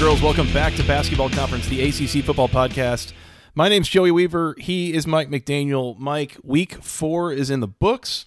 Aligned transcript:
And 0.00 0.04
gentlemen, 0.04 0.20
boys 0.22 0.22
and 0.22 0.22
girls, 0.22 0.22
welcome 0.22 0.52
back 0.54 0.74
to 0.74 0.82
Basketball 0.84 1.30
Conference, 1.30 1.68
the 1.68 1.82
ACC 1.82 2.24
Football 2.24 2.48
Podcast. 2.48 3.12
My 3.54 3.68
name's 3.68 3.88
Joey 3.88 4.10
Weaver. 4.10 4.54
He 4.58 4.92
is 4.92 5.06
Mike 5.06 5.28
McDaniel. 5.28 5.98
Mike, 5.98 6.36
week 6.44 6.82
four 6.82 7.32
is 7.32 7.50
in 7.50 7.60
the 7.60 7.68
books. 7.68 8.26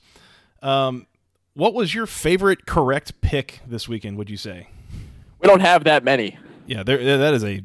Um, 0.62 1.08
what 1.54 1.74
was 1.74 1.94
your 1.94 2.06
favorite 2.06 2.66
correct 2.66 3.22
pick 3.22 3.62
this 3.66 3.88
weekend, 3.88 4.18
would 4.18 4.30
you 4.30 4.38
say? 4.38 4.68
We 5.40 5.48
don't 5.48 5.62
have 5.62 5.86
that 5.86 6.04
many. 6.04 6.38
Yeah, 6.66 6.84
there, 6.84 7.18
that 7.18 7.34
is 7.34 7.44
a 7.44 7.64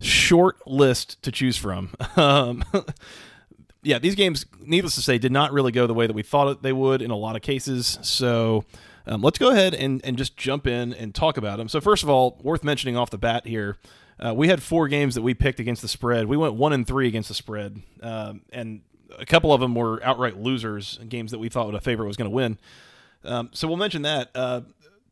short 0.00 0.64
list 0.66 1.20
to 1.22 1.32
choose 1.32 1.56
from. 1.56 1.90
Um, 2.16 2.64
yeah, 3.82 3.98
these 3.98 4.14
games, 4.14 4.46
needless 4.60 4.94
to 4.96 5.02
say, 5.02 5.18
did 5.18 5.32
not 5.32 5.52
really 5.52 5.72
go 5.72 5.86
the 5.86 5.94
way 5.94 6.06
that 6.06 6.14
we 6.14 6.22
thought 6.22 6.62
they 6.62 6.72
would 6.72 7.02
in 7.02 7.10
a 7.10 7.16
lot 7.16 7.36
of 7.36 7.42
cases. 7.42 7.98
So 8.02 8.64
um, 9.08 9.22
let's 9.22 9.38
go 9.38 9.50
ahead 9.50 9.74
and, 9.74 10.00
and 10.04 10.18
just 10.18 10.36
jump 10.36 10.66
in 10.66 10.92
and 10.92 11.14
talk 11.14 11.36
about 11.36 11.56
them. 11.56 11.68
So, 11.68 11.80
first 11.80 12.02
of 12.02 12.10
all, 12.10 12.38
worth 12.42 12.62
mentioning 12.62 12.96
off 12.96 13.10
the 13.10 13.18
bat 13.18 13.46
here, 13.46 13.78
uh, 14.18 14.34
we 14.34 14.48
had 14.48 14.62
four 14.62 14.86
games 14.86 15.14
that 15.14 15.22
we 15.22 15.32
picked 15.32 15.60
against 15.60 15.80
the 15.82 15.88
spread. 15.88 16.26
We 16.26 16.36
went 16.36 16.54
one 16.54 16.72
and 16.72 16.86
three 16.86 17.08
against 17.08 17.28
the 17.28 17.34
spread, 17.34 17.80
um, 18.02 18.42
and 18.52 18.82
a 19.18 19.24
couple 19.24 19.52
of 19.52 19.60
them 19.60 19.74
were 19.74 20.02
outright 20.04 20.36
losers, 20.36 20.98
games 21.08 21.30
that 21.30 21.38
we 21.38 21.48
thought 21.48 21.74
a 21.74 21.80
favorite 21.80 22.06
was 22.06 22.16
going 22.16 22.30
to 22.30 22.34
win. 22.34 22.58
Um, 23.24 23.50
so 23.52 23.66
we'll 23.66 23.78
mention 23.78 24.02
that. 24.02 24.30
Uh, 24.34 24.60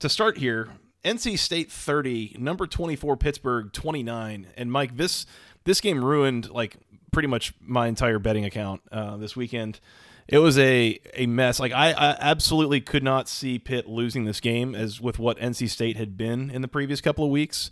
to 0.00 0.08
start 0.08 0.36
here, 0.38 0.68
NC 1.04 1.38
State 1.38 1.72
30, 1.72 2.36
number 2.38 2.66
24 2.66 3.16
Pittsburgh 3.16 3.72
29, 3.72 4.48
and 4.56 4.70
Mike, 4.70 4.96
this 4.96 5.24
this 5.64 5.80
game 5.80 6.04
ruined 6.04 6.50
like 6.50 6.76
pretty 7.12 7.28
much 7.28 7.54
my 7.60 7.86
entire 7.86 8.18
betting 8.18 8.44
account 8.44 8.82
uh, 8.92 9.16
this 9.16 9.34
weekend 9.34 9.80
it 10.28 10.38
was 10.38 10.58
a 10.58 10.98
a 11.14 11.26
mess. 11.26 11.60
Like 11.60 11.72
I, 11.72 11.92
I, 11.92 12.16
absolutely 12.20 12.80
could 12.80 13.02
not 13.02 13.28
see 13.28 13.58
Pitt 13.58 13.88
losing 13.88 14.24
this 14.24 14.40
game 14.40 14.74
as 14.74 15.00
with 15.00 15.18
what 15.18 15.38
NC 15.38 15.68
State 15.68 15.96
had 15.96 16.16
been 16.16 16.50
in 16.50 16.62
the 16.62 16.68
previous 16.68 17.00
couple 17.00 17.24
of 17.24 17.30
weeks. 17.30 17.70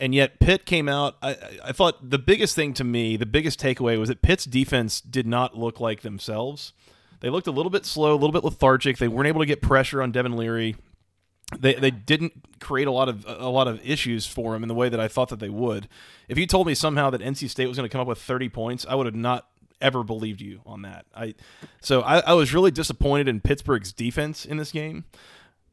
And 0.00 0.12
yet 0.12 0.40
Pitt 0.40 0.66
came 0.66 0.88
out. 0.88 1.16
I, 1.22 1.36
I 1.66 1.72
thought 1.72 2.10
the 2.10 2.18
biggest 2.18 2.56
thing 2.56 2.74
to 2.74 2.84
me, 2.84 3.16
the 3.16 3.26
biggest 3.26 3.60
takeaway 3.60 3.98
was 3.98 4.08
that 4.08 4.22
Pitt's 4.22 4.44
defense 4.44 5.00
did 5.00 5.26
not 5.26 5.56
look 5.56 5.78
like 5.78 6.00
themselves. 6.00 6.72
They 7.20 7.30
looked 7.30 7.46
a 7.46 7.52
little 7.52 7.70
bit 7.70 7.86
slow, 7.86 8.12
a 8.12 8.18
little 8.18 8.32
bit 8.32 8.44
lethargic. 8.44 8.98
They 8.98 9.08
weren't 9.08 9.28
able 9.28 9.40
to 9.40 9.46
get 9.46 9.62
pressure 9.62 10.02
on 10.02 10.10
Devin 10.10 10.36
Leary. 10.36 10.76
They, 11.58 11.74
they 11.74 11.92
didn't 11.92 12.58
create 12.58 12.88
a 12.88 12.90
lot 12.90 13.08
of 13.08 13.24
a 13.28 13.48
lot 13.48 13.68
of 13.68 13.80
issues 13.86 14.26
for 14.26 14.56
him 14.56 14.64
in 14.64 14.68
the 14.68 14.74
way 14.74 14.88
that 14.88 14.98
I 14.98 15.06
thought 15.06 15.28
that 15.28 15.38
they 15.38 15.50
would. 15.50 15.88
If 16.28 16.38
you 16.38 16.46
told 16.46 16.66
me 16.66 16.74
somehow 16.74 17.10
that 17.10 17.20
NC 17.20 17.48
State 17.48 17.66
was 17.66 17.76
going 17.76 17.88
to 17.88 17.92
come 17.92 18.00
up 18.00 18.08
with 18.08 18.20
30 18.20 18.48
points, 18.48 18.84
I 18.88 18.94
would 18.94 19.06
have 19.06 19.14
not 19.14 19.46
ever 19.80 20.02
believed 20.02 20.40
you 20.40 20.60
on 20.66 20.82
that. 20.82 21.06
I 21.14 21.34
so 21.80 22.00
I, 22.02 22.20
I 22.20 22.32
was 22.34 22.52
really 22.54 22.70
disappointed 22.70 23.28
in 23.28 23.40
Pittsburgh's 23.40 23.92
defense 23.92 24.44
in 24.44 24.56
this 24.56 24.72
game. 24.72 25.04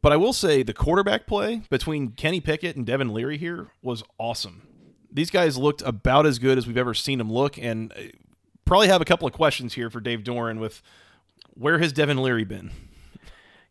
But 0.01 0.11
I 0.11 0.17
will 0.17 0.33
say 0.33 0.63
the 0.63 0.73
quarterback 0.73 1.27
play 1.27 1.61
between 1.69 2.11
Kenny 2.11 2.41
Pickett 2.41 2.75
and 2.75 2.85
Devin 2.85 3.13
Leary 3.13 3.37
here 3.37 3.67
was 3.83 4.03
awesome. 4.17 4.63
These 5.11 5.29
guys 5.29 5.57
looked 5.57 5.83
about 5.83 6.25
as 6.25 6.39
good 6.39 6.57
as 6.57 6.65
we've 6.65 6.77
ever 6.77 6.93
seen 6.93 7.19
them 7.19 7.31
look, 7.31 7.57
and 7.57 7.91
uh, 7.93 8.01
probably 8.65 8.87
have 8.87 9.01
a 9.01 9.05
couple 9.05 9.27
of 9.27 9.33
questions 9.33 9.73
here 9.73 9.89
for 9.89 9.99
Dave 9.99 10.23
Doeren 10.23 10.59
with 10.59 10.81
where 11.53 11.77
has 11.79 11.93
Devin 11.93 12.17
Leary 12.17 12.45
been? 12.45 12.71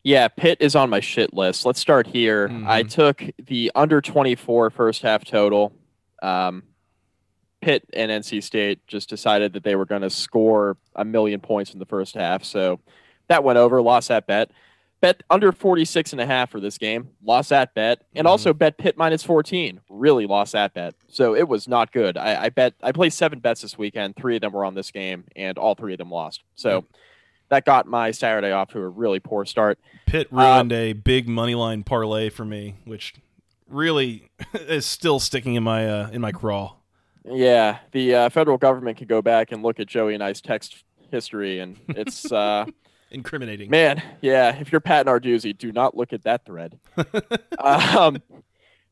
Yeah, 0.03 0.29
Pitt 0.29 0.59
is 0.61 0.77
on 0.77 0.89
my 0.89 1.01
shit 1.01 1.35
list. 1.35 1.67
Let's 1.67 1.81
start 1.81 2.07
here. 2.07 2.49
Mm-hmm. 2.49 2.69
I 2.69 2.83
took 2.85 3.23
the 3.45 3.71
under 3.75 4.01
24 4.01 4.71
first 4.71 5.03
half 5.03 5.25
total. 5.25 5.73
Um, 6.23 6.63
Pitt 7.61 7.85
and 7.93 8.11
NC 8.11 8.43
State 8.43 8.87
just 8.87 9.09
decided 9.09 9.53
that 9.53 9.65
they 9.65 9.77
were 9.77 9.85
going 9.85 10.03
to 10.03 10.11
score 10.11 10.77
a 10.95 11.05
million 11.05 11.41
points 11.41 11.73
in 11.73 11.79
the 11.79 11.87
first 11.87 12.15
half. 12.15 12.45
So 12.45 12.81
that 13.29 13.45
went 13.45 13.59
over, 13.59 13.81
lost 13.83 14.09
that 14.09 14.27
bet. 14.27 14.51
Bet 15.01 15.23
under 15.31 15.51
46 15.51 16.13
and 16.13 16.21
a 16.21 16.27
half 16.27 16.51
for 16.51 16.61
this 16.61 16.77
game, 16.77 17.09
lost 17.25 17.49
that 17.51 17.73
bet. 17.75 18.03
And 18.15 18.25
mm-hmm. 18.25 18.31
also 18.31 18.53
bet 18.53 18.77
Pitt 18.77 18.99
minus 18.99 19.23
14, 19.23 19.81
really 19.89 20.27
lost 20.27 20.53
that 20.53 20.75
bet. 20.75 20.95
So 21.09 21.35
it 21.35 21.49
was 21.49 21.67
not 21.67 21.91
good. 21.91 22.19
I, 22.19 22.45
I, 22.45 22.49
bet 22.51 22.75
I 22.83 22.93
placed 22.93 23.17
seven 23.17 23.39
bets 23.39 23.63
this 23.63 23.79
weekend. 23.79 24.17
Three 24.17 24.37
of 24.37 24.43
them 24.43 24.53
were 24.53 24.65
on 24.65 24.75
this 24.75 24.91
game, 24.91 25.25
and 25.35 25.57
all 25.57 25.75
three 25.75 25.93
of 25.93 25.99
them 25.99 26.11
lost. 26.11 26.43
So 26.55 26.85
that 27.51 27.65
got 27.65 27.87
my 27.87 28.11
Saturday 28.11 28.53
off 28.53 28.71
to 28.71 28.79
a 28.79 28.89
really 28.89 29.21
poor 29.21 29.45
start. 29.45 29.79
Pitt 30.07 30.29
ruined 30.31 30.73
um, 30.73 30.79
a 30.79 30.93
big 30.93 31.29
money 31.29 31.55
line 31.55 31.83
parlay 31.83 32.31
for 32.31 32.45
me, 32.45 32.77
which 32.85 33.15
really 33.69 34.31
is 34.55 34.87
still 34.87 35.21
sticking 35.21 35.55
in 35.55 35.63
my 35.63 35.89
uh, 35.89 36.11
in 36.11 36.21
my 36.21 36.33
craw. 36.33 36.75
Yeah, 37.25 37.79
the 37.93 38.15
uh, 38.15 38.29
federal 38.31 38.59
government 38.59 38.99
could 38.99 39.09
go 39.09 39.23
back 39.23 39.53
and 39.53 39.63
look 39.63 39.81
at 39.81 39.87
Joey 39.87 40.15
and 40.15 40.23
I's 40.23 40.41
text 40.41 40.85
history, 41.11 41.61
and 41.61 41.79
it's 41.89 42.31
uh, 42.33 42.67
incriminating. 43.11 43.71
Man, 43.71 44.03
yeah. 44.21 44.57
If 44.57 44.73
you're 44.73 44.81
Pat 44.81 45.07
Narduzzi, 45.07 45.57
do 45.57 45.73
not 45.73 45.97
look 45.97 46.13
at 46.13 46.23
that 46.23 46.45
thread. 46.45 46.79
um, 47.59 48.23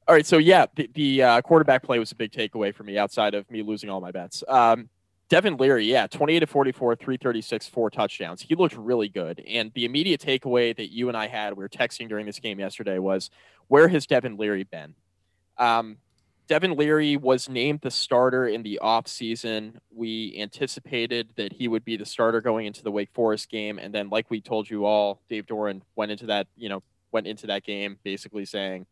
all 0.06 0.15
right, 0.15 0.27
so 0.27 0.39
yeah, 0.39 0.66
the, 0.75 0.91
the 0.94 1.22
uh, 1.22 1.43
quarterback 1.43 1.83
play 1.83 1.99
was 1.99 2.12
a 2.12 2.16
big 2.16 2.33
takeaway 2.33 2.75
for 2.75 2.83
me 2.83 2.97
outside 2.99 3.34
of 3.34 3.50
me 3.50 3.62
losing 3.62 3.91
all 3.91 4.00
my 4.00 4.11
bets. 4.11 4.43
Um, 4.49 4.89
Devin 5.28 5.59
Leary, 5.59 5.84
yeah, 5.84 6.06
28 6.06 6.41
to 6.41 6.47
44, 6.47 6.97
336, 6.97 7.69
four 7.69 7.91
touchdowns. 7.91 8.41
He 8.41 8.55
looked 8.55 8.75
really 8.75 9.09
good. 9.09 9.43
And 9.47 9.71
the 9.75 9.84
immediate 9.84 10.22
takeaway 10.22 10.75
that 10.75 10.91
you 10.91 11.09
and 11.09 11.16
I 11.16 11.27
had, 11.27 11.55
we 11.55 11.62
were 11.62 11.69
texting 11.69 12.09
during 12.09 12.25
this 12.25 12.39
game 12.39 12.59
yesterday, 12.59 12.99
was 12.99 13.28
where 13.66 13.89
has 13.89 14.06
Devin 14.06 14.39
Leary 14.39 14.65
been? 14.65 14.95
Um, 15.59 15.99
Devin 16.48 16.76
Leary 16.76 17.16
was 17.16 17.48
named 17.48 17.81
the 17.82 17.91
starter 17.91 18.48
in 18.48 18.62
the 18.62 18.81
offseason. 18.82 19.75
We 19.94 20.34
anticipated 20.41 21.34
that 21.36 21.53
he 21.53 21.69
would 21.69 21.84
be 21.84 21.97
the 21.97 22.06
starter 22.06 22.41
going 22.41 22.66
into 22.66 22.82
the 22.82 22.91
Wake 22.91 23.10
Forest 23.12 23.50
game. 23.50 23.78
And 23.78 23.94
then, 23.94 24.09
like 24.09 24.31
we 24.31 24.41
told 24.41 24.69
you 24.69 24.86
all, 24.86 25.20
Dave 25.28 25.47
Doeren 25.47 25.82
went 25.94 26.10
into 26.10 26.26
that, 26.26 26.47
you 26.56 26.70
know, 26.70 26.82
went 27.12 27.26
into 27.26 27.47
that 27.48 27.64
game 27.64 27.98
basically 28.03 28.47
saying, 28.47 28.86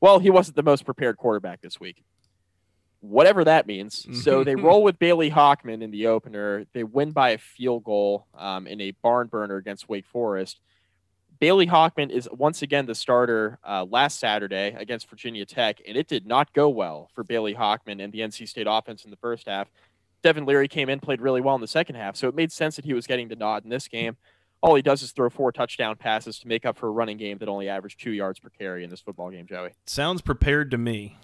well, 0.00 0.18
he 0.18 0.30
wasn't 0.30 0.56
the 0.56 0.62
most 0.62 0.84
prepared 0.84 1.18
quarterback 1.18 1.60
this 1.60 1.78
week. 1.78 2.02
Whatever 3.00 3.44
that 3.44 3.66
means. 3.66 4.06
so 4.24 4.42
they 4.42 4.54
roll 4.54 4.82
with 4.82 4.98
Bailey 4.98 5.30
Hockman 5.30 5.82
in 5.82 5.90
the 5.90 6.06
opener. 6.06 6.66
They 6.72 6.84
win 6.84 7.10
by 7.12 7.30
a 7.30 7.38
field 7.38 7.84
goal 7.84 8.26
um, 8.34 8.66
in 8.66 8.80
a 8.80 8.92
barn 9.02 9.26
burner 9.26 9.56
against 9.56 9.88
Wake 9.88 10.06
Forest. 10.06 10.60
Bailey 11.42 11.66
Hockman 11.66 12.10
is 12.10 12.28
once 12.30 12.62
again 12.62 12.86
the 12.86 12.94
starter 12.94 13.58
uh, 13.68 13.84
last 13.90 14.20
Saturday 14.20 14.76
against 14.78 15.10
Virginia 15.10 15.44
Tech, 15.44 15.80
and 15.84 15.96
it 15.96 16.06
did 16.06 16.24
not 16.24 16.52
go 16.52 16.68
well 16.68 17.10
for 17.16 17.24
Bailey 17.24 17.52
Hockman 17.52 18.00
and 18.00 18.12
the 18.12 18.20
NC 18.20 18.46
State 18.46 18.68
offense 18.70 19.04
in 19.04 19.10
the 19.10 19.16
first 19.16 19.48
half. 19.48 19.68
Devin 20.22 20.46
Leary 20.46 20.68
came 20.68 20.88
in, 20.88 21.00
played 21.00 21.20
really 21.20 21.40
well 21.40 21.56
in 21.56 21.60
the 21.60 21.66
second 21.66 21.96
half, 21.96 22.14
so 22.14 22.28
it 22.28 22.36
made 22.36 22.52
sense 22.52 22.76
that 22.76 22.84
he 22.84 22.94
was 22.94 23.08
getting 23.08 23.26
the 23.26 23.34
nod 23.34 23.64
in 23.64 23.70
this 23.70 23.88
game. 23.88 24.16
All 24.60 24.76
he 24.76 24.82
does 24.82 25.02
is 25.02 25.10
throw 25.10 25.28
four 25.28 25.50
touchdown 25.50 25.96
passes 25.96 26.38
to 26.38 26.46
make 26.46 26.64
up 26.64 26.78
for 26.78 26.86
a 26.86 26.92
running 26.92 27.16
game 27.16 27.38
that 27.38 27.48
only 27.48 27.68
averaged 27.68 27.98
two 27.98 28.12
yards 28.12 28.38
per 28.38 28.48
carry 28.48 28.84
in 28.84 28.90
this 28.90 29.00
football 29.00 29.32
game, 29.32 29.46
Joey. 29.46 29.70
Sounds 29.84 30.22
prepared 30.22 30.70
to 30.70 30.78
me. 30.78 31.18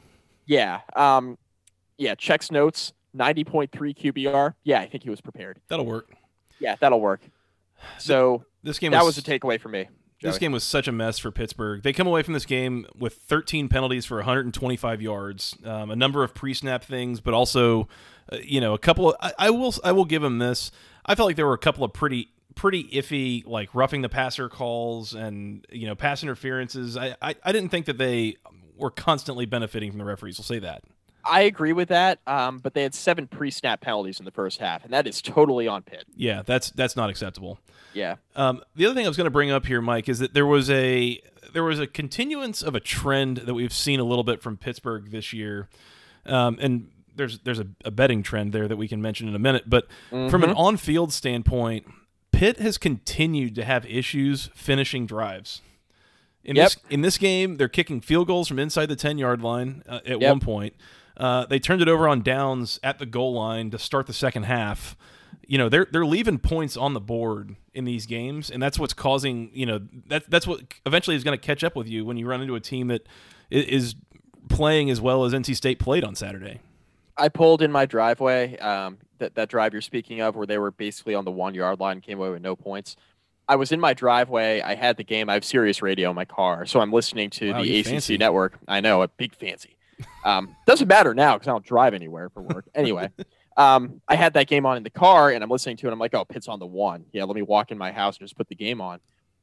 Yeah. 0.47 0.81
Um, 0.97 1.39
yeah, 1.97 2.17
checks 2.17 2.51
notes, 2.51 2.93
90.3 3.17 3.71
QBR. 3.71 4.55
Yeah, 4.65 4.81
I 4.81 4.89
think 4.89 5.05
he 5.05 5.11
was 5.11 5.21
prepared. 5.21 5.61
That'll 5.69 5.87
work. 5.87 6.11
Yeah, 6.59 6.75
that'll 6.81 7.01
work. 7.01 7.21
So 7.99 8.45
this 8.65 8.81
game 8.81 8.91
that 8.91 9.05
was, 9.05 9.15
was 9.15 9.19
a 9.19 9.23
takeaway 9.23 9.61
for 9.61 9.69
me. 9.69 9.87
This 10.21 10.39
game 10.39 10.53
was 10.53 10.65
such 10.65 10.89
a 10.89 10.93
mess 10.93 11.19
for 11.19 11.31
Pittsburgh. 11.31 11.83
They 11.83 11.93
come 11.93 12.07
away 12.07 12.23
from 12.23 12.35
this 12.35 12.45
game 12.45 12.87
with 12.97 13.15
13 13.15 13.69
penalties 13.69 14.05
for 14.05 14.17
125 14.17 15.01
yards, 15.01 15.57
um, 15.65 15.91
a 15.91 15.97
number 15.97 16.25
of 16.25 16.35
pre-snap 16.35 16.83
things, 16.83 17.21
but 17.21 17.35
also, 17.35 17.89
uh, 18.33 18.39
you 18.43 18.61
know, 18.61 18.75
a 18.75 18.79
couple 18.79 19.11
of. 19.11 19.17
I, 19.21 19.33
I, 19.39 19.51
will 19.51 19.75
I 19.85 19.93
will 19.93 20.05
give 20.05 20.23
them 20.23 20.39
this. 20.39 20.73
I 21.07 21.15
felt 21.15 21.29
like 21.29 21.37
there 21.37 21.47
were 21.47 21.55
a 21.55 21.59
couple 21.59 21.85
of 21.85 21.93
pretty 21.93 22.31
pretty 22.55 22.85
iffy 22.89 23.47
like 23.47 23.73
roughing 23.73 24.03
the 24.03 24.09
passer 24.09 24.49
calls 24.49 25.15
and 25.15 25.65
you 25.71 25.87
know 25.87 25.95
pass 25.95 26.25
interferences. 26.25 26.97
I 26.97 27.15
I, 27.23 27.37
I 27.45 27.53
didn't 27.53 27.69
think 27.69 27.87
that 27.87 27.99
they 27.99 28.37
were 28.77 28.91
constantly 28.91 29.47
benefiting 29.47 29.91
from 29.91 29.99
the 29.99 30.05
referees. 30.05 30.39
We'll 30.39 30.45
say 30.45 30.59
that. 30.61 30.83
I 31.29 31.43
agree 31.43 31.73
with 31.73 31.89
that, 31.89 32.21
um, 32.27 32.59
but 32.59 32.75
they 32.75 32.83
had 32.83 32.95
seven 32.95 33.27
pre-snap 33.27 33.81
penalties 33.81 34.19
in 34.19 34.25
the 34.25 34.31
first 34.31 34.61
half, 34.61 34.85
and 34.85 34.93
that 34.93 35.07
is 35.07 35.21
totally 35.23 35.69
on 35.69 35.83
Pitt. 35.83 36.05
Yeah, 36.17 36.43
that's 36.45 36.71
that's 36.71 36.97
not 36.97 37.11
acceptable. 37.11 37.59
Yeah. 37.95 38.17
Um, 38.37 38.63
the 38.77 38.87
other 38.87 38.95
thing 38.95 39.05
I 39.05 39.09
was 39.09 39.17
going 39.17 39.27
to 39.27 39.31
bring 39.31 39.51
up 39.51 39.67
here, 39.67 39.81
Mike, 39.81 40.09
is 40.09 40.19
that 40.21 40.35
there 40.35 40.47
was 40.47 40.71
a 40.71 41.21
there 41.53 41.65
was 41.65 41.81
a 41.81 41.87
continuance 41.87 42.63
of 42.63 42.75
a 42.75 42.81
trend 42.81 43.39
that 43.39 43.55
we've 43.55 43.73
seen 43.73 44.01
a 44.01 44.05
little 44.05 44.25
bit 44.25 44.43
from 44.43 44.57
Pittsburgh 44.57 45.11
this 45.11 45.33
year, 45.33 45.69
um, 46.27 46.59
and 46.61 46.91
there's 47.15 47.41
there's 47.41 47.59
a, 47.59 47.67
a, 47.85 47.91
betting 47.91 48.23
trend 48.23 48.53
there 48.53 48.69
that 48.69 48.77
we 48.77 48.89
can 48.89 49.03
mention 49.03 49.29
in 49.29 49.35
a 49.35 49.39
minute. 49.39 49.65
But 49.69 49.87
mm-hmm. 50.11 50.29
from 50.29 50.45
an 50.45 50.51
mm-hmm. 50.51 50.59
on-field 50.59 51.13
standpoint, 51.13 51.87
Pitt 52.33 52.59
has 52.59 52.79
continued 52.79 53.55
to 53.57 53.65
have 53.65 53.85
issues 53.87 54.51
finishing 54.55 55.07
drives. 55.07 55.61
In 56.45 56.57
yep. 56.57 56.69
this 56.71 56.77
in 56.89 57.03
this 57.03 57.19
game, 57.19 57.57
they're 57.57 57.69
kicking 57.69 58.01
field 58.01 58.27
goals 58.27 58.49
from 58.49 58.59
inside 58.59 58.87
the 58.87 58.97
ten 58.97 59.19
yard 59.19 59.43
line 59.43 59.83
uh, 59.89 60.01
at 60.07 60.21
yep. 60.21 60.31
one 60.31 60.41
point. 60.41 60.75
Uh, 61.19 61.47
they 61.47 61.59
turned 61.59 61.83
it 61.83 61.89
over 61.89 62.09
on 62.09 62.23
downs 62.23 62.79
at 62.83 62.99
the 62.99 63.07
goal 63.07 63.35
line 63.35 63.71
to 63.71 63.79
start 63.79 64.07
the 64.07 64.13
second 64.13 64.45
half. 64.45 64.97
You 65.47 65.59
know, 65.59 65.69
they're 65.69 65.87
they're 65.91 66.07
leaving 66.07 66.39
points 66.39 66.77
on 66.77 66.95
the 66.95 67.01
board 67.01 67.57
in 67.75 67.85
these 67.85 68.07
games, 68.07 68.51
and 68.51 68.63
that's 68.63 68.79
what's 68.79 68.95
causing. 68.95 69.51
You 69.53 69.67
know, 69.67 69.81
that 70.07 70.31
that's 70.31 70.47
what 70.47 70.61
eventually 70.87 71.17
is 71.17 71.25
going 71.25 71.39
to 71.39 71.45
catch 71.45 71.65
up 71.65 71.75
with 71.75 71.89
you 71.89 72.05
when 72.05 72.17
you 72.17 72.27
run 72.27 72.41
into 72.41 72.55
a 72.55 72.61
team 72.61 72.89
that 72.89 73.07
is 73.51 73.97
playing 74.49 74.91
as 74.91 75.01
well 75.01 75.25
as 75.25 75.33
NC 75.33 75.57
State 75.57 75.79
played 75.79 76.05
on 76.05 76.15
Saturday. 76.15 76.61
I 77.17 77.29
pulled 77.29 77.63
in 77.63 77.73
my 77.73 77.85
driveway, 77.87 78.57
um, 78.59 78.99
that 79.19 79.35
that 79.35 79.49
drive 79.49 79.73
you're 79.73 79.83
speaking 79.83 80.21
of, 80.21 80.37
where 80.37 80.47
they 80.47 80.59
were 80.59 80.71
basically 80.71 81.15
on 81.15 81.25
the 81.25 81.31
one 81.31 81.55
yard 81.55 81.81
line, 81.81 82.01
came 82.01 82.19
away 82.19 82.31
with 82.31 82.43
no 82.43 82.55
points. 82.55 82.97
I 83.49 83.57
was 83.57 83.73
in 83.73 83.81
my 83.81 83.95
driveway. 83.95 84.61
I 84.61 84.75
had 84.75 84.99
the 84.99 85.05
game. 85.05 85.31
I 85.31 85.35
have 85.35 85.45
Sirius 85.45 85.81
Radio 85.81 86.11
in 86.11 86.17
my 86.17 86.27
car, 86.27 86.67
so 86.67 86.81
I'm 86.81 86.93
listening 86.93 87.31
to 87.31 87.53
wow, 87.53 87.63
the 87.63 87.81
ACC 87.81 87.87
fancy. 87.87 88.19
network. 88.19 88.59
I 88.69 88.81
know, 88.81 89.03
a 89.03 89.09
big 89.09 89.35
fancy. 89.35 89.78
Um, 90.25 90.57
doesn't 90.67 90.89
matter 90.89 91.15
now 91.15 91.35
because 91.35 91.49
I 91.49 91.53
don't 91.53 91.65
drive 91.65 91.95
anywhere 91.95 92.29
for 92.29 92.43
work. 92.43 92.67
Anyway, 92.75 93.11
um, 93.57 94.01
I 94.09 94.17
had 94.17 94.35
that 94.35 94.47
game 94.47 94.67
on 94.67 94.77
in 94.77 94.83
the 94.83 94.91
car 94.91 95.31
and 95.31 95.43
I'm 95.43 95.51
listening 95.51 95.77
to 95.79 95.89
it. 95.89 95.93
I'm 95.93 95.99
like, 95.99 96.15
oh, 96.15 96.25
Pitt's 96.25 96.49
on 96.49 96.59
the 96.59 96.67
one. 96.67 97.05
Yeah, 97.13 97.25
let 97.25 97.35
me 97.35 97.43
walk 97.43 97.71
in 97.71 97.79
my 97.79 97.93
house 97.93 98.19
and 98.19 98.27
just 98.27 98.37
put 98.37 98.49
the 98.49 98.55
game 98.55 98.81
on. 98.81 99.01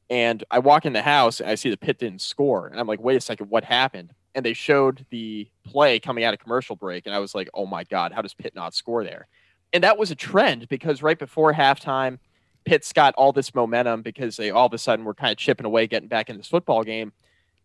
And 0.08 0.44
I 0.50 0.60
walk 0.60 0.86
in 0.86 0.92
the 0.92 1.02
house 1.02 1.40
and 1.40 1.50
I 1.50 1.56
see 1.56 1.70
the 1.70 1.76
Pitt 1.76 1.98
didn't 1.98 2.20
score. 2.20 2.68
And 2.68 2.78
I'm 2.78 2.86
like, 2.86 3.00
wait 3.00 3.16
a 3.16 3.20
second, 3.20 3.50
what 3.50 3.64
happened? 3.64 4.12
And 4.34 4.44
they 4.44 4.52
showed 4.52 5.04
the 5.10 5.48
play 5.64 5.98
coming 5.98 6.24
out 6.24 6.34
of 6.34 6.40
commercial 6.40 6.76
break. 6.76 7.06
And 7.06 7.14
I 7.14 7.18
was 7.18 7.34
like, 7.34 7.48
oh 7.54 7.66
my 7.66 7.84
God, 7.84 8.12
how 8.12 8.22
does 8.22 8.34
Pitt 8.34 8.54
not 8.54 8.74
score 8.74 9.02
there? 9.02 9.26
And 9.72 9.82
that 9.82 9.98
was 9.98 10.10
a 10.10 10.14
trend 10.14 10.68
because 10.68 11.02
right 11.02 11.18
before 11.18 11.52
halftime, 11.52 12.18
Pitt's 12.64 12.92
got 12.92 13.14
all 13.14 13.32
this 13.32 13.54
momentum 13.54 14.02
because 14.02 14.36
they 14.36 14.50
all 14.50 14.66
of 14.66 14.72
a 14.72 14.78
sudden 14.78 15.04
were 15.04 15.14
kind 15.14 15.32
of 15.32 15.38
chipping 15.38 15.66
away, 15.66 15.86
getting 15.86 16.08
back 16.08 16.30
in 16.30 16.36
this 16.36 16.48
football 16.48 16.82
game 16.84 17.12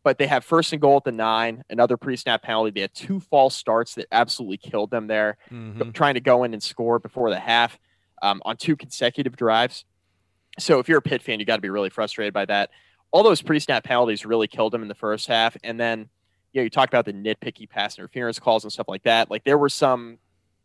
but 0.04 0.18
they 0.18 0.28
have 0.28 0.44
first 0.44 0.74
and 0.74 0.82
goal 0.82 0.98
at 0.98 1.04
the 1.04 1.12
nine, 1.12 1.64
another 1.70 1.98
pre 1.98 2.16
snap 2.16 2.42
penalty. 2.42 2.72
They 2.72 2.82
had 2.82 2.94
two 2.94 3.20
false 3.20 3.56
starts 3.56 3.96
that 3.96 4.08
absolutely 4.12 4.58
killed 4.58 4.92
them 4.92 5.08
there, 5.08 5.38
mm-hmm. 5.52 5.92
trying 5.92 6.16
to 6.16 6.20
go 6.20 6.44
in 6.44 6.54
and 6.54 6.64
score 6.64 7.00
before 7.00 7.30
the 7.30 7.40
half 7.40 7.78
um, 8.22 8.42
on 8.46 8.58
two 8.58 8.76
consecutive 8.76 9.36
drives. 9.36 9.86
So 10.60 10.80
if 10.80 10.90
you're 10.90 11.00
a 11.00 11.04
Pitt 11.04 11.22
fan, 11.22 11.40
you 11.40 11.46
got 11.46 11.58
to 11.58 11.62
be 11.62 11.70
really 11.70 11.90
frustrated 11.90 12.34
by 12.34 12.46
that. 12.46 12.72
All 13.12 13.24
those 13.24 13.42
pre 13.42 13.60
snap 13.60 13.84
penalties 13.84 14.26
really 14.26 14.48
killed 14.48 14.74
them 14.74 14.82
in 14.82 14.88
the 14.88 14.96
first 14.96 15.28
half. 15.28 15.56
And 15.64 15.80
then, 15.80 16.10
you 16.54 16.62
know, 16.62 16.64
you 16.64 16.70
talk 16.70 16.90
about 16.90 17.06
the 17.06 17.14
nitpicky 17.14 17.70
pass 17.70 17.98
interference 17.98 18.40
calls 18.40 18.64
and 18.64 18.74
stuff 18.74 18.88
like 18.88 19.04
that. 19.04 19.30
Like 19.30 19.44
there 19.44 19.58
were 19.58 19.70
some 19.70 20.18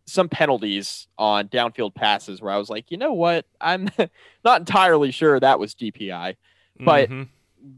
some 0.09 0.29
penalties 0.29 1.09
on 1.19 1.49
downfield 1.49 1.93
passes 1.93 2.41
where 2.41 2.53
I 2.53 2.59
was 2.59 2.71
like, 2.71 2.93
you 2.93 2.97
know 2.97 3.13
what, 3.13 3.45
I'm 3.61 3.89
not 4.45 4.61
entirely 4.61 5.11
sure 5.11 5.39
that 5.39 5.59
was 5.59 5.75
DPI, 5.75 6.37
but. 6.81 7.11
Mm-hmm 7.11 7.23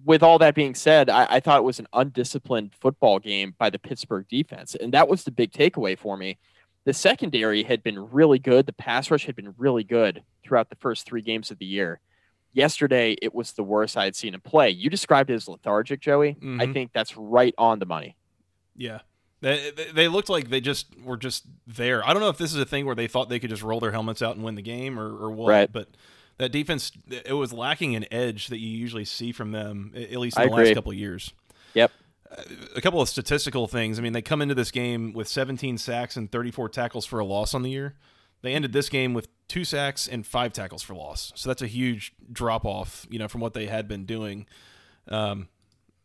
with 0.04 0.22
all 0.22 0.38
that 0.38 0.54
being 0.54 0.74
said, 0.74 1.10
I, 1.10 1.26
I, 1.30 1.40
thought 1.40 1.58
it 1.58 1.64
was 1.64 1.78
an 1.78 1.88
undisciplined 1.92 2.72
football 2.80 3.18
game 3.18 3.54
by 3.58 3.70
the 3.70 3.78
Pittsburgh 3.78 4.26
defense. 4.28 4.74
And 4.74 4.92
that 4.94 5.08
was 5.08 5.24
the 5.24 5.30
big 5.30 5.52
takeaway 5.52 5.98
for 5.98 6.16
me. 6.16 6.38
The 6.84 6.92
secondary 6.92 7.62
had 7.62 7.82
been 7.82 8.10
really 8.10 8.38
good. 8.38 8.66
The 8.66 8.72
pass 8.72 9.10
rush 9.10 9.26
had 9.26 9.36
been 9.36 9.54
really 9.58 9.84
good 9.84 10.22
throughout 10.42 10.70
the 10.70 10.76
first 10.76 11.06
three 11.06 11.22
games 11.22 11.50
of 11.50 11.58
the 11.58 11.66
year. 11.66 12.00
Yesterday, 12.52 13.16
it 13.20 13.34
was 13.34 13.52
the 13.52 13.62
worst 13.62 13.96
I 13.96 14.04
had 14.04 14.16
seen 14.16 14.34
him 14.34 14.40
play. 14.40 14.70
You 14.70 14.88
described 14.88 15.30
it 15.30 15.34
as 15.34 15.48
lethargic, 15.48 16.00
Joey. 16.00 16.34
Mm-hmm. 16.34 16.60
I 16.60 16.72
think 16.72 16.92
that's 16.92 17.16
right 17.16 17.54
on 17.58 17.78
the 17.78 17.86
money. 17.86 18.16
Yeah. 18.74 19.00
They, 19.40 19.70
they 19.92 20.08
looked 20.08 20.28
like 20.28 20.48
they 20.48 20.60
just 20.60 20.98
were 21.00 21.16
just 21.16 21.46
there. 21.66 22.06
I 22.06 22.12
don't 22.12 22.22
know 22.22 22.30
if 22.30 22.38
this 22.38 22.52
is 22.52 22.60
a 22.60 22.64
thing 22.64 22.86
where 22.86 22.96
they 22.96 23.06
thought 23.06 23.28
they 23.28 23.38
could 23.38 23.50
just 23.50 23.62
roll 23.62 23.80
their 23.80 23.92
helmets 23.92 24.22
out 24.22 24.34
and 24.34 24.44
win 24.44 24.54
the 24.54 24.62
game 24.62 24.98
or, 24.98 25.06
or 25.06 25.30
what, 25.30 25.48
right. 25.48 25.72
but– 25.72 25.88
that 26.38 26.50
defense 26.50 26.92
it 27.10 27.32
was 27.32 27.52
lacking 27.52 27.94
an 27.94 28.06
edge 28.10 28.48
that 28.48 28.58
you 28.58 28.68
usually 28.68 29.04
see 29.04 29.32
from 29.32 29.52
them 29.52 29.92
at 29.94 30.16
least 30.16 30.38
in 30.38 30.48
the 30.48 30.54
last 30.54 30.74
couple 30.74 30.92
of 30.92 30.98
years. 30.98 31.32
Yep. 31.74 31.92
Uh, 32.30 32.42
a 32.76 32.80
couple 32.80 33.00
of 33.00 33.08
statistical 33.08 33.66
things. 33.68 33.98
I 33.98 34.02
mean, 34.02 34.12
they 34.12 34.22
come 34.22 34.42
into 34.42 34.54
this 34.54 34.70
game 34.70 35.12
with 35.12 35.28
17 35.28 35.78
sacks 35.78 36.16
and 36.16 36.30
34 36.30 36.68
tackles 36.68 37.06
for 37.06 37.18
a 37.18 37.24
loss 37.24 37.54
on 37.54 37.62
the 37.62 37.70
year. 37.70 37.94
They 38.42 38.54
ended 38.54 38.72
this 38.72 38.88
game 38.88 39.14
with 39.14 39.28
two 39.48 39.64
sacks 39.64 40.06
and 40.06 40.26
five 40.26 40.52
tackles 40.52 40.82
for 40.82 40.94
loss. 40.94 41.32
So 41.34 41.48
that's 41.48 41.62
a 41.62 41.66
huge 41.66 42.12
drop 42.30 42.64
off, 42.64 43.06
you 43.10 43.18
know, 43.18 43.28
from 43.28 43.40
what 43.40 43.54
they 43.54 43.66
had 43.66 43.88
been 43.88 44.04
doing. 44.04 44.46
Um, 45.08 45.48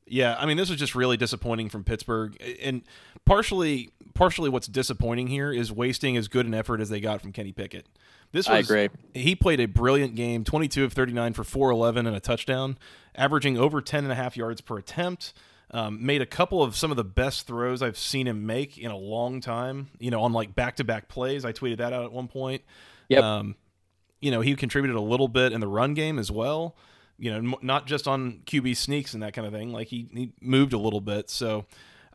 yeah, 0.05 0.35
I 0.37 0.45
mean, 0.45 0.57
this 0.57 0.69
was 0.69 0.79
just 0.79 0.95
really 0.95 1.17
disappointing 1.17 1.69
from 1.69 1.83
Pittsburgh, 1.83 2.35
and 2.61 2.83
partially, 3.25 3.91
partially, 4.13 4.49
what's 4.49 4.67
disappointing 4.67 5.27
here 5.27 5.51
is 5.51 5.71
wasting 5.71 6.17
as 6.17 6.27
good 6.27 6.45
an 6.45 6.53
effort 6.53 6.81
as 6.81 6.89
they 6.89 6.99
got 6.99 7.21
from 7.21 7.31
Kenny 7.31 7.51
Pickett. 7.51 7.87
This 8.31 8.49
was, 8.49 8.55
I 8.55 8.59
agree. 8.59 8.89
He 9.13 9.35
played 9.35 9.59
a 9.59 9.67
brilliant 9.67 10.15
game 10.15 10.43
22 10.43 10.83
of 10.83 10.93
39 10.93 11.33
for 11.33 11.43
411 11.43 12.07
and 12.07 12.15
a 12.15 12.19
touchdown, 12.19 12.77
averaging 13.15 13.57
over 13.57 13.81
10 13.81 14.03
and 14.03 14.11
a 14.11 14.15
half 14.15 14.35
yards 14.35 14.59
per 14.59 14.77
attempt. 14.77 15.33
Um, 15.71 16.05
made 16.05 16.21
a 16.21 16.27
couple 16.27 16.61
of 16.61 16.75
some 16.75 16.91
of 16.91 16.97
the 16.97 17.03
best 17.03 17.47
throws 17.47 17.81
I've 17.81 17.97
seen 17.97 18.27
him 18.27 18.45
make 18.45 18.77
in 18.77 18.91
a 18.91 18.97
long 18.97 19.41
time, 19.41 19.89
you 19.97 20.11
know, 20.11 20.21
on 20.21 20.31
like 20.31 20.53
back 20.53 20.75
to 20.75 20.83
back 20.83 21.07
plays. 21.07 21.45
I 21.45 21.51
tweeted 21.51 21.77
that 21.77 21.93
out 21.93 22.03
at 22.03 22.11
one 22.11 22.27
point. 22.27 22.61
Yep. 23.09 23.23
Um, 23.23 23.55
you 24.21 24.29
know, 24.29 24.41
he 24.41 24.55
contributed 24.55 24.95
a 24.95 25.01
little 25.01 25.27
bit 25.27 25.51
in 25.51 25.61
the 25.61 25.67
run 25.67 25.95
game 25.95 26.19
as 26.19 26.29
well. 26.29 26.75
You 27.17 27.41
know, 27.41 27.57
not 27.61 27.85
just 27.85 28.07
on 28.07 28.41
QB 28.45 28.75
sneaks 28.75 29.13
and 29.13 29.23
that 29.23 29.33
kind 29.33 29.47
of 29.47 29.53
thing. 29.53 29.71
Like 29.71 29.87
he, 29.87 30.07
he 30.13 30.33
moved 30.41 30.73
a 30.73 30.77
little 30.77 31.01
bit. 31.01 31.29
So, 31.29 31.65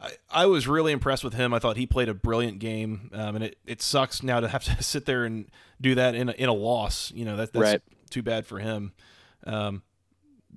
I, 0.00 0.12
I 0.30 0.46
was 0.46 0.66
really 0.68 0.92
impressed 0.92 1.24
with 1.24 1.34
him. 1.34 1.52
I 1.52 1.58
thought 1.58 1.76
he 1.76 1.86
played 1.86 2.08
a 2.08 2.14
brilliant 2.14 2.58
game, 2.58 3.10
um, 3.12 3.36
and 3.36 3.44
it, 3.44 3.58
it 3.66 3.82
sucks 3.82 4.22
now 4.22 4.40
to 4.40 4.48
have 4.48 4.64
to 4.64 4.82
sit 4.82 5.06
there 5.06 5.24
and 5.24 5.46
do 5.80 5.94
that 5.94 6.14
in 6.14 6.28
a, 6.28 6.32
in 6.32 6.48
a 6.48 6.54
loss. 6.54 7.12
You 7.14 7.24
know 7.24 7.36
that 7.36 7.52
that's 7.52 7.72
right. 7.72 7.82
too 8.10 8.22
bad 8.22 8.46
for 8.46 8.58
him. 8.58 8.92
Um, 9.46 9.82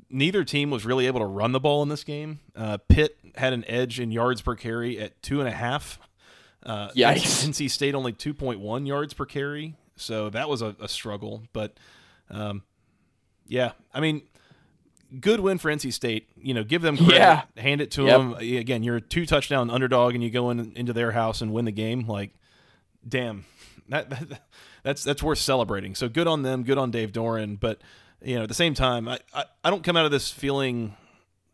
neither 0.10 0.44
team 0.44 0.70
was 0.70 0.86
really 0.86 1.08
able 1.08 1.20
to 1.20 1.26
run 1.26 1.52
the 1.52 1.60
ball 1.60 1.84
in 1.84 1.90
this 1.90 2.04
game. 2.04 2.40
Uh, 2.56 2.78
Pitt 2.88 3.18
had 3.36 3.54
an 3.54 3.64
edge 3.68 4.00
in 4.00 4.12
yards 4.12 4.42
per 4.42 4.56
carry 4.56 5.00
at 5.00 5.22
two 5.22 5.40
and 5.40 5.48
a 5.48 5.54
half. 5.54 6.00
Uh, 6.64 6.90
Yikes! 6.90 7.48
NC 7.48 7.70
State 7.70 7.96
only 7.96 8.14
two 8.14 8.34
point 8.34 8.60
one 8.60 8.86
yards 8.86 9.14
per 9.14 9.26
carry, 9.26 9.76
so 9.96 10.30
that 10.30 10.50
was 10.50 10.62
a, 10.62 10.76
a 10.80 10.88
struggle. 10.88 11.44
But 11.54 11.78
um, 12.30 12.64
yeah, 13.48 13.72
I 13.94 14.00
mean, 14.00 14.22
good 15.20 15.40
win 15.40 15.58
for 15.58 15.72
NC 15.72 15.94
State. 15.94 16.30
You 16.38 16.54
know, 16.54 16.64
give 16.64 16.82
them 16.82 16.98
credit, 16.98 17.16
yeah. 17.16 17.44
hand 17.58 17.82
it 17.82 17.92
to 17.92 18.06
yep. 18.06 18.18
them. 18.18 18.34
Again, 18.36 18.84
you're 18.84 18.98
a 18.98 19.02
two 19.02 19.26
touchdown 19.26 19.70
underdog, 19.70 20.14
and 20.14 20.24
you 20.24 20.30
go 20.30 20.50
in, 20.50 20.74
into 20.76 20.94
their 20.94 21.12
house 21.12 21.42
and 21.42 21.54
win 21.54 21.66
the 21.66 21.72
game. 21.72 22.08
Like, 22.08 22.32
damn, 23.08 23.46
that, 23.90 24.10
that, 24.10 24.42
that's 24.84 25.04
that's 25.04 25.22
worth 25.22 25.40
celebrating. 25.40 25.96
So 25.96 26.08
good 26.10 26.28
on 26.28 26.44
them. 26.44 26.64
Good 26.64 26.78
on 26.78 26.92
Dave 26.92 27.12
Doeren. 27.12 27.60
But 27.60 27.82
you 28.22 28.36
know, 28.36 28.44
at 28.44 28.48
the 28.48 28.56
same 28.56 28.74
time, 28.74 29.08
I, 29.08 29.20
I, 29.34 29.46
I 29.64 29.70
don't 29.70 29.84
come 29.84 29.98
out 29.98 30.06
of 30.06 30.12
this 30.12 30.32
feeling 30.32 30.96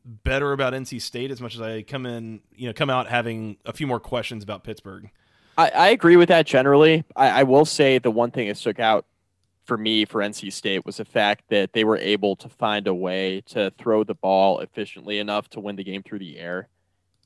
better 0.06 0.54
about 0.54 0.74
NC 0.74 1.02
State 1.02 1.32
as 1.32 1.42
much 1.42 1.56
as 1.56 1.62
I 1.62 1.82
come 1.82 2.06
in, 2.06 2.40
you 2.56 2.68
know, 2.68 2.74
come 2.74 2.90
out 2.90 3.08
having 3.08 3.58
a 3.66 3.74
few 3.74 3.88
more 3.88 4.00
questions 4.00 4.44
about 4.44 4.64
Pittsburgh. 4.64 5.10
I, 5.58 5.70
I 5.70 5.88
agree 5.90 6.16
with 6.16 6.30
that 6.30 6.46
generally. 6.46 7.04
I, 7.16 7.42
I 7.42 7.44
will 7.44 7.66
say 7.66 7.98
the 7.98 8.12
one 8.12 8.32
thing 8.32 8.48
that 8.48 8.58
stuck 8.58 8.80
out 8.80 9.06
for 9.68 9.78
me 9.78 10.06
for 10.06 10.22
NC 10.22 10.52
State 10.54 10.86
was 10.86 10.98
the 10.98 11.06
fact 11.06 11.44
that 11.50 11.74
they 11.74 11.84
were 11.84 11.98
able 11.98 12.36
to 12.38 12.48
find 12.48 12.88
a 12.88 12.94
way 12.94 13.42
to 13.48 13.72
throw 13.78 14.04
the 14.04 14.16
ball 14.16 14.60
efficiently 14.60 15.20
enough 15.20 15.50
to 15.50 15.60
win 15.60 15.76
the 15.76 15.84
game 15.84 16.02
through 16.02 16.20
the 16.20 16.40
air. 16.40 16.70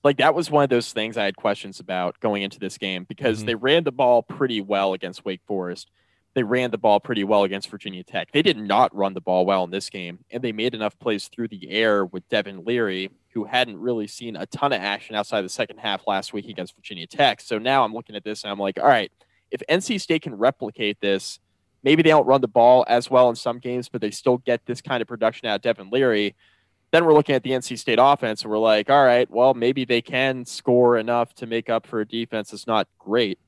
Like 0.03 0.17
that 0.17 0.33
was 0.33 0.49
one 0.49 0.63
of 0.63 0.69
those 0.71 0.91
things 0.91 1.15
I 1.15 1.25
had 1.25 1.35
questions 1.35 1.79
about 1.79 2.19
going 2.19 2.41
into 2.41 2.59
this 2.59 2.79
game 2.79 3.05
because 3.07 3.37
mm-hmm. 3.37 3.45
they 3.45 3.55
ran 3.55 3.83
the 3.83 3.91
ball 3.91 4.23
pretty 4.23 4.59
well 4.59 4.93
against 4.93 5.23
Wake 5.23 5.41
Forest. 5.45 5.91
They 6.33 6.41
ran 6.41 6.71
the 6.71 6.77
ball 6.79 6.99
pretty 6.99 7.23
well 7.23 7.43
against 7.43 7.69
Virginia 7.69 8.03
Tech. 8.03 8.31
They 8.31 8.41
did 8.41 8.57
not 8.57 8.95
run 8.95 9.13
the 9.13 9.21
ball 9.21 9.45
well 9.45 9.63
in 9.63 9.69
this 9.69 9.89
game, 9.89 10.19
and 10.31 10.41
they 10.41 10.53
made 10.53 10.73
enough 10.73 10.97
plays 10.97 11.27
through 11.27 11.49
the 11.49 11.69
air 11.69 12.05
with 12.05 12.27
Devin 12.29 12.63
Leary, 12.63 13.11
who 13.33 13.43
hadn't 13.43 13.77
really 13.77 14.07
seen 14.07 14.37
a 14.37 14.45
ton 14.45 14.71
of 14.71 14.81
action 14.81 15.13
outside 15.13 15.41
the 15.41 15.49
second 15.49 15.77
half 15.77 16.07
last 16.07 16.31
week 16.33 16.47
against 16.47 16.75
Virginia 16.75 17.05
Tech. 17.05 17.41
So 17.41 17.59
now 17.59 17.83
I'm 17.83 17.93
looking 17.93 18.15
at 18.15 18.23
this 18.23 18.43
and 18.43 18.51
I'm 18.51 18.59
like, 18.59 18.79
all 18.79 18.87
right, 18.87 19.11
if 19.51 19.61
NC 19.69 20.01
State 20.01 20.23
can 20.23 20.33
replicate 20.35 20.99
this– 21.01 21.39
maybe 21.83 22.03
they 22.03 22.09
don't 22.09 22.25
run 22.25 22.41
the 22.41 22.47
ball 22.47 22.85
as 22.87 23.09
well 23.09 23.29
in 23.29 23.35
some 23.35 23.59
games, 23.59 23.89
but 23.89 24.01
they 24.01 24.11
still 24.11 24.37
get 24.37 24.65
this 24.65 24.81
kind 24.81 25.01
of 25.01 25.07
production 25.07 25.47
out 25.47 25.55
of 25.55 25.61
Devin 25.61 25.89
Leary. 25.89 26.35
Then 26.91 27.05
we're 27.05 27.13
looking 27.13 27.35
at 27.35 27.43
the 27.43 27.51
NC 27.51 27.79
State 27.79 27.99
offense, 28.01 28.41
and 28.41 28.51
we're 28.51 28.57
like, 28.57 28.89
all 28.89 29.05
right, 29.05 29.29
well, 29.31 29.53
maybe 29.53 29.85
they 29.85 30.01
can 30.01 30.45
score 30.45 30.97
enough 30.97 31.33
to 31.35 31.47
make 31.47 31.69
up 31.69 31.87
for 31.87 32.01
a 32.01 32.07
defense 32.07 32.51
that's 32.51 32.67
not 32.67 32.87
great. 32.99 33.39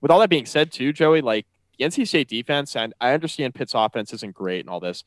With 0.00 0.10
all 0.10 0.20
that 0.20 0.30
being 0.30 0.46
said, 0.46 0.72
too, 0.72 0.92
Joey, 0.92 1.20
like 1.20 1.46
the 1.78 1.84
NC 1.84 2.08
State 2.08 2.28
defense, 2.28 2.74
and 2.76 2.94
I 3.00 3.12
understand 3.12 3.54
Pitt's 3.54 3.74
offense 3.74 4.12
isn't 4.14 4.34
great 4.34 4.60
and 4.60 4.70
all 4.70 4.80
this, 4.80 5.04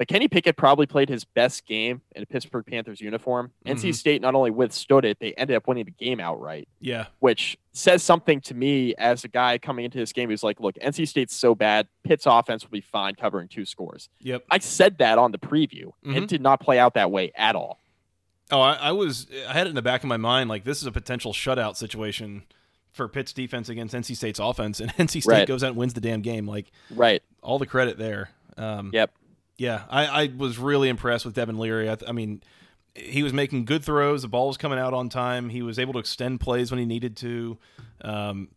But 0.00 0.08
Kenny 0.08 0.28
Pickett 0.28 0.56
probably 0.56 0.86
played 0.86 1.10
his 1.10 1.26
best 1.26 1.66
game 1.66 2.00
in 2.16 2.22
a 2.22 2.26
Pittsburgh 2.26 2.64
Panthers 2.64 3.02
uniform. 3.02 3.52
NC 3.66 3.90
Mhm. 3.90 3.94
State 3.94 4.22
not 4.22 4.34
only 4.34 4.50
withstood 4.50 5.04
it, 5.04 5.18
they 5.20 5.34
ended 5.34 5.56
up 5.56 5.68
winning 5.68 5.84
the 5.84 5.90
game 5.90 6.20
outright, 6.20 6.68
Yeah. 6.80 7.08
which 7.18 7.58
says 7.74 8.02
something 8.02 8.40
to 8.40 8.54
me 8.54 8.94
as 8.94 9.24
a 9.24 9.28
guy 9.28 9.58
coming 9.58 9.84
into 9.84 9.98
this 9.98 10.14
game 10.14 10.30
who's 10.30 10.42
like, 10.42 10.58
look, 10.58 10.74
NC 10.80 11.04
State's 11.06 11.36
so 11.36 11.54
bad, 11.54 11.86
Pitt's 12.02 12.24
offense 12.24 12.64
will 12.64 12.70
be 12.70 12.80
fine 12.80 13.14
covering 13.14 13.46
two 13.46 13.66
scores. 13.66 14.08
Yep. 14.20 14.44
I 14.50 14.56
said 14.56 14.96
that 14.98 15.18
on 15.18 15.32
the 15.32 15.38
preview. 15.38 15.92
Mhm. 16.02 16.16
It 16.22 16.28
did 16.30 16.40
not 16.40 16.60
play 16.60 16.78
out 16.78 16.94
that 16.94 17.10
way 17.10 17.30
at 17.34 17.54
all. 17.54 17.78
Oh, 18.50 18.60
I, 18.62 18.72
I 18.76 18.92
was. 18.92 19.26
I 19.46 19.52
had 19.52 19.66
it 19.66 19.68
in 19.70 19.76
the 19.76 19.82
back 19.82 20.02
of 20.02 20.08
my 20.08 20.16
mind 20.16 20.48
like 20.48 20.64
this 20.64 20.80
is 20.80 20.86
a 20.86 20.92
potential 20.92 21.34
shutout 21.34 21.76
situation 21.76 22.44
for 22.90 23.06
Pitt's 23.06 23.34
defense 23.34 23.68
against 23.68 23.94
NC 23.94 24.16
State's 24.16 24.38
offense, 24.38 24.80
and 24.80 24.90
NC 24.96 25.20
State 25.20 25.26
Right. 25.30 25.46
goes 25.46 25.62
out 25.62 25.68
and 25.72 25.76
wins 25.76 25.92
the 25.92 26.00
damn 26.00 26.22
game. 26.22 26.46
Like 26.46 26.70
Right. 26.90 27.22
all 27.42 27.58
the 27.58 27.66
credit 27.66 27.98
there. 27.98 28.30
Um, 28.56 28.90
Yep. 28.94 29.12
Yeah, 29.60 29.82
I, 29.90 30.06
I 30.06 30.32
was 30.34 30.56
really 30.56 30.88
impressed 30.88 31.26
with 31.26 31.34
Devin 31.34 31.58
Leary. 31.58 31.90
I, 31.90 31.94
th- 31.94 32.08
I 32.08 32.12
mean, 32.12 32.42
he 32.94 33.22
was 33.22 33.34
making 33.34 33.66
good 33.66 33.84
throws. 33.84 34.22
The 34.22 34.28
ball 34.28 34.48
was 34.48 34.56
coming 34.56 34.78
out 34.78 34.94
on 34.94 35.10
time. 35.10 35.50
He 35.50 35.60
was 35.60 35.78
able 35.78 35.92
to 35.92 35.98
extend 35.98 36.40
plays 36.40 36.70
when 36.70 36.80
he 36.80 36.86
needed 36.86 37.14
to. 37.18 37.58
Um, 38.00 38.48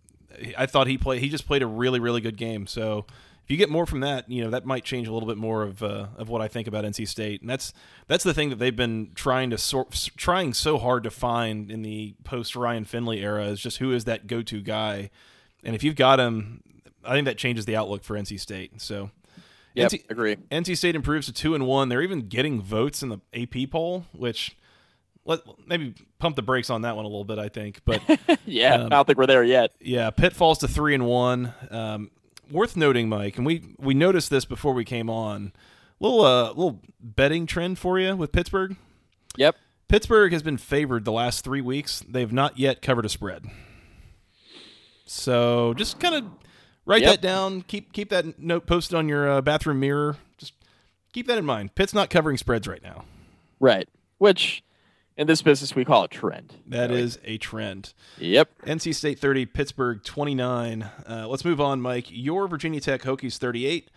I 0.57 0.65
thought 0.65 0.87
he 0.87 0.97
played. 0.97 1.19
He 1.19 1.27
just 1.27 1.45
played 1.45 1.61
a 1.61 1.67
really, 1.67 1.99
really 1.99 2.21
good 2.21 2.37
game. 2.37 2.67
So 2.67 3.05
if 3.43 3.51
you 3.51 3.57
get 3.57 3.69
more 3.69 3.85
from 3.85 3.99
that, 3.99 4.31
you 4.31 4.45
know 4.45 4.51
that 4.51 4.65
might 4.65 4.85
change 4.85 5.09
a 5.09 5.11
little 5.11 5.27
bit 5.27 5.35
more 5.35 5.63
of 5.63 5.83
uh, 5.83 6.07
of 6.15 6.29
what 6.29 6.41
I 6.41 6.47
think 6.47 6.69
about 6.69 6.85
NC 6.85 7.05
State. 7.05 7.41
And 7.41 7.49
that's 7.49 7.73
that's 8.07 8.23
the 8.23 8.33
thing 8.33 8.49
that 8.49 8.59
they've 8.59 8.73
been 8.73 9.11
trying 9.13 9.49
to 9.49 9.57
sort, 9.57 9.91
trying 10.15 10.53
so 10.53 10.77
hard 10.77 11.03
to 11.03 11.11
find 11.11 11.69
in 11.69 11.81
the 11.81 12.15
post 12.23 12.55
Ryan 12.55 12.85
Finley 12.85 13.19
era 13.19 13.47
is 13.47 13.59
just 13.59 13.79
who 13.79 13.91
is 13.91 14.05
that 14.05 14.25
go 14.25 14.41
to 14.41 14.61
guy. 14.61 15.09
And 15.65 15.75
if 15.75 15.83
you've 15.83 15.97
got 15.97 16.21
him, 16.21 16.63
I 17.03 17.11
think 17.11 17.25
that 17.25 17.37
changes 17.37 17.65
the 17.65 17.75
outlook 17.75 18.05
for 18.05 18.17
NC 18.17 18.39
State. 18.39 18.79
So. 18.81 19.11
Yep. 19.75 19.91
NC 19.91 20.09
agree. 20.09 20.35
NC 20.51 20.77
State 20.77 20.95
improves 20.95 21.25
to 21.27 21.33
two 21.33 21.55
and 21.55 21.65
one. 21.65 21.89
They're 21.89 22.01
even 22.01 22.27
getting 22.27 22.61
votes 22.61 23.01
in 23.01 23.09
the 23.09 23.19
AP 23.33 23.71
poll, 23.71 24.05
which 24.11 24.55
let 25.25 25.41
maybe 25.65 25.95
pump 26.19 26.35
the 26.35 26.41
brakes 26.41 26.69
on 26.69 26.81
that 26.83 26.95
one 26.95 27.05
a 27.05 27.07
little 27.07 27.25
bit. 27.25 27.39
I 27.39 27.49
think, 27.49 27.81
but 27.85 28.01
yeah. 28.45 28.75
Um, 28.75 28.85
I 28.87 28.89
don't 28.89 29.05
think 29.05 29.17
we're 29.17 29.25
there 29.25 29.43
yet. 29.43 29.71
yeah, 29.79 30.09
Pitt 30.09 30.33
falls 30.33 30.59
to 30.59 30.67
three 30.67 30.93
and 30.93 31.05
one. 31.05 31.53
Um, 31.71 32.11
worth 32.51 32.75
noting, 32.75 33.09
Mike, 33.09 33.37
and 33.37 33.45
we 33.45 33.75
we 33.79 33.93
noticed 33.93 34.29
this 34.29 34.45
before 34.45 34.73
we 34.73 34.85
came 34.85 35.09
on. 35.09 35.53
Little 35.99 36.25
uh, 36.25 36.49
little 36.49 36.81
betting 36.99 37.45
trend 37.45 37.79
for 37.79 37.99
you 37.99 38.15
with 38.15 38.31
Pittsburgh. 38.31 38.75
Yep. 39.37 39.55
Pittsburgh 39.87 40.33
has 40.33 40.43
been 40.43 40.57
favored 40.57 41.05
the 41.05 41.11
last 41.11 41.43
three 41.43 41.61
weeks. 41.61 42.03
They 42.07 42.19
have 42.21 42.33
not 42.33 42.57
yet 42.57 42.81
covered 42.81 43.05
a 43.05 43.09
spread. 43.09 43.45
So 45.05 45.73
just 45.75 45.99
kind 45.99 46.15
of 46.15 46.25
write 46.85 47.01
Yep. 47.01 47.11
that 47.11 47.21
down. 47.21 47.61
Keep 47.63 47.93
keep 47.93 48.09
that 48.09 48.39
note 48.39 48.65
posted 48.65 48.97
on 48.97 49.07
your 49.09 49.29
uh, 49.29 49.41
bathroom 49.41 49.79
mirror. 49.79 50.17
Just 50.37 50.53
keep 51.13 51.27
that 51.27 51.37
in 51.37 51.45
mind. 51.45 51.75
Pitt's 51.75 51.93
not 51.93 52.09
covering 52.09 52.37
spreads 52.37 52.67
right 52.67 52.81
now. 52.83 53.05
Right. 53.59 53.87
Which 54.17 54.63
in 55.15 55.27
this 55.27 55.41
business 55.41 55.75
we 55.75 55.85
call 55.85 56.03
a 56.03 56.07
trend. 56.07 56.55
That 56.67 56.89
Joey. 56.89 56.99
is 57.01 57.19
a 57.23 57.37
trend. 57.37 57.93
Yep. 58.17 58.49
NC 58.65 58.95
State 58.95 59.19
30, 59.19 59.45
Pittsburgh 59.45 60.03
29. 60.03 60.81
Uh, 61.07 61.27
let's 61.27 61.45
move 61.45 61.61
on, 61.61 61.81
Mike. 61.81 62.07
Your 62.09 62.47
Virginia 62.47 62.79
Tech 62.81 63.01
Hokies 63.03 63.37
38, 63.37 63.89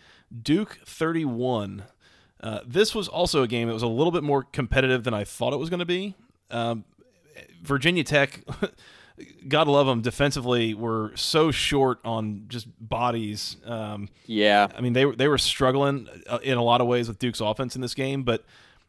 Duke 0.43 0.79
31. 0.85 1.85
Uh, 2.41 2.61
this 2.67 2.95
was 2.95 3.09
also 3.09 3.43
a 3.43 3.49
game 3.49 3.67
that 3.69 3.75
was 3.75 3.83
a 3.83 3.87
little 3.89 4.11
bit 4.13 4.23
more 4.23 4.43
competitive 4.43 5.05
than 5.05 5.15
I 5.15 5.25
thought 5.25 5.53
it 5.55 5.59
was 5.59 5.71
going 5.71 5.81
to 5.81 5.87
be. 5.87 6.15
Um, 6.51 6.85
Virginia 7.63 8.05
Tech, 8.05 8.45
God 9.49 9.69
love 9.69 9.87
them, 9.87 10.03
defensively 10.03 10.75
were 10.75 11.13
so 11.15 11.51
short 11.51 11.99
on 12.05 12.45
just 12.49 12.67
bodies. 12.81 13.57
Um, 13.65 14.09
Yeah. 14.27 14.69
I 14.77 14.81
mean, 14.81 14.93
they 14.93 15.05
were 15.05 15.17
they 15.17 15.29
were 15.29 15.39
struggling 15.39 16.09
uh, 16.27 16.39
in 16.43 16.59
a 16.59 16.63
lot 16.63 16.81
of 16.81 16.87
ways 16.87 17.09
with 17.09 17.19
Duke's 17.19 17.41
offense 17.41 17.75
in 17.75 17.83
this 17.83 17.95
game, 17.95 18.23
but 18.23 18.45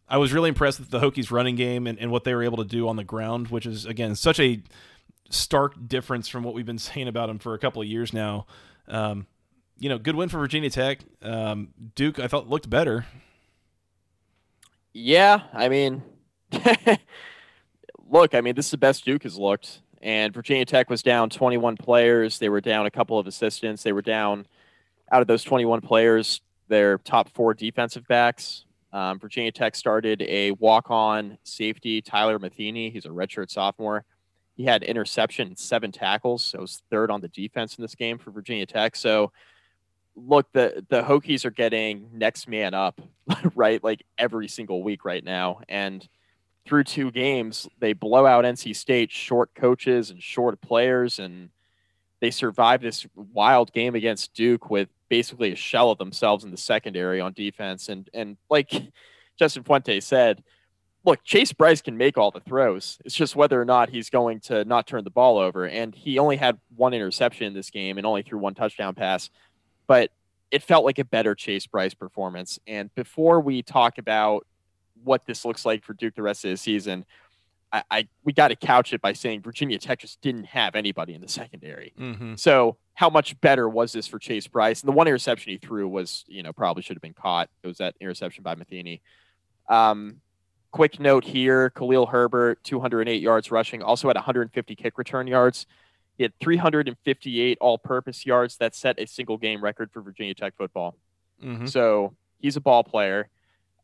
I 0.10 0.18
was 0.18 0.34
really 0.34 0.50
impressed 0.50 0.80
with 0.80 0.90
the 0.90 1.00
Hokies' 1.00 1.32
running 1.32 1.56
game 1.56 1.88
and, 1.88 2.00
and 2.00 2.12
what 2.12 2.24
they 2.24 2.34
were 2.34 2.44
able 2.44 2.58
to 2.58 2.66
do 2.66 2.88
on 2.88 2.96
the 2.96 3.04
ground, 3.04 3.50
which 3.50 3.66
is 3.66 3.86
again 3.86 4.16
such 4.16 4.40
a 4.40 4.62
stark 5.30 5.74
difference 5.88 6.28
from 6.28 6.44
what 6.44 6.54
we've 6.54 6.66
been 6.66 6.78
saying 6.78 7.08
about 7.08 7.28
them 7.28 7.40
for 7.40 7.54
a 7.54 7.60
couple 7.60 7.82
of 7.82 7.88
years 7.88 8.14
now. 8.14 8.46
Um, 8.88 9.28
you 9.80 9.90
know, 9.90 9.98
good 9.98 10.16
win 10.16 10.30
for 10.30 10.40
Virginia 10.40 10.70
Tech. 10.70 11.00
Um, 11.22 11.70
Duke, 11.96 12.20
I 12.20 12.28
thought 12.28 12.50
looked 12.50 12.70
better. 12.70 13.06
Yeah, 14.94 15.42
I 15.54 15.70
mean, 15.70 16.02
look, 18.10 18.34
I 18.34 18.42
mean, 18.42 18.56
this 18.56 18.66
is 18.66 18.72
the 18.72 18.78
best 18.78 19.06
Duke 19.06 19.24
has 19.24 19.38
looked, 19.38 19.82
and 20.08 20.34
Virginia 20.34 20.64
Tech 20.64 20.90
was 20.90 21.04
down 21.04 21.30
21 21.30 21.76
players. 21.76 22.40
They 22.40 22.48
were 22.48 22.62
down 22.62 22.86
a 22.86 22.92
couple 22.92 23.20
of 23.20 23.28
assistants. 23.28 23.84
They 23.84 23.92
were 23.92 24.02
down 24.02 24.48
out 25.12 25.20
of 25.20 25.28
those 25.28 25.44
21 25.44 25.82
players, 25.82 26.40
their 26.70 26.98
top 27.00 27.28
four 27.34 27.54
defensive 27.54 28.08
backs. 28.08 28.64
Um, 28.94 29.20
Virginia 29.20 29.52
Tech 29.52 29.76
started 29.76 30.22
a 30.22 30.52
walk-on 30.52 31.38
safety, 31.44 32.02
Tyler 32.02 32.40
Matheny. 32.40 32.90
He's 32.90 33.06
a 33.06 33.10
redshirt 33.10 33.52
sophomore. 33.52 34.06
He 34.56 34.64
had 34.64 34.82
interception 34.82 35.50
and 35.50 35.60
seven 35.60 35.92
tackles, 35.92 36.42
so 36.42 36.60
it 36.60 36.62
was 36.62 36.82
third 36.90 37.12
on 37.12 37.20
the 37.20 37.28
defense 37.28 37.78
in 37.78 37.82
this 37.82 37.94
game 37.94 38.18
for 38.18 38.32
Virginia 38.32 38.66
Tech. 38.66 38.96
So 38.96 39.34
look, 40.16 40.50
the 40.54 40.86
the 40.88 41.04
Hokies 41.04 41.44
are 41.44 41.52
getting 41.52 42.12
next 42.14 42.48
man 42.48 42.74
up, 42.74 43.02
right? 43.56 43.84
Like 43.84 44.04
every 44.18 44.48
single 44.48 44.84
week 44.84 45.04
right 45.04 45.24
now. 45.24 45.60
And 45.68 46.08
through 46.68 46.84
two 46.84 47.12
games, 47.12 47.68
they 47.80 47.94
blow 47.94 48.26
out 48.26 48.46
NC 48.46 48.76
State, 48.76 49.12
short 49.12 49.56
coaches 49.56 50.10
and 50.10 50.22
short 50.22 50.60
players, 50.62 51.18
and 51.20 51.50
they 52.20 52.32
survive 52.32 52.82
this 52.82 53.08
wild 53.16 53.72
game 53.72 53.96
against 53.96 54.34
Duke 54.34 54.70
with 54.70 54.90
basically 55.10 55.54
a 55.54 55.56
shell 55.56 55.92
of 55.92 55.98
themselves 55.98 56.44
in 56.44 56.52
the 56.52 56.58
secondary 56.58 57.22
on 57.22 57.34
defense. 57.34 57.90
And 57.90 58.10
and 58.14 58.38
like 58.50 58.72
Justin 59.40 59.64
Fuente 59.64 60.00
said, 60.00 60.44
look, 61.06 61.24
Chase 61.24 61.54
Brice 61.54 61.82
can 61.82 61.96
make 61.96 62.18
all 62.18 62.32
the 62.32 62.42
throws. 62.42 62.98
It's 63.06 63.16
just 63.16 63.36
whether 63.36 63.62
or 63.62 63.66
not 63.66 63.90
he's 63.90 64.10
going 64.10 64.42
to 64.42 64.66
not 64.66 64.88
turn 64.88 65.04
the 65.04 65.10
ball 65.10 65.38
over. 65.38 65.66
And 65.66 65.96
he 65.96 66.20
only 66.20 66.36
had 66.36 66.58
one 66.76 66.94
interception 66.94 67.48
in 67.48 67.54
this 67.54 67.70
game 67.70 67.98
and 67.98 68.06
only 68.06 68.24
threw 68.24 68.40
one 68.40 68.56
touchdown 68.56 68.94
pass. 68.94 69.30
But 69.86 70.12
it 70.52 70.64
felt 70.64 70.86
like 70.86 71.00
a 71.00 71.06
better 71.06 71.34
Chase 71.36 71.68
Brice 71.68 71.94
performance. 71.94 72.60
And 72.68 72.94
before 72.96 73.40
we 73.40 73.62
talk 73.62 73.98
about 74.00 74.46
what 75.08 75.26
this 75.26 75.46
looks 75.46 75.66
like 75.66 75.84
for 75.84 75.94
Duke 75.94 76.16
the 76.16 76.22
rest 76.22 76.46
of 76.46 76.52
the 76.52 76.58
season, 76.58 77.06
I, 77.72 77.84
I 77.90 78.08
we 78.24 78.34
got 78.34 78.50
to 78.50 78.56
couch 78.56 78.94
it 78.94 79.02
by 79.02 79.14
saying 79.14 79.42
Virginia 79.42 79.78
Tech 79.80 80.00
just 80.00 80.22
didn't 80.22 80.46
have 80.46 80.76
anybody 80.76 81.14
in 81.14 81.22
the 81.22 81.28
secondary. 81.28 81.94
Mm-hmm. 82.00 82.36
So 82.36 82.78
how 82.94 83.10
much 83.10 83.40
better 83.42 83.68
was 83.68 83.92
this 83.92 84.08
for 84.08 84.20
Chase 84.20 84.48
Brice? 84.48 84.82
And 84.82 84.88
the 84.88 84.94
one 84.94 85.08
interception 85.08 85.52
he 85.52 85.58
threw 85.58 85.88
was, 85.88 86.24
you 86.28 86.44
know, 86.44 86.54
probably 86.54 86.84
should 86.84 86.96
have 86.96 87.02
been 87.02 87.14
caught. 87.14 87.50
It 87.64 87.68
was 87.68 87.78
that 87.78 87.96
interception 88.00 88.44
by 88.44 88.56
Matheny. 88.56 89.02
Um, 89.70 90.22
quick 90.72 91.00
note 91.00 91.24
here: 91.24 91.70
Khalil 91.72 92.08
Herbert, 92.08 92.64
208 92.64 93.22
yards 93.22 93.52
rushing, 93.52 93.82
also 93.82 94.08
had 94.08 94.16
150 94.16 94.76
kick 94.76 94.98
return 94.98 95.28
yards. 95.28 95.66
He 96.18 96.24
had 96.24 96.34
358 96.40 97.58
all-purpose 97.62 98.26
yards. 98.26 98.58
That 98.58 98.74
set 98.74 99.00
a 99.00 99.06
single 99.06 99.38
game 99.38 99.64
record 99.64 99.92
for 99.92 100.02
Virginia 100.02 100.34
Tech 100.34 100.56
football. 100.58 100.96
Mm-hmm. 101.44 101.68
So 101.68 102.16
he's 102.40 102.56
a 102.56 102.62
ball 102.62 102.84
player. 102.84 103.30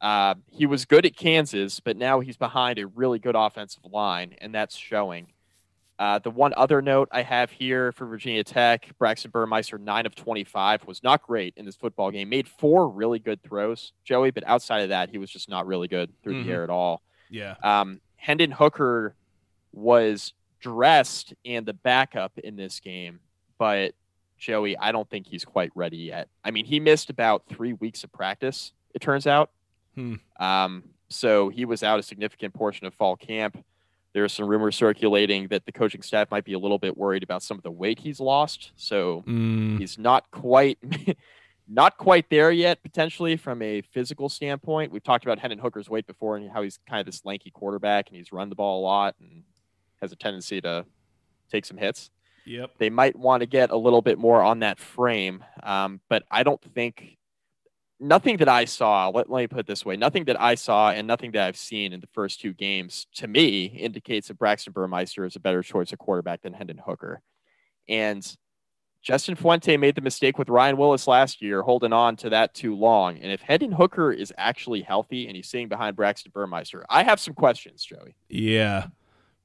Uh, 0.03 0.35
he 0.51 0.65
was 0.65 0.83
good 0.85 1.05
at 1.05 1.15
Kansas, 1.15 1.79
but 1.79 1.95
now 1.95 2.19
he's 2.19 2.35
behind 2.37 2.77
a 2.77 2.85
really 2.85 3.19
good 3.19 3.35
offensive 3.35 3.85
line, 3.85 4.35
and 4.41 4.53
that's 4.53 4.75
showing. 4.75 5.27
Uh, 5.97 6.19
the 6.19 6.29
one 6.31 6.53
other 6.57 6.81
note 6.81 7.07
I 7.11 7.21
have 7.21 7.51
here 7.51 7.91
for 7.93 8.05
Virginia 8.05 8.43
Tech, 8.43 8.89
Braxton 8.99 9.31
Burmeister, 9.31 9.77
9 9.77 10.05
of 10.05 10.13
25, 10.15 10.85
was 10.85 11.01
not 11.03 11.21
great 11.21 11.53
in 11.55 11.65
this 11.65 11.75
football 11.77 12.11
game. 12.11 12.27
Made 12.29 12.49
four 12.49 12.89
really 12.89 13.19
good 13.19 13.41
throws, 13.43 13.93
Joey, 14.03 14.31
but 14.31 14.43
outside 14.45 14.81
of 14.81 14.89
that, 14.89 15.09
he 15.09 15.17
was 15.17 15.29
just 15.31 15.47
not 15.47 15.65
really 15.67 15.87
good 15.87 16.11
through 16.21 16.41
Mhm. 16.41 16.45
the 16.45 16.51
air 16.51 16.63
at 16.63 16.69
all. 16.69 17.01
Yeah. 17.29 17.55
Um, 17.63 18.01
Hendon 18.17 18.51
Hooker 18.51 19.15
was 19.71 20.33
dressed 20.59 21.33
and 21.45 21.65
the 21.65 21.73
backup 21.73 22.37
in 22.39 22.55
this 22.57 22.79
game, 22.79 23.19
but 23.57 23.93
Joey, 24.37 24.77
I 24.77 24.91
don't 24.91 25.09
think 25.09 25.27
he's 25.27 25.45
quite 25.45 25.71
ready 25.75 25.97
yet. 25.97 26.27
I 26.43 26.51
mean, 26.51 26.65
he 26.65 26.79
missed 26.79 27.09
about 27.09 27.43
three 27.47 27.73
weeks 27.73 28.03
of 28.03 28.11
practice, 28.11 28.73
it 28.93 28.99
turns 28.99 29.27
out. 29.27 29.51
Hmm. 29.95 30.15
Um, 30.39 30.83
so 31.09 31.49
he 31.49 31.65
was 31.65 31.83
out 31.83 31.99
a 31.99 32.03
significant 32.03 32.53
portion 32.53 32.87
of 32.87 32.93
fall 32.93 33.15
camp. 33.15 33.63
There 34.13 34.23
are 34.23 34.29
some 34.29 34.45
rumors 34.45 34.75
circulating 34.75 35.47
that 35.47 35.65
the 35.65 35.71
coaching 35.71 36.01
staff 36.01 36.29
might 36.29 36.45
be 36.45 36.53
a 36.53 36.59
little 36.59 36.77
bit 36.77 36.97
worried 36.97 37.23
about 37.23 37.41
some 37.41 37.57
of 37.57 37.63
the 37.63 37.71
weight 37.71 37.99
he's 37.99 38.19
lost. 38.19 38.71
So 38.75 39.23
Mm, 39.27 39.79
he's 39.79 39.97
not 39.97 40.29
quite 40.31 40.77
not 41.67 41.97
quite 41.97 42.29
there 42.29 42.51
yet 42.51 42.83
potentially 42.83 43.37
from 43.37 43.61
a 43.61 43.81
physical 43.81 44.27
standpoint 44.27 44.91
we've 44.91 45.03
talked 45.03 45.23
about 45.23 45.39
hendon 45.39 45.59
hooker's 45.59 45.89
weight 45.89 46.05
before 46.05 46.35
and 46.35 46.51
how 46.51 46.61
he's 46.61 46.77
kind 46.89 46.99
of 46.99 47.05
this 47.05 47.23
lanky 47.23 47.49
quarterback 47.51 48.09
and 48.09 48.17
he's 48.17 48.31
run 48.31 48.49
the 48.49 48.55
ball 48.55 48.81
a 48.81 48.83
lot 48.83 49.15
and 49.19 49.43
has 50.01 50.11
a 50.11 50.15
tendency 50.15 50.59
to 50.59 50.85
take 51.49 51.63
some 51.63 51.77
hits 51.77 52.09
yep. 52.45 52.71
they 52.79 52.89
might 52.89 53.15
want 53.15 53.41
to 53.41 53.45
get 53.45 53.71
a 53.71 53.77
little 53.77 54.01
bit 54.01 54.17
more 54.17 54.41
on 54.41 54.59
that 54.59 54.77
frame 54.77 55.43
um, 55.63 56.01
but 56.09 56.23
i 56.29 56.43
don't 56.43 56.61
think 56.73 57.17
nothing 58.03 58.37
that 58.37 58.49
i 58.49 58.65
saw 58.65 59.07
let, 59.09 59.29
let 59.29 59.41
me 59.41 59.47
put 59.47 59.59
it 59.59 59.67
this 59.67 59.85
way 59.85 59.95
nothing 59.95 60.25
that 60.25 60.39
i 60.39 60.55
saw 60.55 60.91
and 60.91 61.07
nothing 61.07 61.31
that 61.31 61.47
i've 61.47 61.57
seen 61.57 61.93
in 61.93 61.99
the 61.99 62.07
first 62.13 62.41
two 62.41 62.53
games 62.53 63.07
to 63.13 63.27
me 63.27 63.65
indicates 63.65 64.27
that 64.27 64.37
braxton 64.37 64.73
burmeister 64.73 65.25
is 65.25 65.35
a 65.35 65.39
better 65.39 65.63
choice 65.63 65.91
of 65.91 65.99
quarterback 65.99 66.41
than 66.41 66.53
hendon 66.53 66.77
hooker 66.77 67.21
and 67.87 68.35
Justin 69.03 69.35
Fuente 69.35 69.75
made 69.75 69.95
the 69.95 70.01
mistake 70.01 70.37
with 70.39 70.47
Ryan 70.47 70.77
Willis 70.77 71.07
last 71.07 71.41
year, 71.41 71.61
holding 71.61 71.91
on 71.91 72.15
to 72.15 72.29
that 72.29 72.53
too 72.53 72.73
long. 72.73 73.17
And 73.17 73.33
if 73.33 73.41
Hendon 73.41 73.73
Hooker 73.73 74.13
is 74.13 74.33
actually 74.37 74.81
healthy 74.81 75.27
and 75.27 75.35
he's 75.35 75.49
sitting 75.49 75.67
behind 75.67 75.97
Braxton 75.97 76.31
Burmeister, 76.33 76.85
I 76.89 77.03
have 77.03 77.19
some 77.19 77.33
questions, 77.33 77.83
Joey. 77.83 78.15
Yeah. 78.29 78.87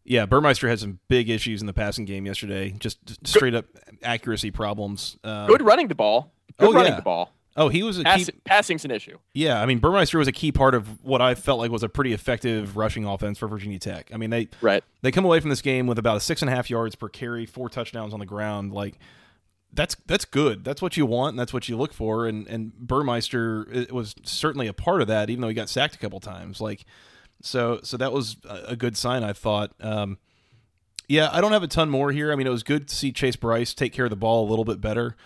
Yeah, 0.04 0.26
Burmeister 0.26 0.68
had 0.68 0.78
some 0.78 1.00
big 1.08 1.28
issues 1.28 1.60
in 1.60 1.66
the 1.66 1.72
passing 1.72 2.04
game 2.04 2.24
yesterday. 2.24 2.70
Just 2.78 2.98
straight 3.26 3.54
up 3.54 3.66
accuracy 4.02 4.52
problems. 4.52 5.18
Um, 5.24 5.48
Good 5.48 5.60
running 5.60 5.88
the 5.88 5.96
ball. 5.96 6.32
Good 6.56 6.68
oh, 6.68 6.72
running 6.72 6.92
yeah. 6.92 6.96
the 6.96 7.02
ball. 7.02 7.34
Oh, 7.58 7.68
he 7.68 7.82
was 7.82 7.98
a 7.98 8.04
Pass- 8.04 8.26
key. 8.26 8.32
Passing's 8.44 8.84
an 8.84 8.90
issue. 8.90 9.18
Yeah, 9.34 9.60
I 9.60 9.66
mean 9.66 9.78
Burmeister 9.78 10.18
was 10.18 10.28
a 10.28 10.32
key 10.32 10.52
part 10.52 10.74
of 10.74 11.04
what 11.04 11.20
I 11.20 11.34
felt 11.34 11.58
like 11.58 11.70
was 11.70 11.82
a 11.82 11.88
pretty 11.88 12.12
effective 12.12 12.76
rushing 12.76 13.04
offense 13.04 13.38
for 13.38 13.48
Virginia 13.48 13.78
Tech. 13.78 14.10
I 14.14 14.16
mean 14.16 14.30
they 14.30 14.48
Right. 14.60 14.82
they 15.02 15.10
come 15.10 15.24
away 15.24 15.40
from 15.40 15.50
this 15.50 15.60
game 15.60 15.86
with 15.86 15.98
about 15.98 16.16
a 16.16 16.20
six 16.20 16.40
and 16.40 16.50
a 16.50 16.54
half 16.54 16.70
yards 16.70 16.94
per 16.94 17.08
carry, 17.08 17.44
four 17.44 17.68
touchdowns 17.68 18.14
on 18.14 18.20
the 18.20 18.26
ground. 18.26 18.72
Like 18.72 18.98
that's 19.72 19.96
that's 20.06 20.24
good. 20.24 20.64
That's 20.64 20.80
what 20.80 20.96
you 20.96 21.04
want, 21.04 21.32
and 21.34 21.38
that's 21.38 21.52
what 21.52 21.68
you 21.68 21.76
look 21.76 21.92
for. 21.92 22.26
And 22.26 22.46
and 22.48 22.72
Burmeister 22.78 23.66
it 23.70 23.92
was 23.92 24.14
certainly 24.24 24.66
a 24.66 24.72
part 24.72 25.02
of 25.02 25.08
that, 25.08 25.28
even 25.28 25.42
though 25.42 25.48
he 25.48 25.54
got 25.54 25.68
sacked 25.68 25.94
a 25.94 25.98
couple 25.98 26.20
times. 26.20 26.60
Like 26.60 26.84
so 27.42 27.80
so 27.82 27.96
that 27.98 28.12
was 28.12 28.36
a 28.48 28.68
a 28.68 28.76
good 28.76 28.96
sign. 28.96 29.22
I 29.24 29.32
thought. 29.32 29.72
Um, 29.80 30.18
yeah, 31.10 31.30
I 31.32 31.40
don't 31.40 31.52
have 31.52 31.62
a 31.62 31.68
ton 31.68 31.88
more 31.88 32.12
here. 32.12 32.30
I 32.30 32.36
mean, 32.36 32.46
it 32.46 32.50
was 32.50 32.62
good 32.62 32.86
to 32.88 32.94
see 32.94 33.12
Chase 33.12 33.34
Brice 33.36 33.72
take 33.72 33.94
care 33.94 34.04
of 34.04 34.10
the 34.10 34.16
ball 34.16 34.46
a 34.46 34.48
little 34.50 34.64
bit 34.66 34.78
better. 34.80 35.16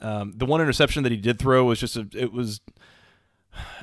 Um, 0.00 0.34
the 0.36 0.46
one 0.46 0.60
interception 0.60 1.02
that 1.02 1.12
he 1.12 1.18
did 1.18 1.38
throw 1.38 1.64
was 1.64 1.80
just 1.80 1.96
a, 1.96 2.06
it 2.14 2.32
was. 2.32 2.60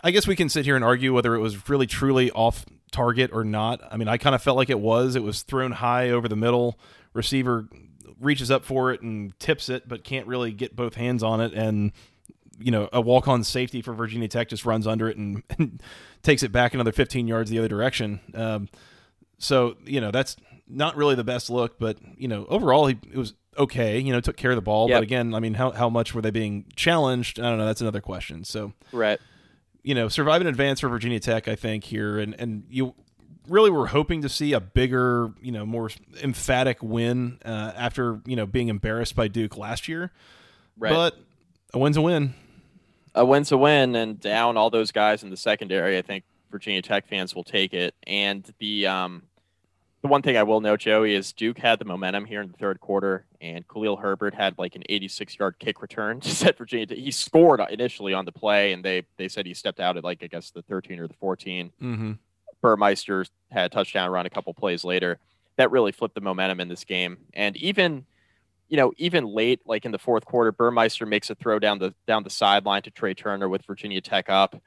I 0.03 0.11
guess 0.11 0.25
we 0.25 0.35
can 0.35 0.47
sit 0.47 0.63
here 0.63 0.75
and 0.75 0.83
argue 0.83 1.13
whether 1.13 1.35
it 1.35 1.39
was 1.39 1.69
really 1.69 1.87
truly 1.87 2.31
off 2.31 2.65
target 2.91 3.31
or 3.33 3.43
not. 3.43 3.81
I 3.91 3.97
mean, 3.97 4.07
I 4.07 4.17
kind 4.17 4.33
of 4.33 4.41
felt 4.41 4.55
like 4.55 4.69
it 4.69 4.79
was. 4.79 5.15
It 5.15 5.23
was 5.23 5.41
thrown 5.41 5.73
high 5.73 6.09
over 6.09 6.27
the 6.29 6.37
middle. 6.37 6.79
Receiver 7.13 7.67
reaches 8.19 8.49
up 8.49 8.63
for 8.63 8.91
it 8.93 9.01
and 9.01 9.37
tips 9.39 9.67
it, 9.67 9.87
but 9.87 10.03
can't 10.03 10.25
really 10.25 10.51
get 10.51 10.75
both 10.75 10.95
hands 10.95 11.21
on 11.21 11.41
it. 11.41 11.53
And 11.53 11.91
you 12.59 12.71
know, 12.71 12.89
a 12.91 13.01
walk 13.01 13.27
on 13.27 13.43
safety 13.43 13.81
for 13.81 13.93
Virginia 13.93 14.27
Tech 14.27 14.49
just 14.49 14.65
runs 14.65 14.87
under 14.87 15.09
it 15.09 15.17
and, 15.17 15.43
and 15.57 15.81
takes 16.23 16.43
it 16.43 16.51
back 16.51 16.73
another 16.73 16.91
15 16.91 17.27
yards 17.27 17.49
the 17.49 17.59
other 17.59 17.67
direction. 17.67 18.19
Um, 18.33 18.69
so 19.37 19.77
you 19.85 20.01
know 20.01 20.11
that's 20.11 20.35
not 20.67 20.95
really 20.95 21.15
the 21.15 21.23
best 21.23 21.49
look, 21.49 21.77
but 21.79 21.97
you 22.17 22.27
know 22.27 22.45
overall 22.49 22.87
he 22.87 22.97
it 23.11 23.17
was 23.17 23.33
okay. 23.57 23.99
You 23.99 24.11
know, 24.13 24.19
took 24.21 24.37
care 24.37 24.51
of 24.51 24.55
the 24.57 24.61
ball, 24.61 24.89
Yep. 24.89 24.97
but 24.97 25.03
again, 25.03 25.33
I 25.33 25.39
mean, 25.39 25.53
how 25.55 25.71
how 25.71 25.89
much 25.89 26.13
were 26.13 26.21
they 26.21 26.31
being 26.31 26.65
challenged? 26.75 27.39
I 27.39 27.43
don't 27.49 27.57
know. 27.57 27.65
That's 27.65 27.81
another 27.81 28.01
question. 28.01 28.43
So 28.43 28.73
Right. 28.91 29.19
you 29.83 29.95
know, 29.95 30.07
survive 30.07 30.41
and 30.41 30.49
advance 30.49 30.79
for 30.81 30.89
Virginia 30.89 31.19
Tech, 31.19 31.47
I 31.47 31.55
think 31.55 31.83
here, 31.85 32.17
and 32.19 32.35
and 32.39 32.63
you 32.69 32.93
really 33.47 33.69
were 33.69 33.87
hoping 33.87 34.21
to 34.23 34.27
see 34.29 34.51
a 34.51 34.59
bigger, 34.59 35.31
you 35.41 35.51
know, 35.53 35.65
more 35.65 35.89
emphatic 36.21 36.83
win 36.83 37.39
uh, 37.45 37.71
after 37.77 38.19
you 38.25 38.35
know 38.35 38.45
being 38.45 38.67
embarrassed 38.67 39.15
by 39.15 39.27
Duke 39.27 39.57
last 39.57 39.87
year. 39.87 40.11
Right. 40.77 40.91
But 40.93 41.17
a 41.73 41.79
win's 41.79 41.97
a 41.97 42.01
win. 42.01 42.33
a 43.15 43.25
win's 43.25 43.51
a 43.51 43.57
win, 43.57 43.95
and 43.95 44.19
down 44.19 44.57
all 44.57 44.69
those 44.69 44.91
guys 44.91 45.23
in 45.23 45.29
the 45.29 45.37
secondary, 45.37 45.97
I 45.97 46.01
think 46.01 46.23
Virginia 46.51 46.81
Tech 46.81 47.07
fans 47.07 47.33
will 47.35 47.43
take 47.43 47.73
it. 47.73 47.95
And 48.05 48.45
the 48.59 48.87
um, 48.87 49.23
the 50.01 50.07
one 50.07 50.21
thing 50.21 50.37
I 50.37 50.43
will 50.43 50.61
note, 50.61 50.81
Joey, 50.81 51.15
is 51.15 51.33
Duke 51.33 51.57
had 51.57 51.79
the 51.79 51.85
momentum 51.85 52.25
here 52.25 52.41
in 52.41 52.47
the 52.47 52.57
third 52.57 52.79
quarter, 52.79 53.25
and 53.41 53.67
Khalil 53.67 53.97
Herbert 53.97 54.35
had 54.35 54.57
like 54.57 54.75
an 54.75 54.83
86 54.87 55.39
yard 55.39 55.55
kick 55.59 55.81
return 55.81 56.19
to 56.21 56.29
set 56.29 56.57
Virginia. 56.57 56.95
He 56.95 57.11
scored 57.11 57.61
initially 57.69 58.13
on 58.13 58.25
the 58.25 58.31
play, 58.31 58.73
and 58.73 58.83
they 58.83 59.03
they 59.17 59.27
said 59.27 59.45
he 59.45 59.53
stepped 59.53 59.79
out 59.79 59.97
at 59.97 60.03
like 60.03 60.21
I 60.23 60.27
guess 60.27 60.51
the 60.51 60.61
13 60.61 60.99
or 60.99 61.07
the 61.07 61.15
14. 61.15 61.71
Mm-hmm. 61.81 62.11
Burmeister 62.61 63.25
had 63.51 63.65
a 63.65 63.69
touchdown 63.69 64.09
run 64.09 64.25
a 64.25 64.29
couple 64.29 64.53
plays 64.53 64.83
later. 64.83 65.19
That 65.57 65.71
really 65.71 65.91
flipped 65.91 66.15
the 66.15 66.21
momentum 66.21 66.59
in 66.59 66.67
this 66.67 66.83
game. 66.83 67.17
And 67.33 67.55
even, 67.57 68.05
you 68.67 68.77
know, 68.77 68.91
even 68.97 69.25
late, 69.25 69.61
like 69.65 69.85
in 69.85 69.91
the 69.91 69.99
fourth 69.99 70.25
quarter, 70.25 70.51
Burmeister 70.51 71.05
makes 71.05 71.29
a 71.29 71.35
throw 71.35 71.59
down 71.59 71.79
the 71.79 71.93
down 72.05 72.23
the 72.23 72.29
sideline 72.29 72.83
to 72.83 72.91
Tre 72.91 73.13
Turner 73.13 73.49
with 73.49 73.65
Virginia 73.65 74.01
Tech 74.01 74.29
up. 74.29 74.61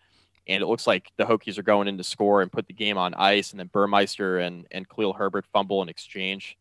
And 0.49 0.63
it 0.63 0.67
looks 0.67 0.87
like 0.87 1.11
the 1.17 1.25
Hokies 1.25 1.59
are 1.59 1.63
going 1.63 1.89
in 1.89 1.99
to 1.99 2.05
score 2.05 2.43
and 2.43 2.51
put 2.51 2.67
the 2.67 2.75
game 2.75 2.99
on 2.99 3.15
ice. 3.15 3.51
And 3.51 3.61
then 3.61 3.69
Burmeister 3.69 4.39
and, 4.39 4.67
and 4.71 4.89
Khalil 4.89 5.13
Herbert 5.13 5.47
fumble 5.53 5.83
in 5.83 5.89
exchange. 5.89 6.57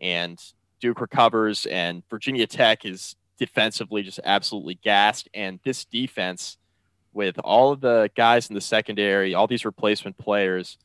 And 0.00 0.40
Duke 0.80 1.00
recovers, 1.00 1.66
and 1.66 2.02
Virginia 2.10 2.46
Tech 2.46 2.84
is 2.84 3.16
defensively 3.38 4.02
just 4.02 4.20
absolutely 4.24 4.76
gassed. 4.76 5.28
And 5.34 5.60
this 5.64 5.84
defense, 5.84 6.58
with 7.12 7.38
all 7.38 7.72
of 7.72 7.80
the 7.80 8.10
guys 8.14 8.48
in 8.48 8.54
the 8.54 8.60
secondary, 8.60 9.34
all 9.34 9.46
these 9.46 9.64
replacement 9.64 10.18
players, 10.18 10.78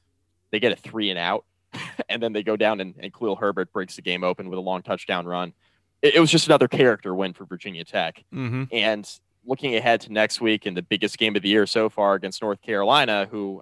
they 0.52 0.60
get 0.60 0.72
a 0.72 0.76
three 0.76 1.10
and 1.10 1.20
out, 1.20 1.46
and 2.10 2.22
then 2.22 2.34
they 2.34 2.44
go 2.44 2.56
down 2.56 2.80
and, 2.80 2.96
and 3.00 3.14
Khalil 3.14 3.36
Herbert 3.36 3.72
breaks 3.74 3.96
the 3.96 4.02
game 4.02 4.24
open 4.24 4.50
with 4.50 4.58
a 4.58 4.62
long 4.62 4.82
touchdown 4.82 5.26
run. 5.26 5.54
It, 6.02 6.16
it 6.16 6.20
was 6.20 6.32
just 6.32 6.48
another 6.48 6.68
character 6.68 7.14
win 7.14 7.34
for 7.34 7.46
Virginia 7.46 7.84
Tech. 7.84 8.24
Mm-hmm. 8.34 8.64
And 8.72 9.20
looking 9.46 9.76
ahead 9.76 10.02
to 10.02 10.12
next 10.14 10.42
week 10.42 10.66
and 10.66 10.76
the 10.76 10.82
biggest 10.82 11.18
game 11.18 11.36
of 11.36 11.42
the 11.42 11.50
year 11.50 11.66
so 11.66 11.90
far 11.90 12.16
against 12.16 12.42
North 12.42 12.62
Carolina, 12.62 13.28
who 13.30 13.62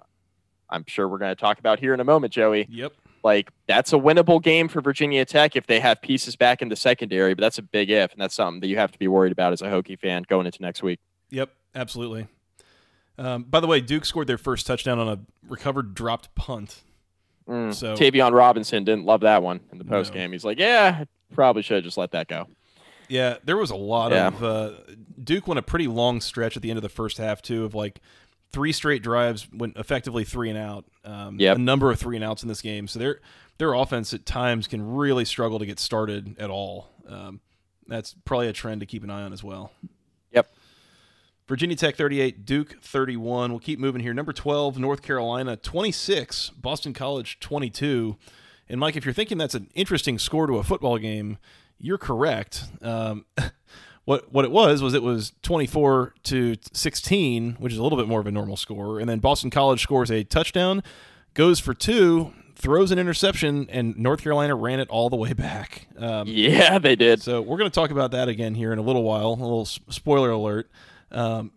I'm 0.70 0.84
sure 0.86 1.08
we're 1.08 1.18
going 1.18 1.34
to 1.34 1.40
talk 1.40 1.58
about 1.58 1.78
here 1.80 1.94
in 1.94 2.00
a 2.00 2.04
moment, 2.04 2.32
Joey. 2.32 2.66
Yep. 2.70 2.92
Like 3.24 3.50
that's 3.66 3.92
a 3.92 3.96
winnable 3.96 4.42
game 4.42 4.68
for 4.68 4.80
Virginia 4.80 5.24
Tech 5.24 5.56
if 5.56 5.66
they 5.66 5.80
have 5.80 6.00
pieces 6.00 6.36
back 6.36 6.62
in 6.62 6.68
the 6.68 6.76
secondary, 6.76 7.34
but 7.34 7.40
that's 7.42 7.58
a 7.58 7.62
big 7.62 7.90
if, 7.90 8.12
and 8.12 8.20
that's 8.20 8.34
something 8.34 8.60
that 8.60 8.68
you 8.68 8.76
have 8.76 8.92
to 8.92 8.98
be 8.98 9.08
worried 9.08 9.32
about 9.32 9.52
as 9.52 9.60
a 9.62 9.66
Hokie 9.66 9.98
fan 9.98 10.24
going 10.28 10.46
into 10.46 10.62
next 10.62 10.82
week. 10.82 11.00
Yep. 11.30 11.50
Absolutely. 11.74 12.26
Um, 13.18 13.42
by 13.42 13.60
the 13.60 13.66
way, 13.66 13.80
Duke 13.80 14.04
scored 14.04 14.28
their 14.28 14.38
first 14.38 14.66
touchdown 14.66 14.98
on 14.98 15.08
a 15.08 15.18
recovered 15.48 15.94
dropped 15.94 16.34
punt. 16.34 16.82
Mm. 17.48 17.74
So- 17.74 17.94
Tayvion 17.94 18.32
Robinson 18.32 18.84
didn't 18.84 19.04
love 19.04 19.22
that 19.22 19.42
one 19.42 19.60
in 19.72 19.78
the 19.78 19.84
post 19.84 20.12
game. 20.12 20.32
He's 20.32 20.44
like, 20.44 20.58
"Yeah, 20.58 21.04
probably 21.34 21.62
should 21.62 21.76
have 21.76 21.84
just 21.84 21.98
let 21.98 22.12
that 22.12 22.28
go." 22.28 22.46
Yeah, 23.08 23.36
there 23.44 23.56
was 23.56 23.70
a 23.70 23.76
lot 23.76 24.12
Yeah. 24.12 24.28
of 24.28 24.42
uh, 24.44 24.70
Duke 25.22 25.46
went 25.48 25.58
a 25.58 25.62
pretty 25.62 25.86
long 25.88 26.20
stretch 26.20 26.56
at 26.56 26.62
the 26.62 26.70
end 26.70 26.76
of 26.78 26.82
the 26.82 26.88
first 26.88 27.18
half 27.18 27.40
too, 27.42 27.64
of 27.64 27.74
like 27.74 28.00
three 28.52 28.72
straight 28.72 29.02
drives 29.02 29.46
went 29.52 29.76
effectively 29.76 30.24
three 30.24 30.48
and 30.50 30.58
out. 30.58 30.84
Um, 31.04 31.38
Yep. 31.40 31.56
a 31.56 31.60
number 31.60 31.90
of 31.90 31.98
three 31.98 32.16
and 32.16 32.24
outs 32.24 32.42
in 32.42 32.48
this 32.48 32.60
game, 32.62 32.86
so 32.88 32.98
their 32.98 33.20
their 33.58 33.72
offense 33.74 34.14
at 34.14 34.24
times 34.24 34.66
can 34.68 34.94
really 34.94 35.24
struggle 35.24 35.58
to 35.58 35.66
get 35.66 35.78
started 35.80 36.36
at 36.38 36.48
all. 36.50 36.90
Um, 37.08 37.40
that's 37.88 38.14
probably 38.24 38.46
a 38.48 38.52
trend 38.52 38.80
to 38.80 38.86
keep 38.86 39.02
an 39.02 39.10
eye 39.10 39.22
on 39.22 39.32
as 39.32 39.42
well. 39.42 39.72
Yep. 40.32 40.48
Virginia 41.48 41.74
Tech 41.76 41.96
38, 41.96 42.44
Duke 42.44 42.76
31. 42.82 43.50
We'll 43.50 43.58
keep 43.58 43.78
moving 43.78 44.02
here. 44.02 44.12
Number 44.12 44.32
12, 44.34 44.78
North 44.78 45.00
Carolina 45.02 45.56
26, 45.56 46.50
Boston 46.50 46.92
College 46.92 47.40
22. 47.40 48.16
And 48.68 48.78
Mike, 48.78 48.96
if 48.96 49.04
you're 49.06 49.14
thinking 49.14 49.38
that's 49.38 49.54
an 49.54 49.70
interesting 49.74 50.18
score 50.18 50.46
to 50.46 50.58
a 50.58 50.62
football 50.62 50.98
game, 50.98 51.38
you're 51.78 51.98
correct. 51.98 52.64
Um, 52.82 53.24
what 54.04 54.32
what 54.32 54.44
it 54.44 54.50
was 54.50 54.82
was 54.82 54.94
it 54.94 55.02
was 55.02 55.32
24 55.42 56.14
to 56.24 56.56
16, 56.72 57.56
which 57.58 57.72
is 57.72 57.78
a 57.78 57.82
little 57.82 57.98
bit 57.98 58.08
more 58.08 58.20
of 58.20 58.26
a 58.26 58.32
normal 58.32 58.56
score, 58.56 58.98
and 59.00 59.08
then 59.08 59.18
Boston 59.18 59.50
College 59.50 59.82
scores 59.82 60.10
a 60.10 60.24
touchdown, 60.24 60.82
goes 61.34 61.60
for 61.60 61.74
two, 61.74 62.32
throws 62.56 62.90
an 62.90 62.98
interception, 62.98 63.68
and 63.70 63.96
North 63.96 64.22
Carolina 64.22 64.54
ran 64.56 64.80
it 64.80 64.88
all 64.88 65.10
the 65.10 65.16
way 65.16 65.32
back. 65.34 65.88
Um, 65.96 66.26
Yeah, 66.28 66.78
they 66.78 66.96
did. 66.96 67.22
so 67.22 67.40
we're 67.42 67.58
going 67.58 67.70
to 67.70 67.74
talk 67.74 67.90
about 67.90 68.10
that 68.12 68.28
again 68.28 68.54
here 68.54 68.72
in 68.72 68.78
a 68.78 68.82
little 68.82 69.02
while. 69.02 69.28
A 69.28 69.34
little 69.34 69.66
spoiler 69.66 70.30
alert. 70.30 70.70
Um, 71.10 71.52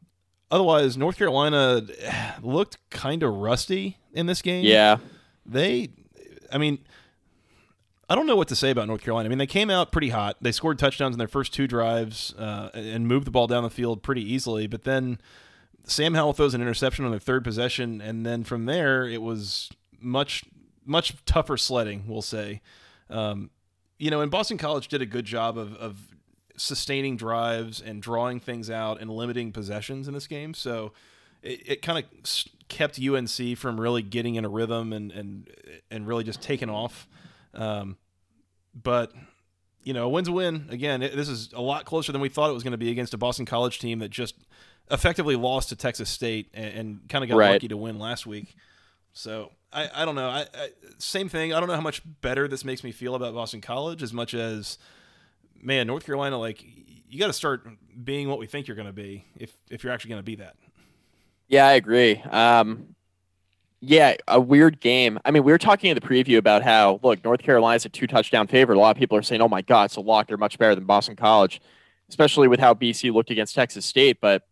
otherwise, 0.50 0.98
North 0.98 1.18
Carolina 1.18 1.82
looked 2.42 2.78
kind 2.90 3.24
of 3.24 3.34
rusty 3.34 3.98
in 4.14 4.26
this 4.26 4.42
game. 4.42 4.66
Yeah, 4.66 4.98
They, 5.46 5.90
I 6.52 6.58
mean, 6.58 6.80
I 8.12 8.16
don't 8.16 8.28
know 8.28 8.36
what 8.36 8.50
to 8.50 8.58
say 8.58 8.72
about 8.72 8.90
North 8.90 9.04
Carolina. 9.04 9.28
I 9.28 9.30
mean, 9.30 9.38
they 9.38 9.48
came 9.48 9.70
out 9.70 9.94
pretty 9.94 10.10
hot. 10.10 10.36
They 10.42 10.52
scored 10.52 10.78
touchdowns 10.78 11.16
in 11.16 11.18
their 11.18 11.30
first 11.30 11.54
two 11.54 11.66
drives 11.66 12.36
uh, 12.38 12.70
and 12.74 13.08
moved 13.08 13.26
the 13.26 13.32
ball 13.32 13.48
down 13.48 13.64
the 13.64 13.70
field 13.70 14.04
pretty 14.04 14.22
easily. 14.22 14.68
But 14.68 14.84
then 14.84 15.18
Sam 15.86 16.14
Howell 16.14 16.34
throws 16.34 16.54
an 16.54 16.62
interception 16.62 17.06
on 17.06 17.12
their 17.12 17.22
third 17.22 17.46
possession, 17.46 18.02
and 18.02 18.26
then 18.26 18.44
from 18.44 18.66
there 18.66 19.08
it 19.08 19.22
was 19.22 19.70
much 19.98 20.44
much 20.86 21.24
tougher 21.26 21.56
sledding. 21.56 22.04
We'll 22.06 22.22
say. 22.22 22.60
Um, 23.10 23.50
you 23.98 24.12
know, 24.12 24.20
and 24.20 24.30
Boston 24.30 24.58
College 24.58 24.90
did 24.90 25.02
a 25.02 25.06
good 25.06 25.24
job 25.24 25.58
of, 25.58 25.74
of 25.76 25.98
sustaining 26.58 27.16
drives 27.16 27.80
and 27.80 28.02
drawing 28.02 28.42
things 28.42 28.70
out 28.70 29.00
and 29.00 29.10
limiting 29.10 29.54
possessions 29.54 30.10
in 30.10 30.14
this 30.14 30.28
game. 30.28 30.54
So 30.54 30.92
it, 31.42 31.62
it 31.66 31.82
kind 31.82 32.04
of 32.04 32.46
kept 32.68 33.00
UNC 33.00 33.58
from 33.58 33.80
really 33.80 34.02
getting 34.02 34.36
in 34.36 34.44
a 34.44 34.50
rhythm 34.50 34.92
and 34.92 35.14
and 35.14 35.50
and 35.90 36.06
really 36.06 36.26
just 36.26 36.42
taking 36.42 36.70
off. 36.70 37.08
Um, 37.54 37.98
but 38.74 39.12
you 39.84 39.94
know, 39.94 40.06
a 40.06 40.10
win's 40.10 40.28
a 40.28 40.32
win. 40.32 40.68
Again, 40.70 41.02
it, 41.02 41.16
this 41.16 41.28
is 41.28 41.52
a 41.54 41.62
lot 41.62 41.86
closer 41.86 42.12
than 42.12 42.22
we 42.22 42.30
thought 42.30 42.50
it 42.50 42.54
was 42.54 42.64
going 42.64 42.72
to 42.72 42.78
be 42.78 42.92
against 42.92 43.14
a 43.14 43.18
Boston 43.18 43.46
College 43.46 43.80
team 43.80 44.00
that 44.00 44.10
just 44.10 44.36
effectively 44.92 45.36
lost 45.36 45.70
to 45.70 45.76
Texas 45.76 46.10
State 46.10 46.50
and, 46.54 46.74
and 46.76 47.10
kind 47.10 47.24
of 47.24 47.30
got 47.30 47.38
Right. 47.38 47.52
lucky 47.54 47.68
to 47.70 47.78
win 47.78 47.98
last 47.98 48.28
week. 48.28 48.56
So 49.14 49.52
I, 49.74 49.90
I 49.94 50.06
don't 50.06 50.16
know. 50.16 50.30
I, 50.30 50.42
I 50.54 50.70
same 51.00 51.30
thing. 51.30 51.54
I 51.54 51.60
don't 51.60 51.68
know 51.68 51.76
how 51.76 51.82
much 51.82 52.02
better 52.22 52.48
this 52.48 52.64
makes 52.64 52.84
me 52.84 52.92
feel 52.92 53.16
about 53.16 53.34
Boston 53.34 53.60
College 53.62 54.04
as 54.04 54.14
much 54.14 54.34
as 54.34 54.78
man, 55.60 55.88
North 55.88 56.06
Carolina. 56.06 56.38
Like 56.38 56.64
you 57.10 57.20
got 57.20 57.28
to 57.28 57.34
start 57.34 57.68
being 58.04 58.30
what 58.30 58.38
we 58.40 58.46
think 58.48 58.68
you're 58.68 58.76
going 58.76 58.88
to 58.88 58.94
be 58.94 59.26
if 59.38 59.52
if 59.70 59.84
you're 59.84 59.92
actually 59.92 60.10
going 60.10 60.20
to 60.20 60.26
be 60.26 60.36
that. 60.36 60.56
yeah, 61.48 61.66
I 61.68 61.74
agree. 61.74 62.22
Um, 62.22 62.96
yeah, 63.82 64.16
a 64.28 64.40
weird 64.40 64.80
game. 64.80 65.20
I 65.26 65.32
mean, 65.32 65.44
we 65.44 65.52
were 65.52 65.58
talking 65.58 65.90
in 65.90 65.96
the 65.96 66.02
preview 66.02 66.38
about 66.38 66.64
how 66.64 67.00
look, 67.04 67.24
North 67.24 67.42
Carolina's 67.42 67.86
a 67.86 67.90
two 67.90 68.08
touchdown 68.08 68.48
favorite. 68.48 68.78
A 68.78 68.80
lot 68.80 68.96
of 68.96 68.98
people 68.98 69.18
are 69.18 69.24
saying, 69.24 69.42
"Oh 69.42 69.50
my 69.50 69.62
God, 69.62 69.86
it's 69.86 69.96
a 69.96 70.02
lock. 70.02 70.28
They're 70.28 70.38
much 70.38 70.58
better 70.58 70.76
than 70.76 70.86
Boston 70.86 71.16
College." 71.16 71.62
especially 72.12 72.50
with 72.50 72.60
how 72.60 72.74
BC 72.74 73.12
looked 73.14 73.32
against 73.32 73.56
Texas 73.56 73.86
State. 73.86 74.20
But 74.20 74.46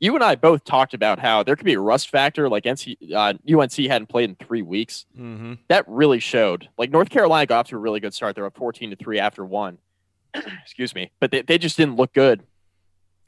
you 0.00 0.14
and 0.14 0.24
I 0.24 0.34
both 0.34 0.64
talked 0.64 0.94
about 0.94 1.18
how 1.18 1.42
there 1.42 1.54
could 1.54 1.66
be 1.66 1.74
a 1.74 1.80
rust 1.80 2.08
factor, 2.08 2.48
like 2.48 2.64
NC, 2.64 2.96
uh, 3.14 3.34
UNC 3.48 3.72
hadn't 3.72 4.08
played 4.08 4.30
in 4.30 4.36
three 4.36 4.62
weeks. 4.62 5.04
Mm-hmm. 5.16 5.54
That 5.68 5.84
really 5.86 6.18
showed. 6.18 6.68
Like 6.78 6.90
North 6.90 7.10
Carolina 7.10 7.46
got 7.46 7.60
off 7.60 7.68
to 7.68 7.76
a 7.76 7.78
really 7.78 8.00
good 8.00 8.14
start. 8.14 8.34
They're 8.34 8.46
up 8.46 8.56
14 8.56 8.90
to 8.90 8.96
3 8.96 9.20
after 9.20 9.44
one. 9.44 9.78
Excuse 10.34 10.94
me. 10.94 11.10
But 11.20 11.30
they, 11.30 11.42
they 11.42 11.58
just 11.58 11.76
didn't 11.76 11.96
look 11.96 12.12
good. 12.12 12.42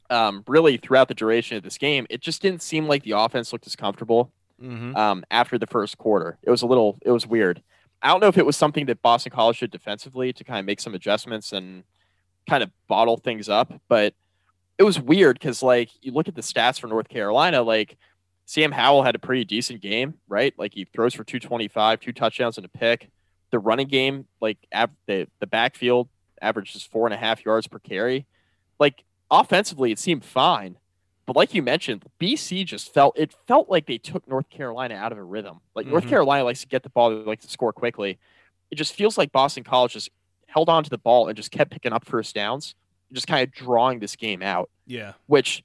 Um, 0.08 0.44
really, 0.46 0.76
throughout 0.76 1.08
the 1.08 1.14
duration 1.14 1.56
of 1.56 1.64
this 1.64 1.78
game, 1.78 2.06
it 2.08 2.20
just 2.20 2.40
didn't 2.40 2.62
seem 2.62 2.86
like 2.86 3.02
the 3.02 3.12
offense 3.12 3.52
looked 3.52 3.66
as 3.66 3.76
comfortable 3.76 4.32
Mm-hmm. 4.62 4.96
um, 4.96 5.24
after 5.30 5.58
the 5.58 5.66
first 5.66 5.98
quarter. 5.98 6.38
It 6.42 6.50
was 6.50 6.62
a 6.62 6.66
little, 6.66 6.98
it 7.02 7.10
was 7.10 7.26
weird. 7.26 7.62
I 8.02 8.08
don't 8.08 8.20
know 8.20 8.28
if 8.28 8.38
it 8.38 8.46
was 8.46 8.56
something 8.56 8.86
that 8.86 9.02
Boston 9.02 9.32
College 9.32 9.60
did 9.60 9.70
defensively 9.70 10.32
to 10.32 10.44
kind 10.44 10.60
of 10.60 10.66
make 10.66 10.80
some 10.80 10.94
adjustments 10.94 11.52
and 11.52 11.84
kind 12.48 12.62
of 12.62 12.70
bottle 12.88 13.16
things 13.16 13.48
up, 13.48 13.72
but 13.88 14.14
it 14.78 14.82
was 14.82 15.00
weird 15.00 15.38
because 15.38 15.62
like 15.62 15.90
you 16.02 16.12
look 16.12 16.28
at 16.28 16.34
the 16.34 16.42
stats 16.42 16.78
for 16.78 16.86
North 16.86 17.08
Carolina, 17.08 17.62
like 17.62 17.96
Sam 18.44 18.72
Howell 18.72 19.02
had 19.02 19.14
a 19.14 19.18
pretty 19.18 19.44
decent 19.44 19.80
game, 19.80 20.14
right? 20.28 20.54
Like 20.56 20.74
he 20.74 20.84
throws 20.84 21.14
for 21.14 21.24
225, 21.24 22.00
two 22.00 22.12
touchdowns 22.12 22.56
and 22.56 22.64
a 22.64 22.68
pick. 22.68 23.10
The 23.50 23.58
running 23.58 23.88
game, 23.88 24.26
like 24.40 24.58
av- 24.74 24.90
the 25.06 25.28
the 25.40 25.46
backfield 25.46 26.08
averages 26.42 26.82
four 26.82 27.06
and 27.06 27.14
a 27.14 27.16
half 27.16 27.44
yards 27.44 27.66
per 27.66 27.78
carry. 27.78 28.26
Like 28.78 29.04
offensively, 29.30 29.92
it 29.92 29.98
seemed 29.98 30.24
fine. 30.24 30.76
But 31.26 31.34
like 31.36 31.54
you 31.54 31.62
mentioned, 31.62 32.04
BC 32.20 32.64
just 32.64 32.94
felt 32.94 33.18
it 33.18 33.34
felt 33.48 33.68
like 33.68 33.86
they 33.86 33.98
took 33.98 34.26
North 34.28 34.48
Carolina 34.48 34.94
out 34.94 35.10
of 35.12 35.18
a 35.18 35.22
rhythm. 35.24 35.60
Like 35.74 35.86
North 35.86 36.04
Mhm. 36.04 36.08
Carolina 36.10 36.44
likes 36.44 36.60
to 36.60 36.68
get 36.68 36.82
the 36.84 36.88
ball, 36.88 37.10
they 37.10 37.16
like 37.16 37.40
to 37.40 37.48
score 37.50 37.72
quickly. 37.72 38.18
It 38.70 38.76
just 38.76 38.94
feels 38.94 39.18
like 39.18 39.32
Boston 39.32 39.64
College 39.64 39.92
just 39.94 40.10
held 40.46 40.68
on 40.68 40.84
to 40.84 40.90
the 40.90 40.98
ball 40.98 41.26
and 41.28 41.36
just 41.36 41.50
kept 41.50 41.70
picking 41.72 41.92
up 41.92 42.04
first 42.04 42.34
downs, 42.34 42.74
just 43.12 43.26
kind 43.26 43.42
of 43.42 43.52
drawing 43.52 43.98
this 43.98 44.14
game 44.16 44.40
out, 44.42 44.70
Yeah. 44.86 45.14
which 45.26 45.64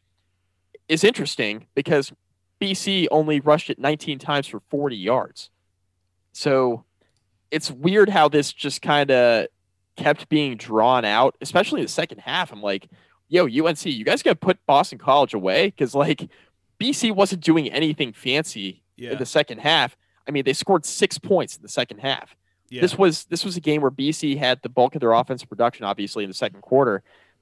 is 0.90 1.04
interesting 1.04 1.68
because 1.76 2.12
BC 2.60 3.08
only 3.12 3.40
rushed 3.40 3.70
it 3.70 3.78
19 3.80 4.18
times 4.20 4.48
for 4.48 4.60
40 4.70 4.96
yards. 4.98 5.50
So 6.34 6.84
it's 7.52 7.70
weird 7.72 8.10
how 8.10 8.30
this 8.30 8.52
just 8.52 8.82
kind 8.82 9.12
of 9.12 9.48
kept 9.96 10.28
being 10.30 10.58
drawn 10.58 11.06
out, 11.06 11.36
especially 11.42 11.82
the 11.82 11.88
second 11.88 12.20
half. 12.20 12.52
I'm 12.52 12.62
like, 12.62 12.88
yo, 13.32 13.46
UNC, 13.48 13.86
you 13.86 14.06
guys 14.06 14.22
got 14.22 14.32
to 14.32 14.36
put 14.36 14.64
Boston 14.68 15.00
College 15.00 15.34
away 15.34 15.68
because 15.68 15.96
like 15.96 16.30
BC 16.80 17.16
wasn't 17.16 17.42
doing 17.44 17.72
anything 17.72 18.14
fancy 18.14 18.84
Yeah. 18.98 19.12
in 19.14 19.18
the 19.18 19.26
second 19.26 19.60
half. 19.60 19.96
I 20.28 20.32
mean, 20.32 20.44
they 20.44 20.54
scored 20.54 20.86
six 20.86 21.18
points 21.18 21.56
in 21.56 21.64
the 21.64 21.70
second 21.70 22.00
half. 22.00 22.36
yeah. 22.70 22.82
This 22.82 22.98
was 22.98 23.26
this 23.26 23.44
was 23.44 23.58
a 23.58 23.62
game 23.62 23.82
where 23.82 23.90
BC 23.92 24.38
had 24.38 24.62
the 24.62 24.70
bulk 24.70 24.94
of 24.96 25.02
their 25.02 25.14
offensive 25.14 25.50
production, 25.50 25.86
obviously, 25.86 26.24
in 26.24 26.30
the 26.30 26.34
second 26.36 26.62
quarter, 26.62 27.02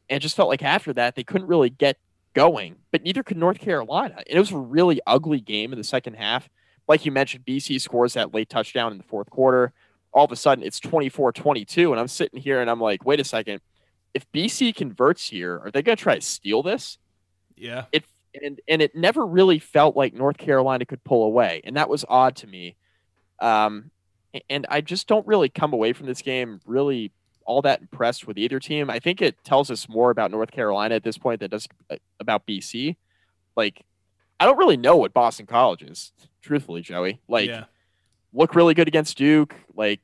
and 0.10 0.18
it 0.18 0.20
just 0.22 0.36
felt 0.36 0.48
like 0.50 0.64
after 0.64 0.94
that 0.94 1.16
they 1.16 1.24
couldn't 1.24 1.48
really 1.48 1.70
get 1.70 1.98
going. 2.34 2.76
But 2.92 3.04
neither 3.04 3.24
could 3.24 3.38
North 3.38 3.60
Carolina. 3.60 4.16
And 4.18 4.38
it 4.38 4.40
was 4.40 4.52
a 4.52 4.58
really 4.58 5.02
ugly 5.08 5.42
game 5.42 5.72
in 5.74 5.78
the 5.78 5.84
second 5.84 6.14
half. 6.14 6.48
Like 6.88 7.06
you 7.06 7.12
mentioned, 7.12 7.46
BC 7.46 7.80
scores 7.82 8.14
that 8.14 8.34
late 8.34 8.50
touchdown 8.50 8.92
in 8.92 8.98
the 8.98 9.04
fourth 9.04 9.30
quarter. 9.30 9.74
All 10.12 10.26
of 10.26 10.32
a 10.32 10.36
sudden, 10.36 10.64
it's 10.64 10.80
24-22, 10.80 11.92
and 11.92 12.00
I'm 12.00 12.08
sitting 12.08 12.40
here 12.42 12.62
and 12.62 12.70
I'm 12.70 12.82
like, 12.82 13.06
wait 13.06 13.20
a 13.20 13.24
second. 13.24 13.62
If 14.14 14.32
BC 14.32 14.76
converts 14.76 15.30
here, 15.30 15.62
are 15.64 15.72
they 15.72 15.82
going 15.82 15.96
to 15.96 16.02
try 16.02 16.16
to 16.16 16.22
steal 16.22 16.64
this? 16.64 16.98
yeah. 17.60 17.86
it 17.92 18.06
and 18.42 18.60
and 18.68 18.82
it 18.82 18.96
never 18.96 19.26
really 19.26 19.60
felt 19.60 19.96
like 19.96 20.14
North 20.14 20.38
Carolina 20.38 20.86
could 20.86 21.04
pull 21.04 21.26
away, 21.26 21.62
and 21.64 21.76
that 21.76 21.90
was 21.90 22.06
odd 22.08 22.36
to 22.38 22.48
me. 22.48 22.76
Um, 23.40 23.92
and 24.50 24.68
I 24.70 24.82
just 24.82 25.08
don't 25.08 25.26
really 25.26 25.50
come 25.50 25.74
away 25.74 25.94
from 25.94 26.06
this 26.06 26.22
game 26.22 26.60
really 26.66 27.12
all 27.46 27.64
that 27.64 27.82
impressed 27.82 28.28
with 28.28 28.38
either 28.38 28.60
team. 28.60 28.90
I 28.90 29.00
think 29.00 29.22
it 29.22 29.44
tells 29.44 29.72
us 29.72 29.90
more 29.90 30.12
about 30.12 30.30
North 30.30 30.52
Carolina 30.52 30.94
at 30.96 31.04
this 31.04 31.18
point 31.18 31.40
than 31.40 31.48
it 31.48 31.52
does 31.52 31.68
uh, 31.90 31.96
about 32.20 32.46
BC. 32.46 32.96
Like, 33.56 33.84
I 34.40 34.46
don't 34.46 34.58
really 34.58 34.78
know 34.78 34.98
what 34.98 35.14
Boston 35.14 35.48
College 35.48 35.82
is, 35.82 36.12
truthfully, 36.44 36.82
Joey. 36.82 37.20
Like, 37.28 37.50
yeah. 37.50 37.64
look 38.34 38.54
really 38.54 38.76
good 38.76 38.88
against 38.88 39.18
Duke, 39.18 39.56
like 39.74 40.00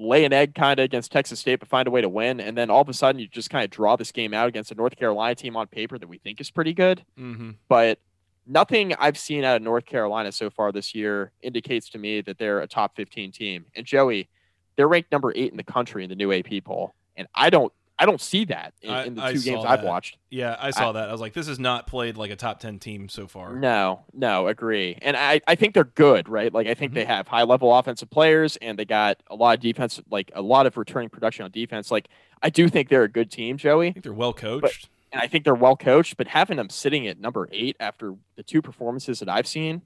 lay 0.00 0.24
an 0.24 0.32
egg 0.32 0.54
kind 0.54 0.80
of 0.80 0.84
against 0.84 1.12
Texas 1.12 1.40
State, 1.40 1.60
but 1.60 1.68
find 1.68 1.86
a 1.86 1.90
way 1.90 2.00
to 2.00 2.08
win. 2.08 2.40
And 2.40 2.56
then 2.56 2.70
all 2.70 2.80
of 2.80 2.88
a 2.88 2.94
sudden, 2.94 3.20
you 3.20 3.28
just 3.28 3.50
kind 3.50 3.64
of 3.64 3.70
draw 3.70 3.96
this 3.96 4.10
game 4.12 4.32
out 4.32 4.48
against 4.48 4.72
a 4.72 4.74
North 4.74 4.96
Carolina 4.96 5.34
team 5.34 5.56
on 5.56 5.66
paper 5.66 5.98
that 5.98 6.08
we 6.08 6.18
think 6.18 6.40
is 6.40 6.50
pretty 6.50 6.72
good. 6.72 7.04
Mm-hmm. 7.18 7.50
But 7.68 7.98
nothing 8.46 8.94
I've 8.98 9.18
seen 9.18 9.44
out 9.44 9.56
of 9.56 9.62
North 9.62 9.84
Carolina 9.84 10.32
so 10.32 10.50
far 10.50 10.72
this 10.72 10.94
year 10.94 11.32
indicates 11.42 11.90
to 11.90 11.98
me 11.98 12.22
that 12.22 12.38
they're 12.38 12.60
a 12.60 12.66
top 12.66 12.96
15 12.96 13.30
team. 13.30 13.66
And 13.76 13.84
Joey, 13.84 14.28
they're 14.76 14.88
ranked 14.88 15.12
number 15.12 15.32
eight 15.36 15.50
in 15.50 15.56
the 15.56 15.64
country 15.64 16.02
in 16.02 16.08
the 16.08 16.16
new 16.16 16.32
AP 16.32 16.64
poll. 16.64 16.94
And 17.16 17.28
I 17.34 17.50
don't, 17.50 17.72
I 18.00 18.06
don't 18.06 18.20
see 18.20 18.46
that 18.46 18.72
in, 18.80 18.90
I- 18.90 19.04
in 19.04 19.14
the 19.14 19.32
two 19.32 19.40
games 19.40 19.62
I've 19.62 19.82
that. 19.82 19.86
watched. 19.86 20.16
Yeah, 20.30 20.56
I 20.58 20.70
saw 20.70 20.92
that. 20.92 21.10
I 21.10 21.12
was 21.12 21.20
like, 21.20 21.34
this 21.34 21.48
is 21.48 21.58
not 21.58 21.86
played 21.86 22.16
like 22.16 22.30
a 22.30 22.36
top 22.36 22.58
ten 22.58 22.78
team 22.78 23.10
so 23.10 23.26
far. 23.26 23.54
No, 23.54 24.00
no, 24.14 24.48
agree. 24.48 24.96
And 25.02 25.18
I, 25.18 25.42
I 25.46 25.54
think 25.54 25.74
they're 25.74 25.84
good, 25.84 26.26
right? 26.26 26.52
Like 26.52 26.66
I 26.66 26.72
think 26.72 26.94
they 26.94 27.02
mm-hmm. 27.02 27.10
have 27.10 27.28
high 27.28 27.42
level 27.42 27.76
offensive 27.76 28.08
players 28.08 28.56
and 28.56 28.78
they 28.78 28.86
got 28.86 29.22
a 29.28 29.34
lot 29.34 29.58
of 29.58 29.60
defense, 29.60 30.00
like 30.10 30.32
a 30.34 30.40
lot 30.40 30.66
of 30.66 30.78
returning 30.78 31.10
production 31.10 31.44
on 31.44 31.50
defense. 31.50 31.90
Like 31.90 32.08
I 32.42 32.48
do 32.48 32.68
think 32.68 32.88
they're 32.88 33.04
a 33.04 33.08
good 33.08 33.30
team, 33.30 33.58
Joey, 33.58 33.88
I 33.88 33.92
think 33.92 34.04
they're 34.04 34.12
well 34.14 34.32
coached. 34.32 34.88
and 35.12 35.20
I 35.20 35.26
think 35.26 35.44
they're 35.44 35.54
well 35.54 35.76
coached. 35.76 36.16
But 36.16 36.28
having 36.28 36.56
them 36.56 36.70
sitting 36.70 37.06
at 37.06 37.20
number 37.20 37.50
eight 37.52 37.76
after 37.80 38.14
the 38.36 38.42
two 38.42 38.62
performances 38.62 39.18
that 39.18 39.28
I've 39.28 39.46
seen, 39.46 39.82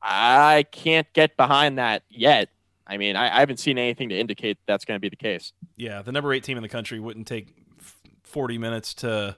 I 0.00 0.64
can't 0.72 1.12
get 1.12 1.36
behind 1.36 1.76
that 1.76 2.02
yet. 2.08 2.48
I 2.86 2.96
mean, 2.96 3.16
I, 3.16 3.36
I 3.36 3.40
haven't 3.40 3.58
seen 3.58 3.78
anything 3.78 4.08
to 4.10 4.18
indicate 4.18 4.58
that's 4.66 4.84
going 4.84 4.96
to 4.96 5.00
be 5.00 5.08
the 5.08 5.16
case. 5.16 5.52
yeah, 5.76 6.02
the 6.02 6.12
number 6.12 6.32
eight 6.32 6.44
team 6.44 6.56
in 6.56 6.62
the 6.62 6.68
country 6.68 6.98
wouldn't 7.00 7.26
take 7.26 7.54
forty 8.22 8.58
minutes 8.58 8.94
to 8.94 9.36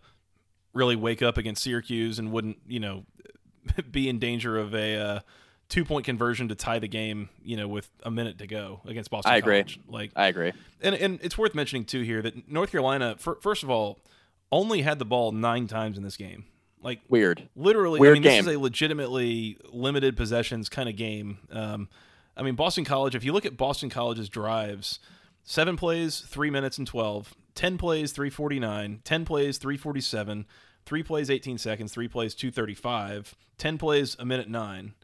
really 0.72 0.96
wake 0.96 1.22
up 1.22 1.36
against 1.38 1.62
Syracuse 1.62 2.18
and 2.18 2.32
wouldn't, 2.32 2.58
you 2.66 2.80
know, 2.80 3.04
be 3.90 4.08
in 4.08 4.18
danger 4.18 4.56
of 4.58 4.74
a 4.74 4.96
uh, 4.96 5.20
two 5.68 5.84
point 5.84 6.04
conversion 6.04 6.48
to 6.48 6.54
tie 6.54 6.78
the 6.78 6.88
game, 6.88 7.28
you 7.42 7.56
know, 7.56 7.68
with 7.68 7.88
a 8.02 8.10
minute 8.10 8.38
to 8.38 8.46
go 8.46 8.80
against 8.86 9.10
Boston. 9.10 9.32
I 9.32 9.36
agree. 9.36 9.58
College. 9.60 9.80
Like, 9.88 10.10
I 10.16 10.26
agree. 10.26 10.52
and 10.82 10.94
and 10.94 11.18
it's 11.22 11.36
worth 11.38 11.54
mentioning 11.54 11.84
too 11.84 12.00
here 12.02 12.22
that 12.22 12.50
North 12.50 12.70
Carolina, 12.70 13.16
fir- 13.18 13.38
first 13.40 13.62
of 13.62 13.70
all, 13.70 13.98
only 14.50 14.82
had 14.82 14.98
the 14.98 15.04
ball 15.04 15.32
nine 15.32 15.66
times 15.66 15.96
in 15.96 16.02
this 16.02 16.16
game. 16.16 16.44
Like 16.82 17.00
Weird. 17.08 17.48
literally, 17.56 17.98
Weird 17.98 18.12
I 18.12 18.14
mean, 18.14 18.22
this 18.22 18.32
game. 18.32 18.48
is 18.48 18.56
a 18.56 18.58
legitimately 18.60 19.56
limited 19.72 20.16
possessions 20.18 20.68
kind 20.68 20.86
of 20.88 20.96
game. 20.96 21.38
Um, 21.50 21.88
I 22.36 22.42
mean, 22.42 22.54
Boston 22.54 22.84
College. 22.84 23.14
If 23.14 23.24
you 23.24 23.32
look 23.32 23.46
at 23.46 23.56
Boston 23.56 23.90
College's 23.90 24.28
drives, 24.28 24.98
seven 25.42 25.76
plays, 25.76 26.20
three 26.20 26.50
minutes 26.50 26.78
and 26.78 26.86
12, 26.86 27.34
10 27.54 27.78
plays, 27.78 28.12
three 28.12 28.30
forty 28.30 28.58
nine, 28.58 29.00
10 29.04 29.24
plays, 29.24 29.58
three 29.58 29.76
forty 29.76 30.00
seven, 30.00 30.46
three 30.84 31.02
plays, 31.02 31.30
eighteen 31.30 31.58
seconds, 31.58 31.92
three 31.92 32.08
plays, 32.08 32.34
two 32.34 32.50
thirty 32.50 32.74
five, 32.74 33.34
10 33.58 33.78
plays, 33.78 34.16
a 34.18 34.24
minute 34.24 34.48
nine. 34.48 34.94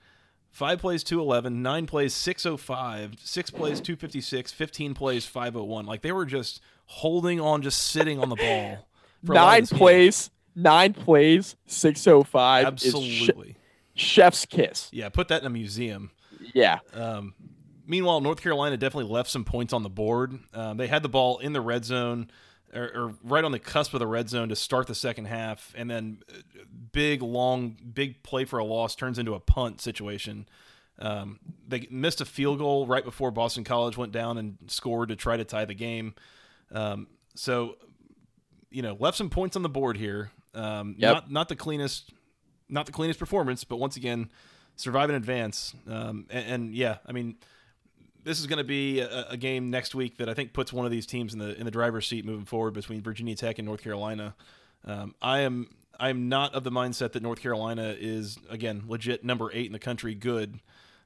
Five 0.50 0.80
plays, 0.80 1.04
211, 1.04 1.62
nine 1.62 1.86
plays, 1.86 2.12
605, 2.12 3.14
six 3.20 3.50
plays, 3.50 3.80
256, 3.80 4.50
15 4.50 4.94
plays, 4.94 5.24
501. 5.24 5.86
Like 5.86 6.02
they 6.02 6.10
were 6.10 6.24
just 6.26 6.60
holding 6.86 7.40
on, 7.40 7.62
just 7.62 7.80
sitting 7.80 8.18
on 8.18 8.30
the 8.30 8.34
ball. 8.34 8.88
for 9.24 9.32
a 9.32 9.36
lot 9.36 9.60
of 9.60 9.70
Nine 9.70 9.78
plays, 9.78 10.30
nine 10.56 10.92
plays, 10.92 11.54
605 11.66 12.74
is 12.74 12.80
sh- 12.82 12.86
Absolutely. 12.86 13.56
chef's 13.94 14.44
kiss. 14.44 14.88
Yeah, 14.92 15.08
put 15.08 15.28
that 15.28 15.42
in 15.42 15.46
a 15.46 15.50
museum. 15.50 16.10
Yeah. 16.54 16.78
Um, 16.92 17.34
meanwhile, 17.86 18.20
North 18.20 18.40
Carolina 18.40 18.76
definitely 18.76 19.12
left 19.12 19.30
some 19.30 19.44
points 19.44 19.72
on 19.72 19.82
the 19.82 19.90
board. 19.90 20.38
Um, 20.54 20.76
they 20.76 20.86
had 20.86 21.02
the 21.02 21.08
ball 21.08 21.38
in 21.38 21.52
the 21.52 21.60
red 21.60 21.84
zone, 21.84 22.30
or, 22.74 22.82
or 22.82 23.14
right 23.22 23.42
on 23.44 23.52
the 23.52 23.58
cusp 23.58 23.94
of 23.94 24.00
the 24.00 24.06
red 24.06 24.28
zone 24.28 24.48
to 24.50 24.56
start 24.56 24.86
the 24.86 24.94
second 24.94 25.26
half, 25.26 25.72
and 25.76 25.90
then 25.90 26.22
uh, 26.32 26.64
big, 26.92 27.22
long, 27.22 27.76
big 27.92 28.22
play 28.22 28.44
for 28.44 28.58
a 28.58 28.64
loss 28.64 28.94
turns 28.94 29.18
into 29.18 29.34
a 29.34 29.40
punt 29.40 29.80
situation. 29.80 30.48
Um, 30.98 31.40
they 31.66 31.86
missed 31.90 32.20
a 32.20 32.26
field 32.26 32.58
goal 32.58 32.86
right 32.86 33.04
before 33.04 33.30
Boston 33.30 33.64
College 33.64 33.96
went 33.96 34.12
down 34.12 34.36
and 34.36 34.58
scored 34.66 35.08
to 35.08 35.16
try 35.16 35.36
to 35.36 35.44
tie 35.44 35.64
the 35.64 35.74
game. 35.74 36.14
Um, 36.72 37.06
so, 37.34 37.76
you 38.70 38.82
know, 38.82 38.96
left 39.00 39.16
some 39.16 39.30
points 39.30 39.56
on 39.56 39.62
the 39.62 39.68
board 39.70 39.96
here. 39.96 40.30
Um, 40.54 40.94
Yep. 40.98 41.14
Not 41.14 41.30
not 41.30 41.48
the 41.48 41.56
cleanest, 41.56 42.12
not 42.68 42.84
the 42.86 42.92
cleanest 42.92 43.18
performance, 43.18 43.64
but 43.64 43.76
once 43.76 43.96
again, 43.96 44.30
survive 44.76 45.11
in 45.11 45.16
advance. 45.16 45.74
Um, 45.88 46.26
and, 46.30 46.46
and 46.46 46.74
yeah, 46.74 46.98
I 47.06 47.12
mean, 47.12 47.37
this 48.24 48.40
is 48.40 48.46
going 48.46 48.59
to 48.59 48.64
be 48.64 49.00
a, 49.00 49.30
a 49.30 49.37
game 49.37 49.70
next 49.70 49.94
week 49.94 50.18
that 50.18 50.28
I 50.28 50.35
think 50.35 50.52
puts 50.52 50.72
one 50.72 50.85
of 50.85 50.92
these 50.92 51.06
teams 51.06 51.33
in 51.33 51.38
the 51.38 51.56
in 51.59 51.64
the 51.64 51.70
driver's 51.70 52.06
seat 52.06 52.24
moving 52.24 52.44
forward 52.44 52.74
between 52.74 53.02
Virginia 53.02 53.35
Tech 53.35 53.59
and 53.59 53.66
North 53.66 53.83
Carolina. 53.83 54.35
Um, 54.85 55.14
I 55.20 55.40
am 55.40 55.68
I 55.98 56.11
am 56.11 56.28
not 56.28 56.54
of 56.54 56.64
the 56.64 56.70
mindset 56.70 57.12
that 57.12 57.22
North 57.22 57.40
Carolina 57.40 57.94
is 57.98 58.38
again 58.48 58.85
legit 58.87 59.24
number 59.24 59.50
eight 59.52 59.66
in 59.66 59.72
the 59.72 59.78
country, 59.78 60.14
good, 60.14 60.61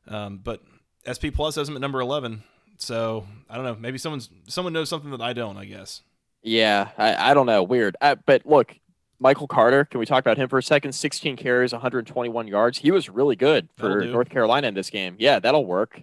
um, 0.09 0.38
but 0.42 0.62
SP 1.05 1.29
Plus 1.35 1.57
has 1.57 1.66
them 1.66 1.77
at 1.77 1.81
number 1.81 2.00
eleven. 2.00 2.42
So 2.79 3.27
I 3.48 3.57
don't 3.57 3.64
know. 3.64 3.77
Maybe 3.79 3.98
someone's 3.98 4.31
someone 4.48 4.72
knows 4.72 4.88
something 4.88 5.11
that 5.11 5.20
I 5.20 5.33
don't. 5.33 5.57
I 5.57 5.64
guess. 5.64 6.03
Yeah, 6.42 6.90
I, 6.98 7.31
I 7.31 7.35
don't 7.35 7.46
know. 7.46 7.62
Weird. 7.62 7.96
Uh, 8.00 8.16
but 8.27 8.44
look, 8.44 8.79
Michael 9.18 9.46
Carter, 9.46 9.85
can 9.85 10.00
we 10.00 10.07
talk 10.07 10.20
about 10.20 10.37
him 10.37 10.48
for 10.48 10.59
a 10.59 10.62
second? 10.62 10.92
16 10.92 11.37
carries, 11.37 11.72
121 11.72 12.48
yards. 12.48 12.79
He 12.79 12.90
was 12.90 13.09
really 13.09 13.37
good 13.37 13.68
for 13.77 14.00
North 14.12 14.29
Carolina 14.29 14.68
in 14.68 14.74
this 14.74 14.90
game. 14.90 15.16
Yeah, 15.18 15.38
that'll 15.38 15.64
work. 15.64 16.00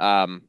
Um, 0.00 0.42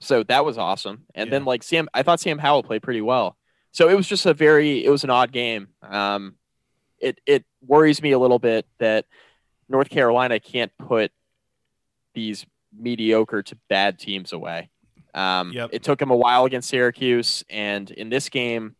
so 0.00 0.22
that 0.24 0.44
was 0.44 0.58
awesome. 0.58 1.04
And 1.14 1.30
then 1.32 1.44
like 1.44 1.62
Sam, 1.62 1.88
I 1.94 2.02
thought 2.02 2.20
Sam 2.20 2.38
Howell 2.38 2.62
played 2.64 2.82
pretty 2.82 3.00
well. 3.00 3.36
So 3.72 3.88
it 3.88 3.94
was 3.96 4.06
just 4.06 4.26
a 4.26 4.34
very, 4.34 4.84
it 4.84 4.90
was 4.90 5.02
an 5.04 5.10
odd 5.10 5.32
game. 5.32 5.68
Um, 5.82 6.34
it 6.98 7.20
it 7.26 7.44
worries 7.66 8.00
me 8.02 8.12
a 8.12 8.18
little 8.18 8.38
bit 8.38 8.66
that 8.78 9.06
North 9.68 9.88
Carolina 9.90 10.38
can't 10.38 10.70
put 10.78 11.10
these 12.14 12.46
mediocre 12.76 13.42
to 13.42 13.56
bad 13.68 13.98
teams 13.98 14.32
away. 14.32 14.70
Um, 15.14 15.52
Yep. 15.52 15.70
It 15.72 15.82
took 15.82 16.00
him 16.00 16.10
a 16.10 16.16
while 16.16 16.44
against 16.44 16.68
Syracuse, 16.68 17.44
and 17.50 17.90
in 17.90 18.08
this 18.08 18.28
game, 18.28 18.76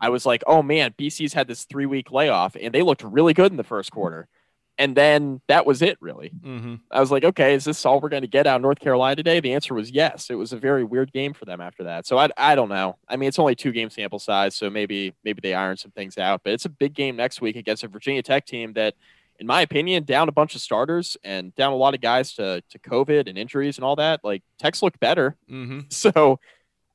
I 0.00 0.08
was 0.10 0.26
like, 0.26 0.42
"Oh 0.46 0.62
man, 0.62 0.94
BC's 0.98 1.32
had 1.32 1.48
this 1.48 1.64
three 1.64 1.86
week 1.86 2.10
layoff, 2.10 2.56
and 2.60 2.74
they 2.74 2.82
looked 2.82 3.02
really 3.02 3.34
good 3.34 3.50
in 3.50 3.56
the 3.56 3.64
first 3.64 3.90
quarter." 3.90 4.28
And 4.76 4.96
then 4.96 5.40
that 5.46 5.66
was 5.66 5.82
it, 5.82 5.96
really. 6.00 6.32
Mm-hmm. 6.40 6.76
I 6.90 6.98
was 6.98 7.12
like, 7.12 7.22
okay, 7.22 7.54
is 7.54 7.64
this 7.64 7.86
all 7.86 8.00
we're 8.00 8.08
going 8.08 8.22
to 8.22 8.28
get 8.28 8.46
out 8.46 8.56
of 8.56 8.62
North 8.62 8.80
Carolina 8.80 9.14
today? 9.14 9.38
The 9.38 9.52
answer 9.52 9.72
was 9.72 9.90
yes. 9.90 10.30
It 10.30 10.34
was 10.34 10.52
a 10.52 10.56
very 10.56 10.82
weird 10.82 11.12
game 11.12 11.32
for 11.32 11.44
them 11.44 11.60
after 11.60 11.84
that. 11.84 12.06
So 12.06 12.18
I, 12.18 12.28
I 12.36 12.56
don't 12.56 12.68
know. 12.68 12.96
I 13.08 13.16
mean, 13.16 13.28
it's 13.28 13.38
only 13.38 13.54
two 13.54 13.70
game 13.70 13.88
sample 13.88 14.18
size, 14.18 14.56
so 14.56 14.68
maybe 14.68 15.14
maybe 15.22 15.40
they 15.40 15.54
iron 15.54 15.76
some 15.76 15.92
things 15.92 16.18
out. 16.18 16.40
But 16.42 16.54
it's 16.54 16.64
a 16.64 16.70
big 16.70 16.94
game 16.94 17.14
next 17.14 17.40
week 17.40 17.54
against 17.54 17.84
a 17.84 17.88
Virginia 17.88 18.22
Tech 18.22 18.46
team 18.46 18.72
that, 18.72 18.94
in 19.38 19.46
my 19.46 19.62
opinion, 19.62 20.02
down 20.04 20.28
a 20.28 20.32
bunch 20.32 20.56
of 20.56 20.60
starters 20.60 21.16
and 21.22 21.54
down 21.54 21.72
a 21.72 21.76
lot 21.76 21.94
of 21.94 22.00
guys 22.00 22.34
to 22.34 22.60
to 22.70 22.78
COVID 22.80 23.28
and 23.28 23.38
injuries 23.38 23.78
and 23.78 23.84
all 23.84 23.96
that. 23.96 24.24
Like 24.24 24.42
Tech's 24.58 24.82
look 24.82 24.98
better, 24.98 25.36
Mm-hmm. 25.48 25.80
so 25.90 26.40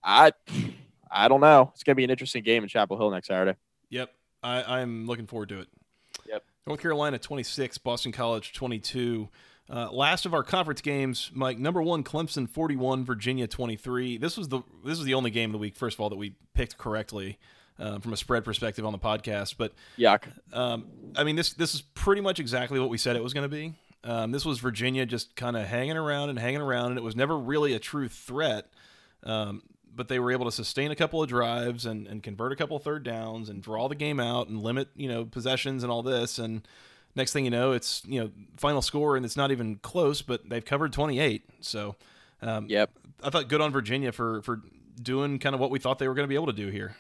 I 0.04 0.34
I 1.12 1.28
don't 1.28 1.42
know. 1.42 1.72
It's 1.74 1.84
going 1.84 1.94
to 1.94 1.98
be 1.98 2.04
an 2.04 2.10
interesting 2.10 2.44
game 2.44 2.64
in 2.64 2.70
Chapel 2.70 2.98
Hill 2.98 3.12
next 3.12 3.28
Saturday. 3.28 3.58
Yep. 3.90 4.12
I, 4.44 4.82
I'm 4.82 5.06
looking 5.08 5.28
forward 5.28 5.50
to 5.50 5.60
it. 5.60 5.68
Yep. 6.28 6.44
North 6.68 6.82
Carolina 6.82 7.18
26, 7.18 7.78
Boston 7.80 8.12
College 8.12 8.54
22. 8.54 9.30
Uh, 9.72 9.90
last 9.92 10.26
of 10.26 10.34
our 10.34 10.44
conference 10.44 10.82
games, 10.82 11.30
Mike. 11.34 11.60
Number 11.60 11.82
one, 11.82 12.04
Clemson 12.04 12.50
41, 12.50 13.06
Virginia 13.06 13.48
23. 13.48 14.18
This 14.18 14.36
was 14.36 14.48
the 14.48 14.62
this 14.84 14.98
was 14.98 15.04
the 15.04 15.14
only 15.14 15.30
game 15.30 15.50
of 15.50 15.54
the 15.54 15.60
week. 15.60 15.76
First 15.76 15.98
of 15.98 16.02
all, 16.02 16.10
that 16.10 16.16
we 16.16 16.36
picked 16.56 16.78
correctly 16.78 17.38
uh, 17.80 18.00
from 18.00 18.14
a 18.14 18.18
spread 18.18 18.44
perspective 18.44 18.84
on 18.84 18.92
the 18.92 19.00
podcast. 19.00 19.56
But 19.58 19.74
Yuck. 19.98 20.24
um, 20.54 20.88
I 21.16 21.24
mean, 21.24 21.36
this 21.36 21.54
this 21.54 21.76
is 21.76 21.82
pretty 21.82 22.22
much 22.22 22.40
exactly 22.40 22.80
what 22.80 22.90
we 22.90 22.98
said 22.98 23.16
it 23.16 23.24
was 23.24 23.34
going 23.34 23.50
to 23.50 23.56
be. 23.56 23.76
Um, 24.04 24.32
this 24.32 24.46
was 24.46 24.60
Virginia 24.60 25.06
just 25.06 25.36
kind 25.36 25.58
of 25.58 25.68
hanging 25.68 25.98
around 25.98 26.30
and 26.30 26.40
hanging 26.40 26.62
around, 26.62 26.92
and 26.92 26.98
it 26.98 27.04
was 27.04 27.16
never 27.16 27.38
really 27.38 27.74
a 27.74 27.80
true 27.80 28.08
threat. 28.08 28.72
Um, 29.24 29.62
but 30.00 30.08
they 30.08 30.18
were 30.18 30.32
able 30.32 30.46
to 30.46 30.52
sustain 30.54 30.92
a 30.92 30.96
couple 30.96 31.22
of 31.22 31.28
drives 31.28 31.86
and, 31.86 32.08
and 32.08 32.24
convert 32.24 32.54
a 32.54 32.56
couple 32.56 32.78
of 32.78 32.84
third 32.84 33.04
downs 33.04 33.50
and 33.50 33.62
draw 33.62 33.90
the 33.90 33.96
game 33.96 34.18
out 34.18 34.48
and 34.48 34.64
limit 34.64 34.88
you 34.96 35.10
know 35.10 35.26
possessions 35.26 35.84
and 35.84 35.92
all 35.92 36.02
this. 36.02 36.40
And 36.40 36.66
next 37.16 37.34
thing 37.34 37.44
you 37.44 37.52
know, 37.52 37.74
it's 37.74 38.02
you 38.08 38.22
know 38.22 38.32
final 38.56 38.82
score 38.82 39.18
and 39.18 39.26
it's 39.26 39.36
not 39.36 39.52
even 39.52 39.76
close, 39.76 40.22
but 40.22 40.48
they've 40.50 40.64
covered 40.64 40.94
28. 40.94 41.44
So 41.60 41.98
um, 42.42 42.68
Yep. 42.70 42.92
I 43.22 43.30
thought 43.30 43.50
good 43.50 43.60
on 43.60 43.74
Virginia 43.74 44.14
for 44.14 44.42
for 44.42 44.62
doing 45.04 45.38
kind 45.38 45.54
of 45.54 45.60
what 45.60 45.70
we 45.70 45.80
thought 45.80 46.00
they 46.00 46.08
were 46.08 46.14
going 46.14 46.24
to 46.24 46.30
be 46.30 46.36
able 46.36 46.46
to 46.48 46.54
do 46.54 46.70
here. 46.70 46.96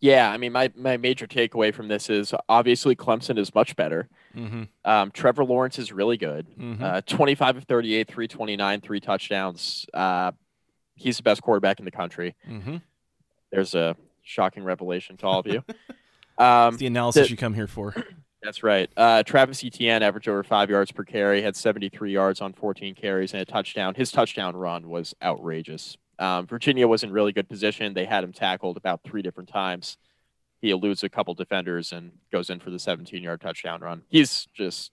Yeah, 0.00 0.30
I 0.30 0.38
mean, 0.38 0.52
my, 0.52 0.72
my 0.76 0.96
major 0.96 1.26
takeaway 1.26 1.74
from 1.74 1.88
this 1.88 2.08
is 2.08 2.32
obviously 2.48 2.96
Clemson 2.96 3.36
is 3.38 3.54
much 3.54 3.76
better. 3.76 4.08
Mm-hmm. 4.34 4.62
Um, 4.82 5.10
Trevor 5.10 5.44
Lawrence 5.44 5.78
is 5.78 5.92
really 5.92 6.16
good. 6.16 6.46
Mhm. 6.58 6.80
Uh, 6.80 7.02
25 7.02 7.58
of 7.58 7.64
38, 7.64 8.08
329, 8.08 8.80
three 8.80 9.00
touchdowns. 9.00 9.84
Uh, 9.92 10.32
he's 11.00 11.16
the 11.16 11.22
best 11.22 11.42
quarterback 11.42 11.78
in 11.78 11.84
the 11.84 11.90
country. 11.90 12.36
Mm-hmm. 12.48 12.76
There's 13.50 13.74
a 13.74 13.96
shocking 14.22 14.62
revelation 14.64 15.16
to 15.18 15.26
all 15.26 15.40
of 15.40 15.46
you. 15.46 15.64
um, 16.38 16.76
the 16.76 16.86
analysis 16.86 17.26
the- 17.26 17.30
you 17.30 17.36
come 17.36 17.54
here 17.54 17.66
for. 17.66 17.94
that's 18.42 18.62
right. 18.62 18.88
Uh, 18.96 19.22
Travis 19.22 19.64
Etienne 19.64 20.02
averaged 20.02 20.28
over 20.28 20.42
five 20.42 20.70
yards 20.70 20.92
per 20.92 21.04
carry, 21.04 21.42
had 21.42 21.56
73 21.56 22.12
yards 22.12 22.40
on 22.40 22.52
14 22.52 22.94
carries 22.94 23.32
and 23.32 23.42
a 23.42 23.44
touchdown. 23.44 23.94
His 23.94 24.12
touchdown 24.12 24.54
run 24.56 24.88
was 24.88 25.14
outrageous. 25.22 25.96
Um, 26.18 26.46
Virginia 26.46 26.86
was 26.86 27.02
in 27.02 27.10
really 27.12 27.32
good 27.32 27.48
position. 27.48 27.94
They 27.94 28.04
had 28.04 28.22
him 28.24 28.32
tackled 28.32 28.76
about 28.76 29.02
three 29.02 29.22
different 29.22 29.48
times. 29.48 29.96
He 30.60 30.70
eludes 30.70 31.02
a 31.02 31.08
couple 31.08 31.32
defenders 31.34 31.90
and 31.92 32.12
goes 32.30 32.50
in 32.50 32.60
for 32.60 32.68
the 32.70 32.78
17 32.78 33.22
yard 33.22 33.40
touchdown 33.40 33.80
run. 33.80 34.02
He's 34.10 34.46
just 34.54 34.90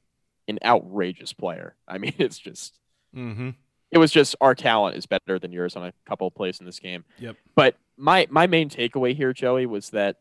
an 0.48 0.58
outrageous 0.64 1.34
player. 1.34 1.76
I 1.88 1.98
mean, 1.98 2.14
it's 2.18 2.40
just 2.40 2.80
Mm-hmm. 3.16 3.52
It 3.92 3.98
was 3.98 4.12
just 4.12 4.36
our 4.42 4.54
talent 4.56 4.98
is 4.98 5.06
better 5.06 5.40
than 5.40 5.52
yours 5.52 5.76
on 5.76 5.86
a 5.86 5.94
couple 6.06 6.28
of 6.28 6.36
plays 6.36 6.60
in 6.60 6.66
this 6.66 6.80
game. 6.80 7.06
Yep. 7.20 7.36
But 7.56 7.76
my 7.98 8.28
my 8.30 8.48
main 8.48 8.70
takeaway 8.70 9.16
here, 9.16 9.34
Joey, 9.34 9.66
was 9.66 9.90
that 9.92 10.18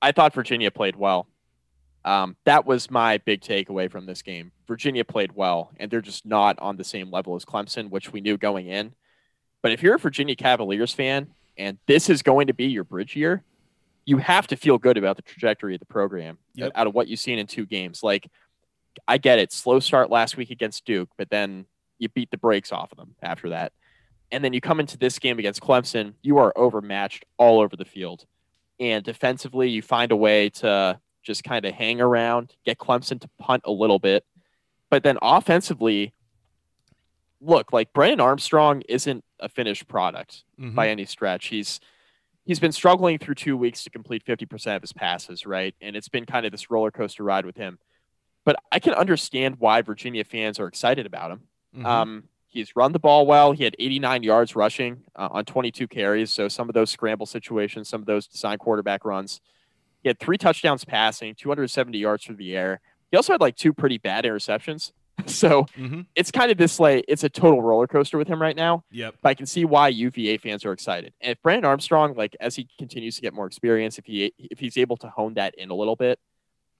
I 0.00 0.12
thought 0.12 0.34
Virginia 0.34 0.70
played 0.70 0.96
well. 0.96 1.26
Um, 2.04 2.36
that 2.44 2.66
was 2.66 2.90
my 2.90 3.18
big 3.18 3.40
takeaway 3.40 3.90
from 3.90 4.04
this 4.06 4.20
game. 4.20 4.52
Virginia 4.68 5.04
played 5.04 5.32
well, 5.34 5.72
and 5.78 5.90
they're 5.90 6.02
just 6.02 6.26
not 6.26 6.58
on 6.58 6.76
the 6.76 6.84
same 6.84 7.10
level 7.10 7.34
as 7.34 7.44
Clemson, 7.44 7.88
which 7.88 8.12
we 8.12 8.20
knew 8.20 8.36
going 8.36 8.66
in. 8.66 8.94
But 9.62 9.72
if 9.72 9.82
you're 9.82 9.94
a 9.94 9.98
Virginia 9.98 10.36
Cavaliers 10.36 10.92
fan 10.92 11.28
and 11.56 11.78
this 11.86 12.10
is 12.10 12.20
going 12.22 12.48
to 12.48 12.52
be 12.52 12.66
your 12.66 12.84
bridge 12.84 13.16
year, 13.16 13.42
you 14.04 14.18
have 14.18 14.46
to 14.48 14.56
feel 14.56 14.76
good 14.76 14.98
about 14.98 15.16
the 15.16 15.22
trajectory 15.22 15.72
of 15.74 15.80
the 15.80 15.86
program 15.86 16.36
Yep. 16.56 16.72
out 16.74 16.86
of 16.86 16.94
what 16.94 17.08
you've 17.08 17.20
seen 17.20 17.38
in 17.38 17.46
two 17.46 17.64
games. 17.64 18.02
Like, 18.02 18.28
I 19.08 19.16
get 19.16 19.38
it, 19.38 19.50
slow 19.50 19.80
start 19.80 20.10
last 20.10 20.36
week 20.36 20.50
against 20.50 20.84
Duke, 20.84 21.08
but 21.16 21.30
then 21.30 21.64
you 22.04 22.08
beat 22.10 22.30
the 22.30 22.38
brakes 22.38 22.70
off 22.70 22.92
of 22.92 22.98
them 22.98 23.16
after 23.22 23.48
that. 23.48 23.72
And 24.30 24.44
then 24.44 24.52
you 24.52 24.60
come 24.60 24.78
into 24.80 24.96
this 24.96 25.18
game 25.18 25.38
against 25.38 25.60
Clemson, 25.60 26.14
you 26.22 26.38
are 26.38 26.52
overmatched 26.56 27.24
all 27.36 27.60
over 27.60 27.74
the 27.76 27.84
field. 27.84 28.26
And 28.78 29.04
defensively, 29.04 29.68
you 29.70 29.82
find 29.82 30.12
a 30.12 30.16
way 30.16 30.50
to 30.50 31.00
just 31.22 31.42
kind 31.44 31.64
of 31.64 31.74
hang 31.74 32.00
around, 32.00 32.54
get 32.64 32.78
Clemson 32.78 33.20
to 33.20 33.28
punt 33.38 33.62
a 33.64 33.70
little 33.72 33.98
bit. 33.98 34.24
But 34.90 35.02
then 35.02 35.18
offensively, 35.22 36.12
look, 37.40 37.72
like 37.72 37.92
Brennan 37.92 38.20
Armstrong 38.20 38.82
isn't 38.88 39.24
a 39.40 39.48
finished 39.48 39.88
product 39.88 40.44
Mhm. 40.58 40.74
by 40.74 40.88
any 40.88 41.04
stretch. 41.04 41.46
He's 41.48 41.80
he's 42.46 42.60
been 42.60 42.72
struggling 42.72 43.16
through 43.16 43.34
two 43.34 43.56
weeks 43.56 43.84
to 43.84 43.88
complete 43.90 44.22
50% 44.22 44.76
of 44.76 44.82
his 44.82 44.92
passes, 44.92 45.46
right? 45.46 45.74
And 45.80 45.96
it's 45.96 46.10
been 46.10 46.26
kind 46.26 46.44
of 46.44 46.52
this 46.52 46.70
roller 46.70 46.90
coaster 46.90 47.24
ride 47.24 47.46
with 47.46 47.56
him. 47.56 47.78
But 48.44 48.56
I 48.70 48.80
can 48.80 48.92
understand 48.92 49.56
why 49.60 49.80
Virginia 49.80 50.24
fans 50.24 50.60
are 50.60 50.66
excited 50.66 51.06
about 51.06 51.30
him. 51.30 51.48
Mhm. 51.76 51.84
Um, 51.84 52.24
he's 52.46 52.76
run 52.76 52.92
the 52.92 52.98
ball 52.98 53.26
well. 53.26 53.52
He 53.52 53.64
had 53.64 53.74
89 53.78 54.22
yards 54.22 54.54
rushing 54.54 55.02
uh, 55.16 55.28
on 55.32 55.44
22 55.44 55.88
carries. 55.88 56.32
So 56.32 56.48
some 56.48 56.68
of 56.68 56.74
those 56.74 56.90
scramble 56.90 57.26
situations, 57.26 57.88
some 57.88 58.00
of 58.00 58.06
those 58.06 58.26
design 58.26 58.58
quarterback 58.58 59.04
runs. 59.04 59.40
He 60.02 60.08
had 60.08 60.18
three 60.20 60.38
touchdowns 60.38 60.84
passing, 60.84 61.34
270 61.34 61.98
yards 61.98 62.24
through 62.24 62.36
the 62.36 62.56
air. 62.56 62.80
He 63.10 63.16
also 63.16 63.32
had 63.32 63.40
like 63.40 63.56
two 63.56 63.72
pretty 63.72 63.98
bad 63.98 64.24
interceptions. 64.24 64.92
so 65.26 65.62
Mhm. 65.78 66.06
it's 66.16 66.32
kind 66.32 66.50
of 66.50 66.58
this 66.58 66.80
like 66.80 67.04
it's 67.06 67.22
a 67.22 67.28
total 67.28 67.62
roller 67.62 67.86
coaster 67.86 68.18
with 68.18 68.26
him 68.26 68.42
right 68.42 68.56
now. 68.56 68.84
Yep. 68.90 69.14
But 69.22 69.28
I 69.28 69.34
can 69.34 69.46
see 69.46 69.64
why 69.64 69.88
UVA 69.88 70.38
fans 70.38 70.64
are 70.64 70.72
excited. 70.72 71.12
And 71.20 71.30
if 71.32 71.40
Brennan 71.42 71.64
Armstrong, 71.64 72.14
like 72.14 72.36
as 72.40 72.56
he 72.56 72.66
continues 72.78 73.14
to 73.16 73.22
get 73.22 73.32
more 73.32 73.46
experience, 73.46 73.96
if 73.98 74.06
he 74.06 74.32
if 74.38 74.58
he's 74.58 74.76
able 74.76 74.96
to 74.98 75.08
hone 75.08 75.34
that 75.34 75.54
in 75.54 75.70
a 75.70 75.74
little 75.74 75.94
bit, 75.96 76.18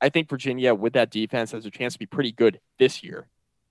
I 0.01 0.09
think 0.09 0.29
Virginia 0.29 0.75
with 0.75 0.93
that 0.95 1.11
defense 1.11 1.53
has 1.53 1.65
a 1.65 1.71
chance 1.71 1.93
to 1.93 1.99
be 2.01 2.07
pretty 2.07 2.33
good 2.33 2.59
this 2.79 3.05
year. 3.05 3.29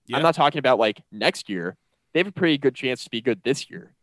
Yeah. 0.08 0.18
I'm 0.18 0.24
not 0.24 0.36
talking 0.36 0.60
about 0.60 0.80
like 0.80 1.02
next 1.12 1.50
year. 1.50 1.78
They 2.13 2.20
have 2.20 2.28
a 2.28 2.32
pretty 2.32 2.58
good 2.58 2.76
chance 2.76 3.04
to 3.04 3.10
be 3.10 3.22
good 3.22 3.42
this 3.44 3.70
year. 3.70 3.94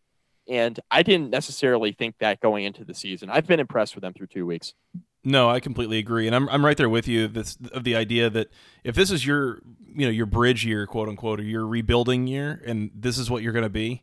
And 0.48 0.80
I 0.90 1.02
didn't 1.02 1.30
necessarily 1.30 1.92
think 1.92 2.16
that 2.18 2.40
going 2.40 2.64
into 2.64 2.84
the 2.84 2.94
season. 2.94 3.30
I've 3.30 3.46
been 3.46 3.60
impressed 3.60 3.94
with 3.94 4.02
them 4.02 4.12
through 4.12 4.28
two 4.28 4.46
weeks. 4.46 4.74
No, 5.22 5.50
I 5.50 5.60
completely 5.60 5.98
agree, 5.98 6.26
and 6.26 6.34
I'm 6.34 6.48
I'm 6.48 6.64
right 6.64 6.78
there 6.78 6.88
with 6.88 7.06
you. 7.06 7.28
This 7.28 7.58
of 7.72 7.84
the 7.84 7.94
idea 7.94 8.30
that 8.30 8.48
if 8.84 8.94
this 8.94 9.10
is 9.10 9.26
your 9.26 9.60
you 9.94 10.06
know 10.06 10.10
your 10.10 10.24
bridge 10.24 10.64
year, 10.64 10.86
quote 10.86 11.10
unquote, 11.10 11.40
or 11.40 11.42
your 11.42 11.66
rebuilding 11.66 12.26
year, 12.26 12.62
and 12.64 12.90
this 12.94 13.18
is 13.18 13.30
what 13.30 13.42
you're 13.42 13.52
going 13.52 13.64
to 13.64 13.68
be, 13.68 14.02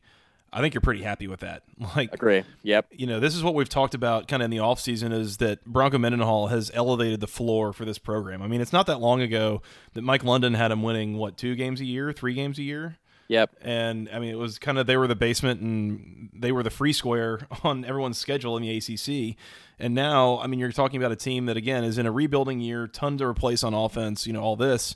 I 0.52 0.62
think 0.62 0.74
you're 0.74 0.82
pretty 0.82 1.04
happy 1.04 1.28
with 1.28 1.42
that. 1.42 1.64
Like 1.96 2.14
Agree. 2.14 2.44
Yep. 2.64 2.88
you 2.92 3.08
know, 3.08 3.20
this 3.20 3.36
is 3.36 3.44
what 3.44 3.54
we've 3.56 3.70
talked 3.70 3.94
about 3.94 4.28
kind 4.28 4.42
of 4.42 4.46
in 4.46 4.52
the 4.52 4.58
offseason 4.58 5.14
is 5.14 5.38
that 5.38 5.64
Bronco 5.66 5.98
Mendenhall 5.98 6.48
has 6.48 6.70
elevated 6.74 7.20
the 7.20 7.28
floor 7.28 7.72
for 7.72 7.86
this 7.86 7.98
program. 7.98 8.42
I 8.42 8.48
mean, 8.48 8.62
it's 8.62 8.74
not 8.74 8.88
that 8.88 9.00
long 9.00 9.22
ago 9.22 9.62
that 9.94 10.02
Mike 10.02 10.24
London 10.24 10.54
had 10.54 10.72
him 10.72 10.84
winning 10.84 11.18
what 11.18 11.38
two 11.38 11.56
games 11.56 11.80
a 11.82 11.86
year, 11.86 12.12
three 12.12 12.34
games 12.34 12.60
a 12.60 12.64
year. 12.64 12.98
Yep. 13.30 13.58
and 13.62 14.10
I 14.14 14.20
mean 14.20 14.30
it 14.30 14.38
was 14.38 14.58
kind 14.58 14.78
of 14.78 14.88
they 14.88 14.96
were 14.96 15.06
the 15.06 15.16
basement 15.16 15.60
and 15.60 16.30
they 16.34 16.54
were 16.54 16.64
the 16.64 16.70
free 16.70 16.94
square 16.94 17.46
on 17.64 17.84
everyone's 17.84 18.18
schedule 18.18 18.56
in 18.58 18.64
the 18.64 18.78
ACC. 18.78 19.36
And 19.80 19.94
now, 19.94 20.40
I 20.40 20.48
mean, 20.48 20.60
you're 20.60 20.72
talking 20.72 21.00
about 21.00 21.12
a 21.12 21.18
team 21.18 21.46
that 21.46 21.58
again 21.58 21.84
is 21.84 21.98
in 21.98 22.06
a 22.06 22.12
rebuilding 22.12 22.62
year, 22.62 22.88
ton 22.88 23.18
to 23.20 23.26
replace 23.26 23.64
on 23.64 23.74
offense. 23.74 24.26
You 24.26 24.34
know, 24.34 24.42
all 24.42 24.56
this 24.56 24.96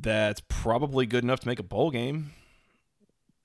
that's 0.00 0.42
probably 0.48 1.06
good 1.06 1.24
enough 1.24 1.40
to 1.40 1.48
make 1.48 1.58
a 1.58 1.62
bowl 1.64 1.90
game. 1.90 2.32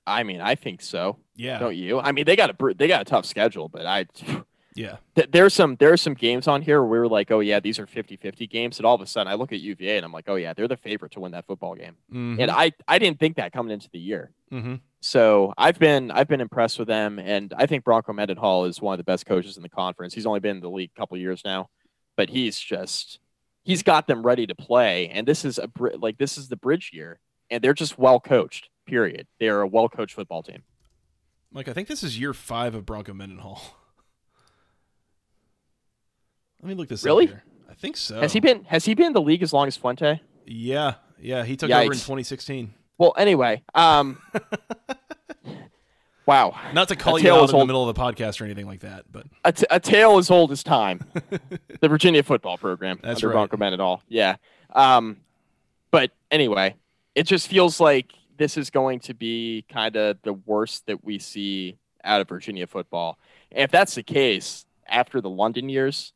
I 0.06 0.22
mean, 0.22 0.40
I 0.40 0.54
think 0.54 0.82
so. 0.82 1.18
Yeah, 1.36 1.58
Don't 1.58 1.76
you? 1.76 2.00
I 2.00 2.12
mean, 2.12 2.24
they 2.24 2.36
got 2.36 2.50
a 2.50 2.74
they 2.74 2.88
got 2.88 3.02
a 3.02 3.04
tough 3.04 3.24
schedule, 3.24 3.68
but 3.68 3.86
I 3.86 4.06
yeah, 4.74 4.96
th- 5.14 5.30
there's 5.30 5.54
some 5.54 5.76
there's 5.76 6.00
some 6.00 6.14
games 6.14 6.48
on 6.48 6.62
here 6.62 6.80
where 6.80 6.90
we 6.90 6.98
were 6.98 7.08
like, 7.08 7.30
oh 7.30 7.40
yeah, 7.40 7.60
these 7.60 7.78
are 7.78 7.86
50-50 7.86 8.48
games, 8.50 8.78
and 8.78 8.86
all 8.86 8.94
of 8.94 9.00
a 9.00 9.06
sudden 9.06 9.30
I 9.30 9.34
look 9.34 9.52
at 9.52 9.60
UVA 9.60 9.96
and 9.96 10.04
I'm 10.04 10.12
like, 10.12 10.28
oh 10.28 10.36
yeah, 10.36 10.52
they're 10.52 10.68
the 10.68 10.76
favorite 10.76 11.12
to 11.12 11.20
win 11.20 11.32
that 11.32 11.46
football 11.46 11.74
game, 11.74 11.96
mm-hmm. 12.10 12.40
and 12.40 12.50
I 12.50 12.72
I 12.86 12.98
didn't 12.98 13.18
think 13.18 13.36
that 13.36 13.52
coming 13.52 13.72
into 13.72 13.88
the 13.90 13.98
year. 13.98 14.32
mm-hmm. 14.52 14.76
So 15.00 15.54
I've 15.56 15.78
been 15.78 16.10
I've 16.10 16.28
been 16.28 16.40
impressed 16.40 16.78
with 16.78 16.88
them, 16.88 17.18
and 17.18 17.54
I 17.56 17.66
think 17.66 17.84
Bronco 17.84 18.12
Mendenhall 18.12 18.66
is 18.66 18.80
one 18.82 18.92
of 18.92 18.98
the 18.98 19.04
best 19.04 19.26
coaches 19.26 19.56
in 19.56 19.62
the 19.62 19.68
conference. 19.68 20.14
He's 20.14 20.26
only 20.26 20.40
been 20.40 20.56
in 20.56 20.62
the 20.62 20.70
league 20.70 20.90
a 20.94 20.98
couple 20.98 21.16
years 21.16 21.42
now, 21.44 21.70
but 22.16 22.28
he's 22.28 22.58
just 22.58 23.18
he's 23.62 23.82
got 23.82 24.06
them 24.06 24.22
ready 24.22 24.46
to 24.46 24.54
play, 24.54 25.08
and 25.08 25.26
this 25.26 25.44
is 25.44 25.58
a 25.58 25.70
like 25.96 26.18
this 26.18 26.36
is 26.36 26.48
the 26.48 26.56
bridge 26.56 26.90
year, 26.92 27.18
and 27.50 27.62
they're 27.62 27.74
just 27.74 27.98
well 27.98 28.20
coached. 28.20 28.68
Period. 28.86 29.26
They 29.38 29.48
are 29.48 29.60
a 29.60 29.66
well 29.66 29.88
coached 29.88 30.14
football 30.14 30.42
team. 30.42 30.62
Mike, 31.52 31.68
I 31.68 31.72
think 31.72 31.88
this 31.88 32.02
is 32.02 32.18
year 32.18 32.32
five 32.32 32.74
of 32.74 32.86
Bronco 32.86 33.12
Mendenhall. 33.12 33.60
Let 36.62 36.68
me 36.68 36.74
look 36.74 36.88
this 36.88 37.04
Really? 37.04 37.24
up 37.26 37.30
here. 37.30 37.44
I 37.70 37.74
think 37.74 37.96
so. 37.96 38.20
Has 38.20 38.32
he 38.32 38.40
been 38.40 38.64
Has 38.64 38.84
he 38.84 38.94
been 38.94 39.06
in 39.08 39.12
the 39.12 39.20
league 39.22 39.42
as 39.42 39.52
long 39.52 39.66
as 39.66 39.76
Fuente? 39.76 40.20
Yeah, 40.46 40.94
yeah. 41.20 41.44
He 41.44 41.56
took 41.56 41.70
over 41.70 41.84
in 41.84 41.90
2016. 41.92 42.74
Well, 42.98 43.14
anyway, 43.16 43.62
um, 43.74 44.20
wow, 46.26 46.54
Not 46.74 46.88
to 46.88 46.96
call 46.96 47.16
A 47.16 47.20
you 47.22 47.32
out 47.32 47.50
in 47.50 47.58
the 47.58 47.64
middle 47.64 47.88
of 47.88 47.94
the 47.94 48.00
podcast 48.00 48.42
or 48.42 48.44
anything 48.44 48.66
like 48.66 48.80
that, 48.80 49.04
but 49.10 49.26
a, 49.42 49.52
t- 49.52 49.64
a 49.70 49.80
tale 49.80 50.18
as 50.18 50.30
old 50.30 50.52
as 50.52 50.62
time. 50.62 51.00
the 51.80 51.88
Virginia 51.88 52.22
football 52.22 52.58
program 52.58 52.98
That's 53.02 53.18
under 53.18 53.28
right. 53.28 53.32
Bronco 53.34 53.56
Mendenhall. 53.56 54.02
Yeah. 54.06 54.36
Um, 54.74 55.16
but 55.90 56.10
anyway, 56.30 56.76
it 57.14 57.22
just 57.22 57.48
feels 57.48 57.80
like 57.80 58.12
this 58.40 58.56
is 58.56 58.70
going 58.70 58.98
to 59.00 59.12
be 59.12 59.66
kind 59.68 59.94
of 59.96 60.16
the 60.22 60.32
worst 60.32 60.86
that 60.86 61.04
we 61.04 61.18
see 61.18 61.76
out 62.02 62.22
of 62.22 62.28
Virginia 62.28 62.66
football. 62.66 63.18
And 63.52 63.64
if 63.64 63.70
that's 63.70 63.94
the 63.94 64.02
case, 64.02 64.64
after 64.88 65.20
the 65.20 65.28
London 65.28 65.68
years, 65.68 66.14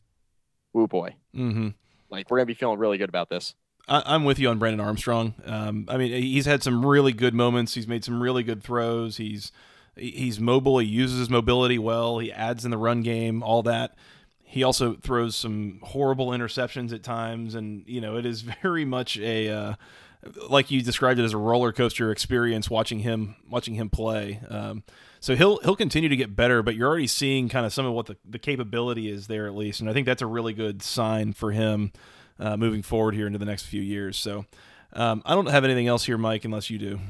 oh 0.75 0.87
boy, 0.87 1.17
hmm 1.35 1.69
like 2.09 2.31
we're 2.31 2.39
gonna 2.39 2.47
be 2.47 2.55
feeling 2.55 2.79
really 2.79 2.97
good 2.97 3.11
about 3.11 3.29
this. 3.29 3.55
I, 3.87 4.03
I'm 4.07 4.25
with 4.25 4.39
you 4.39 4.49
on 4.49 4.59
Brennan 4.59 4.81
Armstrong. 4.81 5.35
Um, 5.45 5.85
I 5.87 5.99
mean, 5.99 6.23
he's 6.23 6.47
had 6.47 6.63
some 6.63 6.87
really 6.87 7.13
good 7.13 7.35
moments. 7.35 7.75
He's 7.75 7.87
made 7.87 8.05
some 8.05 8.23
really 8.23 8.43
good 8.43 8.63
throws. 8.63 9.19
He's 9.19 9.53
he's 9.95 10.41
mobile. 10.41 10.79
He 10.79 10.87
uses 10.87 11.19
his 11.19 11.29
mobility 11.29 11.79
well. 11.79 12.21
He 12.21 12.33
adds 12.33 12.65
in 12.65 12.71
the 12.71 12.79
run 12.79 13.03
game. 13.03 13.43
All 13.43 13.63
that. 13.65 13.97
He 14.43 14.63
also 14.63 14.95
throws 14.95 15.37
some 15.37 15.81
horrible 15.83 16.29
interceptions 16.29 16.91
at 16.95 17.03
times, 17.03 17.55
and 17.55 17.85
you 17.87 18.01
know 18.01 18.17
it 18.17 18.25
is 18.25 18.41
very 18.63 18.87
much 18.87 19.19
a 19.19 19.51
uh, 19.51 19.75
like 20.49 20.71
you 20.71 20.83
described 20.83 21.19
it 21.21 21.25
as 21.25 21.33
a 21.33 21.39
roller 21.39 21.73
coaster 21.73 22.11
experience 22.11 22.71
watching 22.71 23.01
him 23.01 23.37
watching 23.49 23.75
him 23.75 23.91
play. 23.91 24.41
Um, 24.49 24.83
so 25.21 25.35
he'll 25.35 25.59
he'll 25.59 25.77
continue 25.77 26.09
to 26.09 26.17
get 26.17 26.37
better, 26.37 26.63
but 26.63 26.75
you're 26.75 26.89
already 26.89 27.07
seeing 27.07 27.49
kind 27.49 27.65
of 27.65 27.73
some 27.73 27.87
of 27.87 27.93
what 27.93 28.07
the, 28.07 28.17
the 28.29 28.39
capability 28.39 29.09
is 29.09 29.27
there 29.27 29.47
at 29.47 29.55
least, 29.55 29.81
and 29.81 29.89
I 29.89 29.93
think 29.93 30.07
that's 30.07 30.23
a 30.23 30.27
really 30.27 30.53
good 30.53 30.83
sign 30.83 31.33
for 31.33 31.53
him 31.53 31.93
uh, 32.39 32.57
moving 32.57 32.83
forward 32.83 33.15
here 33.15 33.27
into 33.27 33.39
the 33.39 33.45
next 33.45 33.65
few 33.67 33.83
years. 33.83 34.17
So 34.17 34.45
um, 34.93 35.23
I 35.25 35.35
don't 35.35 35.49
have 35.49 35.65
anything 35.65 35.89
else 35.89 36.05
here, 36.05 36.19
Mike, 36.19 36.45
unless 36.45 36.71
you 36.71 36.79
do. 36.79 37.01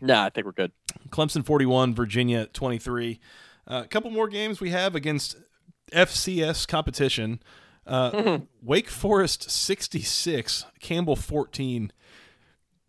Nah, 0.00 0.24
I 0.24 0.30
think 0.30 0.46
we're 0.46 0.52
good. 0.52 0.72
Clemson 1.10 1.44
41, 1.44 1.94
Virginia 1.94 2.46
23. 2.46 3.20
Uh, 3.66 3.82
a 3.84 3.88
couple 3.88 4.10
more 4.10 4.28
games 4.28 4.60
we 4.60 4.70
have 4.70 4.94
against 4.94 5.36
FCS 5.92 6.66
competition. 6.66 7.42
Uh, 7.86 8.38
Wake 8.62 8.88
Forest 8.88 9.50
66, 9.50 10.64
Campbell 10.80 11.16
14. 11.16 11.92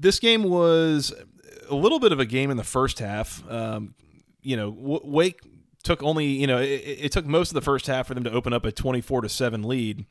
This 0.02 0.20
game 0.20 0.44
was 0.44 1.14
a 1.70 1.76
little 1.76 2.00
bit 2.00 2.12
of 2.12 2.20
a 2.20 2.26
game 2.26 2.50
in 2.50 2.58
the 2.58 2.64
first 2.64 3.00
half. 3.00 3.44
Um, 3.50 3.94
you 4.42 4.58
know, 4.58 4.76
Wake 5.04 5.42
took 5.84 6.02
only, 6.02 6.26
you 6.26 6.48
know, 6.48 6.58
it, 6.58 6.82
it 6.84 7.12
took 7.12 7.26
most 7.26 7.52
of 7.52 7.54
the 7.54 7.62
first 7.62 7.88
half 7.88 8.08
for 8.08 8.14
them 8.16 8.24
to 8.24 8.32
open 8.32 8.52
up 8.52 8.66
a 8.66 8.72
24 8.72 9.22
to 9.22 9.30
7 9.30 9.64
lead. 9.64 10.06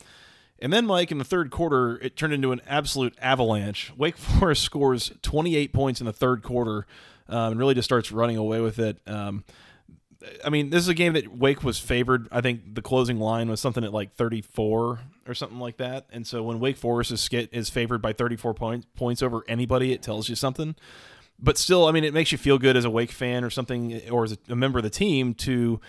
And 0.61 0.73
then, 0.73 0.87
Mike, 0.87 1.11
in 1.11 1.19
the 1.19 1.25
third 1.25 1.51
quarter, 1.51 1.99
it 1.99 2.17
turned 2.17 2.33
into 2.33 2.53
an 2.53 2.61
absolute 2.67 3.17
avalanche. 3.21 3.93
Wake 3.97 4.17
Forest 4.19 4.63
scores 4.63 5.13
28 5.23 5.73
points 5.73 6.01
in 6.01 6.07
the 6.07 6.13
third 6.13 6.43
quarter 6.43 6.87
um, 7.29 7.53
and 7.53 7.59
really 7.59 7.75
just 7.75 7.87
starts 7.87 8.13
running 8.13 8.37
away 8.37 8.61
with 8.61 8.79
it. 8.79 8.99
Um, 9.07 9.45
I 10.45 10.51
mean, 10.51 10.71
this 10.71 10.83
is 10.83 10.89
a 10.89 10.95
game 10.95 11.15
that 11.15 11.35
Wake 11.35 11.65
was 11.65 11.79
favored. 11.79 12.29
I 12.31 12.41
think 12.41 12.75
the 12.75 12.83
closing 12.83 13.19
line 13.19 13.49
was 13.49 13.61
something 13.61 13.85
at 13.85 13.93
like 13.93 14.13
34 14.15 15.01
or 15.27 15.35
something 15.35 15.59
like 15.59 15.79
that. 15.79 16.07
And 16.13 16.27
so 16.27 16.43
when 16.43 16.61
Wake 16.61 16.77
Forest 16.77 17.11
is 17.13 17.29
is 17.53 17.71
favored 17.71 18.03
by 18.03 18.13
34 18.13 18.55
point, 18.55 18.95
points 18.95 19.23
over 19.23 19.45
anybody, 19.49 19.93
it 19.93 20.03
tells 20.03 20.29
you 20.29 20.35
something. 20.35 20.75
But 21.39 21.57
still, 21.57 21.87
I 21.87 21.93
mean, 21.93 22.05
it 22.05 22.13
makes 22.13 22.33
you 22.33 22.39
feel 22.39 22.59
good 22.59 22.77
as 22.77 22.85
a 22.85 22.91
Wake 22.91 23.13
fan 23.13 23.45
or 23.45 23.51
something, 23.51 24.11
or 24.11 24.25
as 24.25 24.33
a, 24.33 24.39
a 24.51 24.57
member 24.57 24.79
of 24.79 24.83
the 24.83 24.91
team 24.91 25.33
to 25.35 25.81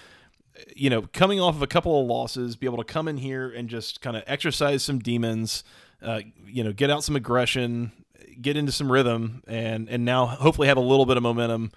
you 0.76 0.90
know, 0.90 1.04
coming 1.14 1.40
off 1.40 1.56
of 1.56 1.62
a 1.62 1.68
couple 1.68 2.02
of 2.02 2.08
losses, 2.08 2.56
be 2.56 2.66
able 2.68 2.78
to 2.78 2.84
come 2.84 3.08
in 3.08 3.18
here 3.18 3.50
and 3.50 3.70
just 3.70 4.02
kind 4.02 4.18
of 4.18 4.24
exercise 4.28 4.84
some 4.84 5.00
demons, 5.00 5.64
uh, 6.02 6.22
you 6.46 6.64
know, 6.64 6.74
get 6.74 6.90
out 6.90 7.04
some 7.04 7.16
aggression, 7.16 7.92
get 8.42 8.58
into 8.58 8.72
some 8.72 8.92
rhythm, 8.92 9.44
and 9.48 9.90
and 9.90 10.06
now 10.06 10.26
hopefully 10.26 10.68
have 10.68 10.78
a 10.78 10.82
little 10.82 11.06
bit 11.06 11.18
of 11.18 11.24
momentum 11.24 11.72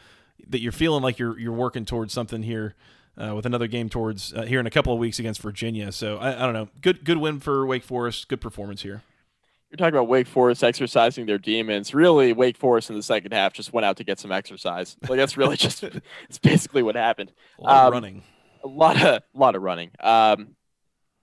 that 0.51 0.61
you're 0.61 0.73
feeling 0.73 1.03
like 1.03 1.19
you're 1.19 1.39
you're 1.39 1.53
working 1.53 1.85
towards 1.85 2.13
something 2.13 2.43
here 2.43 2.75
uh, 3.17 3.35
with 3.35 3.47
another 3.47 3.67
game 3.67 3.89
towards 3.89 4.33
uh, 4.35 4.43
here 4.43 4.61
in 4.61 4.67
a 4.67 4.71
couple 4.71 4.93
of 4.93 4.99
weeks 4.99 5.19
against 5.19 5.41
Virginia. 5.41 5.93
So 5.93 6.19
I, 6.19 6.37
I 6.37 6.41
don't 6.41 6.53
know, 6.53 6.69
good 6.81 7.05
good 7.05 7.19
win 7.19 7.41
for 7.41 7.67
Wake 7.67 7.85
Forest, 7.85 8.29
good 8.29 8.41
performance 8.41 8.83
here. 8.83 9.03
You're 9.71 9.77
talking 9.79 9.95
about 9.95 10.07
Wake 10.09 10.29
Forest 10.29 10.63
exercising 10.63 11.27
their 11.27 11.39
demons. 11.39 11.93
Really, 11.93 12.33
Wake 12.33 12.57
Forest 12.57 12.91
in 12.91 12.97
the 12.97 13.03
second 13.03 13.33
half 13.33 13.53
just 13.53 13.73
went 13.73 13.85
out 13.85 13.97
to 13.97 14.05
get 14.05 14.21
some 14.21 14.31
exercise. 14.31 14.97
Like 15.09 15.19
that's 15.19 15.37
really 15.37 15.57
just 15.59 15.83
it's 15.83 16.39
basically 16.41 16.83
what 16.83 16.95
happened. 16.95 17.33
A 17.59 17.63
lot 17.63 17.77
of 17.77 17.87
Um, 17.87 17.93
running. 17.93 18.23
A 18.63 18.69
lot 18.69 19.03
of 19.03 19.23
lot 19.35 19.57
of 19.57 19.63
running. 19.63 19.91
Um, 20.01 20.57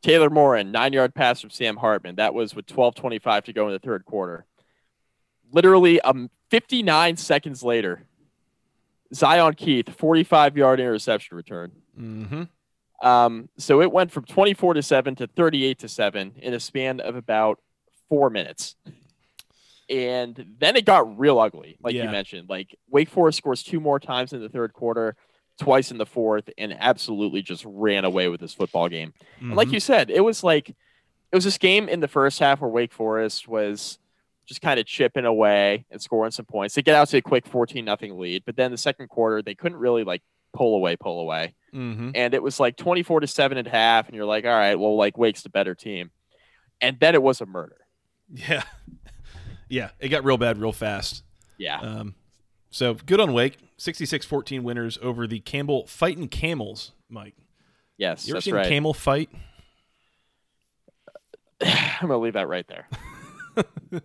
Taylor 0.04 0.30
Morin, 0.30 0.72
nine 0.72 0.94
yard 0.94 1.14
pass 1.14 1.42
from 1.42 1.50
Sam 1.52 1.78
Hartman. 1.78 2.16
That 2.16 2.34
was 2.34 2.56
with 2.56 2.66
12:25 2.66 3.46
to 3.46 3.54
go 3.54 3.68
in 3.68 3.74
the 3.74 3.80
third 3.80 4.04
quarter. 4.06 4.46
Literally, 5.52 6.00
um, 6.02 6.30
59 6.50 7.18
seconds 7.18 7.62
later, 7.64 8.06
Zion 9.14 9.54
Keith, 9.56 9.90
45 9.90 10.58
yard 10.58 10.80
interception 10.80 11.38
return. 11.38 11.72
Mm-hmm. 12.00 12.44
Um, 13.06 13.50
so 13.58 13.82
it 13.82 13.92
went 13.92 14.12
from 14.12 14.26
24 14.26 14.76
to 14.76 14.84
7 14.84 15.16
to 15.16 15.28
38 15.28 15.80
to 15.80 15.88
7 15.88 16.34
in 16.38 16.54
a 16.54 16.60
span 16.60 17.00
of 17.00 17.16
about 17.16 17.60
four 18.10 18.30
minutes. 18.30 18.76
And 19.90 20.56
then 20.60 20.76
it 20.76 20.86
got 20.86 21.20
real 21.20 21.40
ugly, 21.40 21.78
like 21.82 21.96
you 21.96 22.04
mentioned. 22.06 22.48
Like 22.48 22.78
Wake 22.90 23.10
Forest 23.10 23.40
scores 23.40 23.64
two 23.64 23.80
more 23.80 24.00
times 24.00 24.32
in 24.32 24.40
the 24.40 24.48
third 24.48 24.72
quarter, 24.72 25.18
twice 25.60 25.92
in 25.92 25.98
the 25.98 26.06
fourth, 26.06 26.50
and 26.58 26.74
absolutely 26.80 27.42
just 27.42 27.66
ran 27.66 28.06
away 28.06 28.30
with 28.30 28.40
this 28.40 28.54
football 28.54 28.88
game. 28.88 29.14
And 29.42 29.56
like 29.56 29.72
you 29.72 29.82
said, 29.82 30.10
it 30.10 30.22
was 30.22 30.44
like 30.44 30.70
it 30.70 31.36
was 31.36 31.44
this 31.44 31.58
game 31.58 31.90
in 31.90 32.00
the 32.00 32.08
first 32.08 32.40
half 32.40 32.62
where 32.62 32.70
Wake 32.70 32.94
Forest 32.94 33.50
was 33.50 34.00
just 34.46 34.62
kind 34.62 34.80
of 34.80 34.86
chipping 34.86 35.26
away 35.26 35.86
and 35.92 36.02
scoring 36.02 36.32
some 36.32 36.46
points. 36.46 36.76
They 36.76 36.82
get 36.82 36.96
out 36.96 37.08
to 37.10 37.18
a 37.18 37.22
quick 37.22 37.48
14 37.48 37.84
nothing 37.86 38.18
lead, 38.18 38.44
but 38.46 38.56
then 38.56 38.72
the 38.72 38.78
second 38.78 39.08
quarter 39.08 39.42
they 39.42 39.56
couldn't 39.56 39.78
really 39.78 40.04
like 40.04 40.22
pull 40.54 40.76
away, 40.76 40.96
pull 40.96 41.22
away. 41.22 41.54
Mm-hmm. 41.74 42.12
And 42.16 42.34
it 42.34 42.44
was 42.44 42.60
like 42.60 42.76
24 42.76 43.22
to 43.22 43.28
7 43.28 43.58
and 43.58 43.68
a 43.68 43.72
half, 43.72 44.08
and 44.08 44.16
you're 44.16 44.26
like, 44.26 44.46
all 44.46 44.52
right, 44.52 44.78
well, 44.78 44.98
like 44.98 45.18
Wake's 45.18 45.44
the 45.44 45.50
better 45.50 45.76
team. 45.76 46.12
And 46.82 47.00
then 47.00 47.16
it 47.16 47.24
was 47.24 47.42
a 47.42 47.46
murder. 47.46 47.78
Yeah, 48.34 48.64
yeah, 49.70 49.92
it 50.00 50.10
got 50.10 50.26
real 50.26 50.38
bad 50.38 50.58
real 50.58 50.74
fast. 50.74 51.24
Yeah. 51.58 51.80
Um, 51.80 52.16
so 52.72 52.94
good 52.94 53.20
on 53.20 53.34
Wake. 53.34 53.58
66-14 53.78 54.62
winners 54.62 55.00
over 55.02 55.26
the 55.26 55.40
Campbell 55.40 55.88
Fighting 55.88 56.28
Camels, 56.28 56.92
Mike. 57.10 57.34
yes, 57.98 58.28
You 58.28 58.34
ever 58.34 58.38
that's 58.38 58.46
seen 58.46 58.54
right. 58.54 58.66
a 58.66 58.70
camel 58.70 58.94
fight? 58.94 59.30
I'm 61.62 62.08
going 62.08 62.12
to 62.12 62.18
leave 62.18 62.34
that 62.34 62.48
right 62.48 62.66
there. 62.68 62.88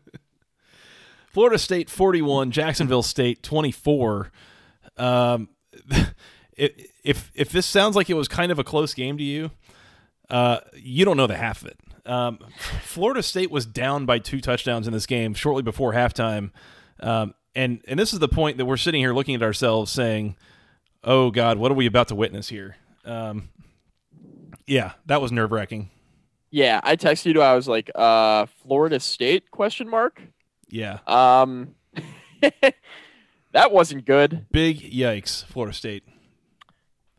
Florida 1.36 1.58
State 1.58 1.90
41, 1.90 2.50
Jacksonville 2.50 3.02
State 3.02 3.42
24. 3.42 4.32
Um, 4.96 5.50
if 6.56 7.30
if 7.34 7.50
this 7.50 7.66
sounds 7.66 7.94
like 7.94 8.08
it 8.08 8.14
was 8.14 8.26
kind 8.26 8.50
of 8.50 8.58
a 8.58 8.64
close 8.64 8.94
game 8.94 9.18
to 9.18 9.22
you, 9.22 9.50
uh, 10.30 10.60
you 10.72 11.04
don't 11.04 11.18
know 11.18 11.26
the 11.26 11.36
half 11.36 11.60
of 11.60 11.68
it. 11.68 11.78
Um, 12.06 12.38
Florida 12.82 13.22
State 13.22 13.50
was 13.50 13.66
down 13.66 14.06
by 14.06 14.18
two 14.18 14.40
touchdowns 14.40 14.86
in 14.86 14.94
this 14.94 15.04
game 15.04 15.34
shortly 15.34 15.62
before 15.62 15.92
halftime, 15.92 16.52
um, 17.00 17.34
and 17.54 17.82
and 17.86 18.00
this 18.00 18.14
is 18.14 18.18
the 18.18 18.28
point 18.28 18.56
that 18.56 18.64
we're 18.64 18.78
sitting 18.78 19.02
here 19.02 19.12
looking 19.12 19.34
at 19.34 19.42
ourselves 19.42 19.92
saying, 19.92 20.36
"Oh 21.04 21.30
God, 21.30 21.58
what 21.58 21.70
are 21.70 21.74
we 21.74 21.84
about 21.84 22.08
to 22.08 22.14
witness 22.14 22.48
here?" 22.48 22.76
Um, 23.04 23.50
yeah, 24.66 24.92
that 25.04 25.20
was 25.20 25.32
nerve 25.32 25.52
wracking. 25.52 25.90
Yeah, 26.50 26.80
I 26.82 26.96
texted 26.96 27.34
you. 27.34 27.42
I 27.42 27.54
was 27.54 27.68
like, 27.68 27.90
uh, 27.94 28.46
Florida 28.46 29.00
State 29.00 29.50
question 29.50 29.86
mark. 29.86 30.22
Yeah, 30.68 30.98
Um, 31.06 31.74
that 33.52 33.72
wasn't 33.72 34.04
good. 34.04 34.46
big 34.50 34.78
yikes, 34.80 35.44
Florida 35.44 35.74
State. 35.74 36.04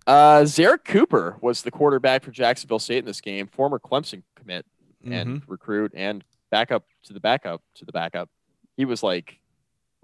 Uh, 0.06 0.42
Zerrick 0.44 0.86
Cooper 0.86 1.38
was 1.42 1.62
the 1.64 1.72
quarterback 1.72 2.24
for 2.24 2.32
Jacksonville 2.32 2.80
State 2.80 3.00
in 3.00 3.06
this 3.06 3.20
game, 3.22 3.48
former 3.48 3.80
Clemson 3.80 4.24
commit 4.36 4.66
and 5.04 5.42
Mm-hmm. 5.42 5.52
recruit 5.52 5.92
and 5.96 6.24
backup 6.50 6.86
to 7.04 7.14
the 7.14 7.20
backup 7.20 7.62
to 7.76 7.86
the 7.86 7.92
backup. 7.92 8.30
He 8.78 8.86
was 8.86 9.04
like, 9.04 9.40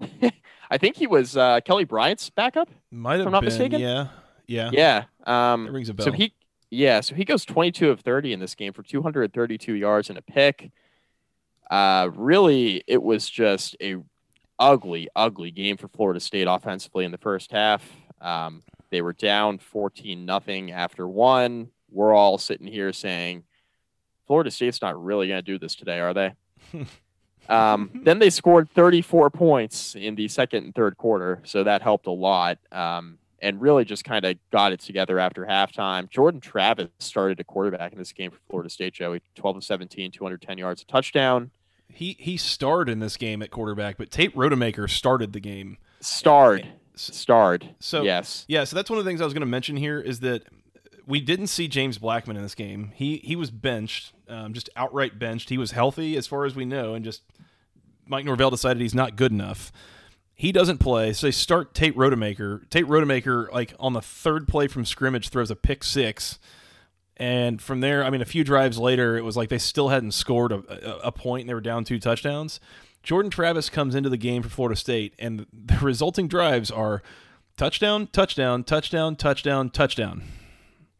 I 0.70 0.78
think 0.78 0.96
he 0.96 1.06
was 1.06 1.36
uh, 1.36 1.60
Kelly 1.64 1.84
Bryant's 1.84 2.28
backup. 2.30 2.68
Might 2.90 3.18
have 3.18 3.26
I'm 3.26 3.32
not 3.32 3.40
been. 3.40 3.48
mistaken? 3.48 3.80
Yeah, 3.80 4.08
yeah. 4.46 4.70
Yeah. 4.72 5.04
Um, 5.26 5.66
That 5.66 5.72
rings 5.72 5.88
a 5.88 5.94
bell. 5.94 6.06
So 6.06 6.12
he, 6.12 6.34
yeah, 6.70 7.00
so 7.00 7.14
he 7.14 7.24
goes 7.24 7.44
22 7.44 7.90
of 7.90 8.00
30 8.00 8.32
in 8.32 8.40
this 8.40 8.54
game 8.54 8.72
for 8.72 8.82
232 8.82 9.74
yards 9.74 10.08
and 10.10 10.18
a 10.18 10.22
pick. 10.22 10.70
Uh, 11.70 12.10
really, 12.14 12.82
it 12.86 13.02
was 13.02 13.28
just 13.28 13.76
a 13.80 13.96
ugly, 14.58 15.08
ugly 15.16 15.50
game 15.50 15.76
for 15.76 15.88
Florida 15.88 16.20
State 16.20 16.46
offensively 16.48 17.04
in 17.04 17.10
the 17.10 17.18
first 17.18 17.50
half. 17.50 17.88
Um, 18.20 18.62
they 18.90 19.02
were 19.02 19.12
down 19.12 19.58
14 19.58 20.24
nothing 20.24 20.70
after 20.70 21.08
one. 21.08 21.70
We're 21.90 22.14
all 22.14 22.38
sitting 22.38 22.66
here 22.66 22.92
saying, 22.92 23.44
Florida 24.26 24.50
State's 24.50 24.80
not 24.80 25.02
really 25.02 25.28
going 25.28 25.38
to 25.38 25.42
do 25.42 25.58
this 25.58 25.74
today, 25.74 26.00
are 26.00 26.14
they? 26.14 26.32
um, 27.48 27.90
then 28.04 28.18
they 28.18 28.30
scored 28.30 28.70
34 28.70 29.30
points 29.30 29.94
in 29.94 30.14
the 30.14 30.28
second 30.28 30.64
and 30.64 30.74
third 30.74 30.96
quarter, 30.96 31.40
so 31.44 31.64
that 31.64 31.82
helped 31.82 32.06
a 32.06 32.12
lot. 32.12 32.58
Um, 32.72 33.18
and 33.44 33.60
really 33.60 33.84
just 33.84 34.04
kind 34.04 34.24
of 34.24 34.36
got 34.50 34.72
it 34.72 34.80
together 34.80 35.18
after 35.18 35.44
halftime. 35.44 36.08
Jordan 36.08 36.40
Travis 36.40 36.88
started 36.98 37.38
a 37.38 37.44
quarterback 37.44 37.92
in 37.92 37.98
this 37.98 38.12
game 38.12 38.30
for 38.30 38.38
Florida 38.48 38.70
State, 38.70 38.94
Joey. 38.94 39.20
12 39.36 39.58
of 39.58 39.64
17, 39.64 40.10
210 40.10 40.58
yards, 40.58 40.82
a 40.82 40.86
touchdown. 40.86 41.50
He 41.86 42.16
he 42.18 42.36
starred 42.38 42.88
in 42.88 42.98
this 42.98 43.16
game 43.16 43.42
at 43.42 43.50
quarterback, 43.50 43.98
but 43.98 44.10
Tate 44.10 44.34
Rodemaker 44.34 44.88
started 44.88 45.32
the 45.32 45.40
game. 45.40 45.76
Starred. 46.00 46.66
Starred. 46.96 47.74
So 47.78 48.02
yes. 48.02 48.46
Yeah, 48.48 48.64
so 48.64 48.74
that's 48.74 48.88
one 48.88 48.98
of 48.98 49.04
the 49.04 49.08
things 49.08 49.20
I 49.20 49.24
was 49.24 49.34
going 49.34 49.42
to 49.42 49.46
mention 49.46 49.76
here 49.76 50.00
is 50.00 50.20
that 50.20 50.44
we 51.06 51.20
didn't 51.20 51.48
see 51.48 51.68
James 51.68 51.98
Blackman 51.98 52.36
in 52.36 52.42
this 52.42 52.54
game. 52.54 52.92
He 52.94 53.18
he 53.18 53.36
was 53.36 53.50
benched, 53.50 54.14
um, 54.28 54.54
just 54.54 54.70
outright 54.74 55.18
benched. 55.18 55.50
He 55.50 55.58
was 55.58 55.72
healthy 55.72 56.16
as 56.16 56.26
far 56.26 56.46
as 56.46 56.56
we 56.56 56.64
know, 56.64 56.94
and 56.94 57.04
just 57.04 57.22
Mike 58.06 58.24
Norvell 58.24 58.50
decided 58.50 58.80
he's 58.80 58.94
not 58.94 59.16
good 59.16 59.30
enough. 59.30 59.70
He 60.34 60.50
doesn't 60.50 60.78
play, 60.78 61.12
so 61.12 61.26
they 61.26 61.30
start 61.30 61.74
Tate 61.74 61.96
Rodemaker. 61.96 62.68
Tate 62.68 62.86
Rodemaker, 62.86 63.50
like 63.52 63.74
on 63.78 63.92
the 63.92 64.02
third 64.02 64.48
play 64.48 64.66
from 64.66 64.84
scrimmage, 64.84 65.28
throws 65.28 65.50
a 65.50 65.56
pick 65.56 65.84
six. 65.84 66.38
And 67.16 67.62
from 67.62 67.80
there, 67.80 68.02
I 68.04 68.10
mean, 68.10 68.20
a 68.20 68.24
few 68.26 68.42
drives 68.42 68.76
later, 68.76 69.16
it 69.16 69.22
was 69.22 69.36
like 69.36 69.48
they 69.48 69.58
still 69.58 69.90
hadn't 69.90 70.12
scored 70.12 70.50
a, 70.50 70.56
a, 70.68 70.98
a 71.08 71.12
point 71.12 71.42
and 71.42 71.48
they 71.48 71.54
were 71.54 71.60
down 71.60 71.84
two 71.84 72.00
touchdowns. 72.00 72.58
Jordan 73.04 73.30
Travis 73.30 73.68
comes 73.68 73.94
into 73.94 74.08
the 74.08 74.16
game 74.16 74.42
for 74.42 74.48
Florida 74.48 74.74
State, 74.74 75.14
and 75.18 75.46
the 75.52 75.78
resulting 75.82 76.26
drives 76.26 76.70
are 76.70 77.02
touchdown, 77.56 78.08
touchdown, 78.08 78.64
touchdown, 78.64 79.14
touchdown, 79.14 79.70
touchdown. 79.70 80.22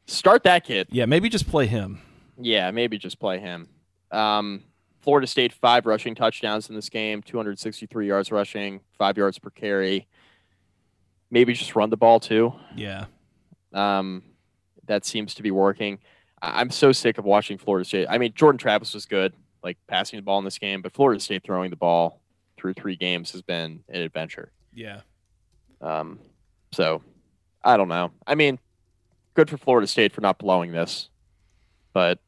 Start 0.07 0.45
that 0.45 0.65
kid. 0.65 0.87
Yeah, 0.91 1.07
maybe 1.07 1.29
just 1.29 1.49
play 1.49 1.67
him. 1.67 2.01
Yeah, 2.39 2.71
maybe 2.71 2.99
just 2.99 3.19
play 3.19 3.39
him. 3.39 3.69
Um, 4.11 4.65
Florida 5.05 5.27
State 5.27 5.53
five 5.53 5.85
rushing 5.85 6.15
touchdowns 6.15 6.71
in 6.71 6.75
this 6.75 6.89
game, 6.89 7.23
263 7.23 8.09
yards 8.09 8.33
rushing, 8.33 8.81
five 8.97 9.19
yards 9.19 9.39
per 9.39 9.51
carry. 9.51 10.07
Maybe 11.31 11.53
just 11.53 11.77
run 11.77 11.91
the 11.91 11.97
ball 11.99 12.19
too. 12.21 12.55
Yeah. 12.75 13.05
Um, 13.75 14.23
that 14.87 15.05
seems 15.05 15.35
to 15.35 15.43
be 15.43 15.51
working. 15.51 15.99
I- 16.41 16.59
I'm 16.63 16.71
so 16.71 16.91
sick 16.91 17.19
of 17.19 17.27
watching 17.27 17.59
Florida 17.59 17.85
State. 17.85 18.07
I 18.09 18.17
mean, 18.17 18.33
Jordan 18.35 18.59
Travis 18.59 18.95
was 18.95 19.05
good, 19.05 19.35
like 19.63 19.77
passing 19.89 20.17
the 20.19 20.23
ball 20.23 20.39
in 20.39 20.45
this 20.47 20.59
game, 20.59 20.81
but 20.81 20.95
Florida 20.95 21.21
State 21.21 21.43
throwing 21.45 21.69
the 21.69 21.77
ball 21.77 22.23
through 22.57 22.73
three 22.73 22.97
games 22.97 23.31
has 23.33 23.43
been 23.43 23.85
an 23.91 24.01
adventure. 24.01 24.53
Yeah. 24.73 25.01
Um, 25.83 26.19
so 26.73 27.03
I 27.63 27.77
don't 27.77 27.89
know. 27.89 28.11
I 28.27 28.37
mean, 28.37 28.59
good 29.35 29.51
for 29.51 29.59
Florida 29.59 29.87
State 29.87 30.13
for 30.15 30.23
not 30.23 30.39
blowing 30.39 30.73
this, 30.73 31.11
but 31.93 32.21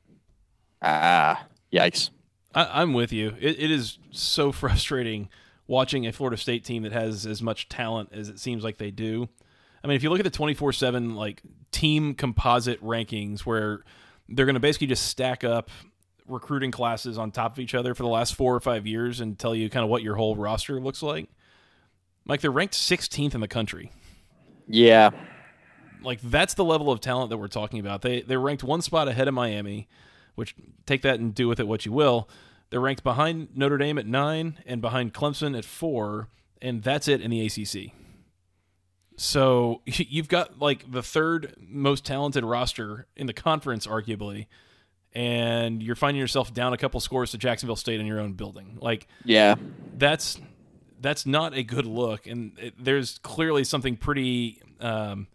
ah, 0.82 1.46
yikes. 1.72 2.10
I, 2.56 2.82
I'm 2.82 2.94
with 2.94 3.12
you. 3.12 3.36
It, 3.38 3.60
it 3.60 3.70
is 3.70 3.98
so 4.10 4.50
frustrating 4.62 5.28
watching 5.68 6.06
a 6.06 6.12
Florida 6.12 6.36
State 6.36 6.64
team 6.64 6.82
that 6.82 6.92
has 6.92 7.26
as 7.26 7.42
much 7.42 7.68
talent 7.68 8.08
as 8.12 8.28
it 8.28 8.40
seems 8.40 8.64
like 8.64 8.78
they 8.78 8.90
do. 8.90 9.28
I 9.84 9.86
mean, 9.86 9.96
if 9.96 10.02
you 10.02 10.10
look 10.10 10.18
at 10.18 10.24
the 10.24 10.30
24 10.30 10.72
7 10.72 11.14
like 11.14 11.42
team 11.70 12.14
composite 12.14 12.82
rankings 12.82 13.40
where 13.40 13.84
they're 14.28 14.46
going 14.46 14.54
to 14.54 14.60
basically 14.60 14.88
just 14.88 15.06
stack 15.06 15.44
up 15.44 15.70
recruiting 16.26 16.72
classes 16.72 17.18
on 17.18 17.30
top 17.30 17.52
of 17.52 17.58
each 17.60 17.74
other 17.74 17.94
for 17.94 18.02
the 18.02 18.08
last 18.08 18.34
four 18.34 18.54
or 18.54 18.60
five 18.60 18.86
years 18.86 19.20
and 19.20 19.38
tell 19.38 19.54
you 19.54 19.70
kind 19.70 19.84
of 19.84 19.90
what 19.90 20.02
your 20.02 20.16
whole 20.16 20.34
roster 20.34 20.80
looks 20.80 21.02
like. 21.02 21.28
Like 22.26 22.40
they're 22.40 22.50
ranked 22.50 22.74
16th 22.74 23.34
in 23.34 23.40
the 23.40 23.46
country. 23.46 23.92
Yeah, 24.66 25.10
Like 26.02 26.20
that's 26.20 26.54
the 26.54 26.64
level 26.64 26.90
of 26.90 27.00
talent 27.00 27.30
that 27.30 27.38
we're 27.38 27.46
talking 27.46 27.78
about. 27.78 28.02
They 28.02 28.22
they're 28.22 28.40
ranked 28.40 28.64
one 28.64 28.82
spot 28.82 29.06
ahead 29.06 29.28
of 29.28 29.34
Miami, 29.34 29.86
which 30.36 30.54
take 30.86 31.02
that 31.02 31.18
and 31.18 31.34
do 31.34 31.48
with 31.48 31.58
it 31.58 31.66
what 31.66 31.84
you 31.84 31.92
will. 31.92 32.28
They're 32.70 32.80
ranked 32.80 33.02
behind 33.02 33.48
Notre 33.56 33.78
Dame 33.78 33.98
at 33.98 34.06
nine 34.06 34.58
and 34.64 34.80
behind 34.80 35.12
Clemson 35.12 35.56
at 35.56 35.64
four, 35.64 36.28
and 36.62 36.82
that's 36.82 37.08
it 37.08 37.20
in 37.20 37.30
the 37.30 37.44
ACC. 37.44 37.92
So 39.16 39.82
you've 39.86 40.28
got 40.28 40.58
like 40.60 40.90
the 40.90 41.02
third 41.02 41.56
most 41.58 42.04
talented 42.04 42.44
roster 42.44 43.06
in 43.16 43.26
the 43.26 43.32
conference, 43.32 43.86
arguably, 43.86 44.46
and 45.12 45.82
you're 45.82 45.96
finding 45.96 46.20
yourself 46.20 46.52
down 46.52 46.72
a 46.72 46.76
couple 46.76 47.00
scores 47.00 47.30
to 47.32 47.38
Jacksonville 47.38 47.76
State 47.76 48.00
in 48.00 48.06
your 48.06 48.20
own 48.20 48.34
building. 48.34 48.78
Like 48.80 49.06
yeah, 49.24 49.56
that's 49.96 50.38
that's 51.00 51.24
not 51.26 51.54
a 51.54 51.62
good 51.62 51.86
look, 51.86 52.26
and 52.26 52.58
it, 52.58 52.74
there's 52.78 53.18
clearly 53.18 53.64
something 53.64 53.96
pretty 53.96 54.60
um, 54.80 55.28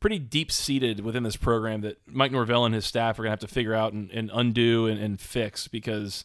pretty 0.00 0.18
deep 0.18 0.52
seated 0.52 1.00
within 1.00 1.22
this 1.22 1.36
program 1.36 1.80
that 1.82 1.98
Mike 2.06 2.32
Norvell 2.32 2.64
and 2.64 2.74
his 2.74 2.86
staff 2.86 3.18
are 3.18 3.22
gonna 3.22 3.30
have 3.30 3.40
to 3.40 3.48
figure 3.48 3.74
out 3.74 3.92
and, 3.92 4.10
and 4.10 4.30
undo 4.32 4.86
and, 4.86 5.00
and 5.00 5.20
fix 5.20 5.68
because, 5.68 6.24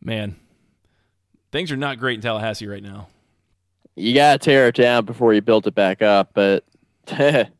man, 0.00 0.36
things 1.52 1.70
are 1.70 1.76
not 1.76 1.98
great 1.98 2.16
in 2.16 2.20
Tallahassee 2.20 2.66
right 2.66 2.82
now. 2.82 3.08
you 3.94 4.14
gotta 4.14 4.38
tear 4.38 4.68
it 4.68 4.74
down 4.74 5.04
before 5.04 5.34
you 5.34 5.40
build 5.40 5.66
it 5.66 5.74
back 5.74 6.02
up. 6.02 6.30
But 6.34 6.64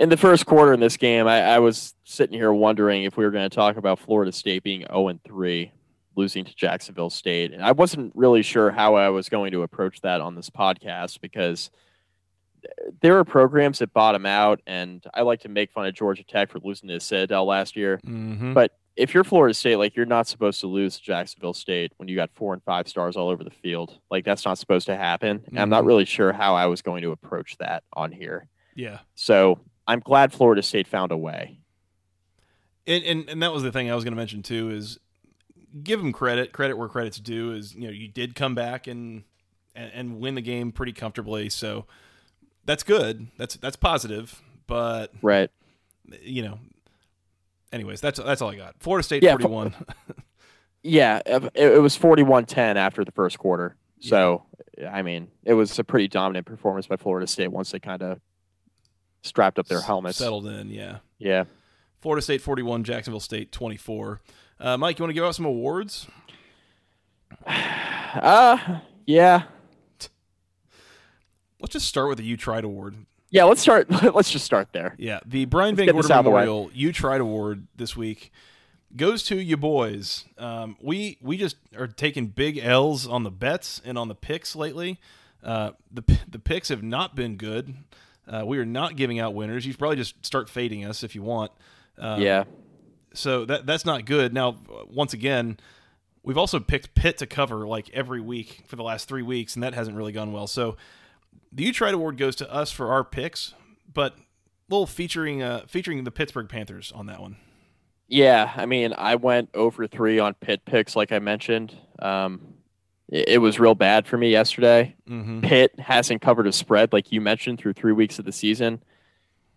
in 0.00 0.08
the 0.08 0.16
first 0.16 0.46
quarter 0.46 0.72
in 0.72 0.80
this 0.80 0.96
game, 0.96 1.26
I, 1.26 1.42
I 1.42 1.58
was 1.58 1.94
sitting 2.04 2.38
here 2.38 2.52
wondering 2.52 3.04
if 3.04 3.18
we 3.18 3.24
were 3.24 3.30
going 3.30 3.48
to 3.48 3.54
talk 3.54 3.76
about 3.76 3.98
Florida 3.98 4.32
State 4.32 4.62
being 4.62 4.86
0 4.88 5.08
and 5.08 5.22
3, 5.24 5.70
losing 6.16 6.44
to 6.44 6.54
Jacksonville 6.54 7.10
State, 7.10 7.52
and 7.52 7.62
I 7.62 7.72
wasn't 7.72 8.12
really 8.16 8.42
sure 8.42 8.70
how 8.70 8.94
I 8.94 9.10
was 9.10 9.28
going 9.28 9.52
to 9.52 9.62
approach 9.62 10.00
that 10.00 10.22
on 10.22 10.34
this 10.34 10.48
podcast 10.48 11.20
because 11.20 11.70
there 13.00 13.18
are 13.18 13.24
programs 13.24 13.78
that 13.80 13.92
bottom 13.92 14.26
out, 14.26 14.60
and 14.66 15.04
I 15.14 15.22
like 15.22 15.40
to 15.40 15.48
make 15.48 15.72
fun 15.72 15.86
of 15.86 15.94
Georgia 15.94 16.24
Tech 16.24 16.50
for 16.50 16.58
losing 16.60 16.88
to 16.88 17.00
Citadel 17.00 17.44
last 17.46 17.76
year. 17.76 17.98
Mm-hmm. 18.06 18.52
But 18.54 18.72
if 18.96 19.14
you're 19.14 19.24
Florida 19.24 19.54
State, 19.54 19.76
like 19.76 19.96
you're 19.96 20.04
not 20.06 20.26
supposed 20.26 20.60
to 20.60 20.66
lose 20.66 20.96
to 20.98 21.02
Jacksonville 21.02 21.54
State 21.54 21.92
when 21.96 22.08
you 22.08 22.16
got 22.16 22.30
four 22.34 22.52
and 22.52 22.62
five 22.64 22.86
stars 22.88 23.16
all 23.16 23.28
over 23.28 23.42
the 23.44 23.50
field. 23.50 23.98
Like 24.10 24.24
that's 24.24 24.44
not 24.44 24.58
supposed 24.58 24.86
to 24.86 24.96
happen. 24.96 25.42
And 25.46 25.58
I'm 25.58 25.70
not 25.70 25.84
Mhm. 25.84 25.86
really 25.86 26.04
sure 26.04 26.32
how 26.32 26.54
I 26.54 26.66
was 26.66 26.82
going 26.82 27.02
to 27.02 27.12
approach 27.12 27.56
that 27.58 27.84
on 27.94 28.12
here. 28.12 28.48
yeah, 28.74 28.98
So 29.14 29.58
I'm 29.86 30.00
glad 30.00 30.32
Florida 30.32 30.62
State 30.62 30.86
found 30.86 31.12
a 31.12 31.16
way. 31.16 31.60
and, 32.86 33.04
and 33.04 33.28
and 33.28 33.42
that 33.42 33.52
was 33.52 33.62
the 33.62 33.72
thing 33.72 33.90
I 33.90 33.94
was 33.94 34.04
going 34.04 34.12
to 34.12 34.16
mention 34.16 34.42
too 34.42 34.70
is 34.70 34.98
give 35.82 36.00
them 36.00 36.12
credit. 36.12 36.52
Credit 36.52 36.76
where 36.76 36.88
credit's 36.88 37.18
due. 37.20 37.52
Is 37.52 37.74
you 37.74 37.82
know 37.82 37.90
you 37.90 38.08
did 38.08 38.34
come 38.34 38.54
back 38.54 38.86
and 38.86 39.24
and, 39.74 39.90
and 39.94 40.20
win 40.20 40.34
the 40.34 40.40
game 40.42 40.72
pretty 40.72 40.92
comfortably. 40.92 41.48
So 41.48 41.86
that's 42.70 42.84
good. 42.84 43.26
That's 43.36 43.56
that's 43.56 43.74
positive. 43.76 44.40
But 44.68 45.12
Right. 45.22 45.50
you 46.22 46.42
know, 46.42 46.58
anyways, 47.72 48.00
that's 48.00 48.20
that's 48.20 48.40
all 48.40 48.50
I 48.50 48.54
got. 48.56 48.76
Florida 48.78 49.02
State 49.02 49.22
Yeah, 49.24 49.32
forty 49.32 49.46
one. 49.46 49.74
Yeah. 50.84 51.20
It, 51.26 51.50
it 51.54 51.82
was 51.82 51.94
41 51.96 52.46
10 52.46 52.76
after 52.76 53.04
the 53.04 53.10
first 53.12 53.38
quarter. 53.38 53.76
So, 53.98 54.44
I 54.88 55.02
mean, 55.02 55.28
it 55.44 55.52
was 55.54 55.78
a 55.78 55.84
pretty 55.84 56.08
dominant 56.08 56.46
performance 56.46 56.86
by 56.86 56.96
Florida 56.96 57.26
State 57.26 57.48
once 57.48 57.70
they 57.72 57.80
kind 57.80 58.02
of 58.02 58.18
strapped 59.22 59.58
up 59.58 59.66
their 59.66 59.82
helmets. 59.82 60.16
settled 60.16 60.46
in. 60.46 60.70
Yeah, 60.70 60.98
Yeah. 61.18 61.44
Florida 62.00 62.22
State 62.22 62.40
forty 62.40 62.62
one, 62.62 62.84
Jacksonville 62.84 63.18
State 63.20 63.50
twenty 63.52 63.76
four. 63.76 64.20
Uh, 64.60 64.76
Mike, 64.78 64.98
you 64.98 65.02
want 65.02 65.10
to 65.10 65.14
give 65.14 65.24
out 65.24 65.34
some 65.34 65.44
awards? 65.46 66.06
Uh, 68.12 68.80
yeah. 69.06 69.42
Let's 71.60 71.72
just 71.74 71.86
start 71.86 72.08
with 72.08 72.18
the 72.18 72.24
You 72.24 72.36
Tried 72.36 72.64
Award. 72.64 72.96
Yeah. 73.30 73.44
Let's 73.44 73.60
start. 73.60 73.90
Let's 74.14 74.30
just 74.30 74.44
start 74.44 74.68
there. 74.72 74.94
Yeah, 74.98 75.20
the 75.24 75.44
Brian 75.44 75.74
Let's 75.74 75.86
Van 75.86 75.94
Gorder 75.94 76.08
this 76.08 76.10
out 76.10 76.20
of 76.20 76.24
the 76.24 76.30
way. 76.30 76.42
Memorial 76.42 76.70
You 76.74 76.92
Tried 76.92 77.20
Award 77.20 77.66
this 77.76 77.96
week 77.96 78.32
goes 78.96 79.22
to 79.24 79.36
you 79.36 79.56
boys. 79.56 80.24
Um, 80.38 80.76
we 80.82 81.18
we 81.20 81.36
just 81.36 81.56
are 81.76 81.86
taking 81.86 82.28
big 82.28 82.58
L's 82.58 83.06
on 83.06 83.22
the 83.22 83.30
bets 83.30 83.80
and 83.84 83.96
on 83.96 84.08
the 84.08 84.14
picks 84.14 84.56
lately. 84.56 84.98
Uh, 85.42 85.72
the 85.90 86.02
the 86.28 86.38
picks 86.38 86.68
have 86.68 86.82
not 86.82 87.14
been 87.14 87.36
good. 87.36 87.74
Uh, 88.26 88.44
we 88.44 88.58
are 88.58 88.66
not 88.66 88.96
giving 88.96 89.18
out 89.18 89.34
winners. 89.34 89.64
You 89.66 89.72
should 89.72 89.78
probably 89.78 89.96
just 89.96 90.24
start 90.24 90.48
fading 90.48 90.84
us 90.84 91.02
if 91.02 91.14
you 91.14 91.22
want. 91.22 91.50
Um, 91.98 92.20
yeah. 92.20 92.44
So 93.14 93.44
that 93.46 93.66
that's 93.66 93.84
not 93.84 94.04
good. 94.04 94.32
Now, 94.32 94.56
once 94.88 95.12
again, 95.12 95.58
we've 96.22 96.38
also 96.38 96.60
picked 96.60 96.94
Pitt 96.94 97.18
to 97.18 97.26
cover 97.26 97.66
like 97.66 97.90
every 97.90 98.20
week 98.20 98.64
for 98.66 98.76
the 98.76 98.84
last 98.84 99.08
three 99.08 99.22
weeks, 99.22 99.54
and 99.54 99.62
that 99.62 99.74
hasn't 99.74 99.96
really 99.96 100.12
gone 100.12 100.32
well. 100.32 100.46
So 100.46 100.76
the 101.52 101.64
U 101.64 101.86
Award 101.86 102.16
goes 102.16 102.36
to 102.36 102.52
us 102.52 102.70
for 102.70 102.92
our 102.92 103.04
picks, 103.04 103.54
but 103.92 104.16
little 104.68 104.86
featuring 104.86 105.42
uh, 105.42 105.64
featuring 105.66 106.04
the 106.04 106.10
Pittsburgh 106.10 106.48
Panthers 106.48 106.92
on 106.92 107.06
that 107.06 107.20
one. 107.20 107.36
Yeah, 108.08 108.52
I 108.56 108.66
mean, 108.66 108.92
I 108.96 109.14
went 109.14 109.50
over 109.54 109.86
three 109.86 110.18
on 110.18 110.34
Pitt 110.34 110.64
picks, 110.64 110.96
like 110.96 111.12
I 111.12 111.20
mentioned. 111.20 111.76
Um, 112.00 112.54
it, 113.08 113.28
it 113.28 113.38
was 113.38 113.60
real 113.60 113.74
bad 113.74 114.06
for 114.06 114.18
me 114.18 114.30
yesterday. 114.30 114.96
Mm-hmm. 115.08 115.42
Pitt 115.42 115.78
hasn't 115.78 116.20
covered 116.20 116.46
a 116.46 116.52
spread, 116.52 116.92
like 116.92 117.12
you 117.12 117.20
mentioned, 117.20 117.58
through 117.58 117.74
three 117.74 117.92
weeks 117.92 118.18
of 118.18 118.24
the 118.24 118.32
season. 118.32 118.82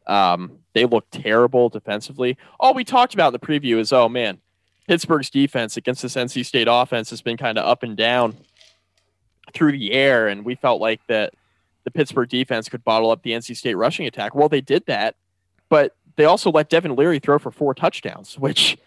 Um, 0.06 0.60
they 0.74 0.86
look 0.86 1.06
terrible 1.12 1.70
defensively. 1.70 2.38
All 2.60 2.74
we 2.74 2.84
talked 2.84 3.14
about 3.14 3.34
in 3.34 3.40
the 3.40 3.40
preview 3.40 3.78
is, 3.78 3.94
oh 3.94 4.10
man, 4.10 4.40
Pittsburgh's 4.88 5.30
defense 5.30 5.78
against 5.78 6.02
this 6.02 6.16
NC 6.16 6.46
State 6.46 6.68
offense 6.70 7.10
has 7.10 7.22
been 7.22 7.38
kind 7.38 7.58
of 7.58 7.66
up 7.66 7.84
and 7.84 7.96
down 7.96 8.36
through 9.54 9.72
the 9.72 9.94
air, 9.94 10.28
and 10.28 10.44
we 10.44 10.56
felt 10.56 10.82
like 10.82 11.02
that 11.08 11.34
the 11.84 11.92
Pittsburgh 11.92 12.30
defense 12.30 12.70
could 12.70 12.84
bottle 12.84 13.12
up 13.12 13.24
the 13.24 13.32
NC 13.32 13.56
State 13.58 13.76
rushing 13.76 14.06
attack. 14.08 14.34
Well, 14.36 14.50
they 14.50 14.62
did 14.62 14.86
that, 14.88 15.16
but 15.70 15.96
they 16.16 16.26
also 16.26 16.52
let 16.52 16.70
Devin 16.70 16.96
Leary 16.96 17.20
throw 17.20 17.40
for 17.40 17.52
four 17.52 17.74
touchdowns, 17.74 18.38
which 18.40 18.78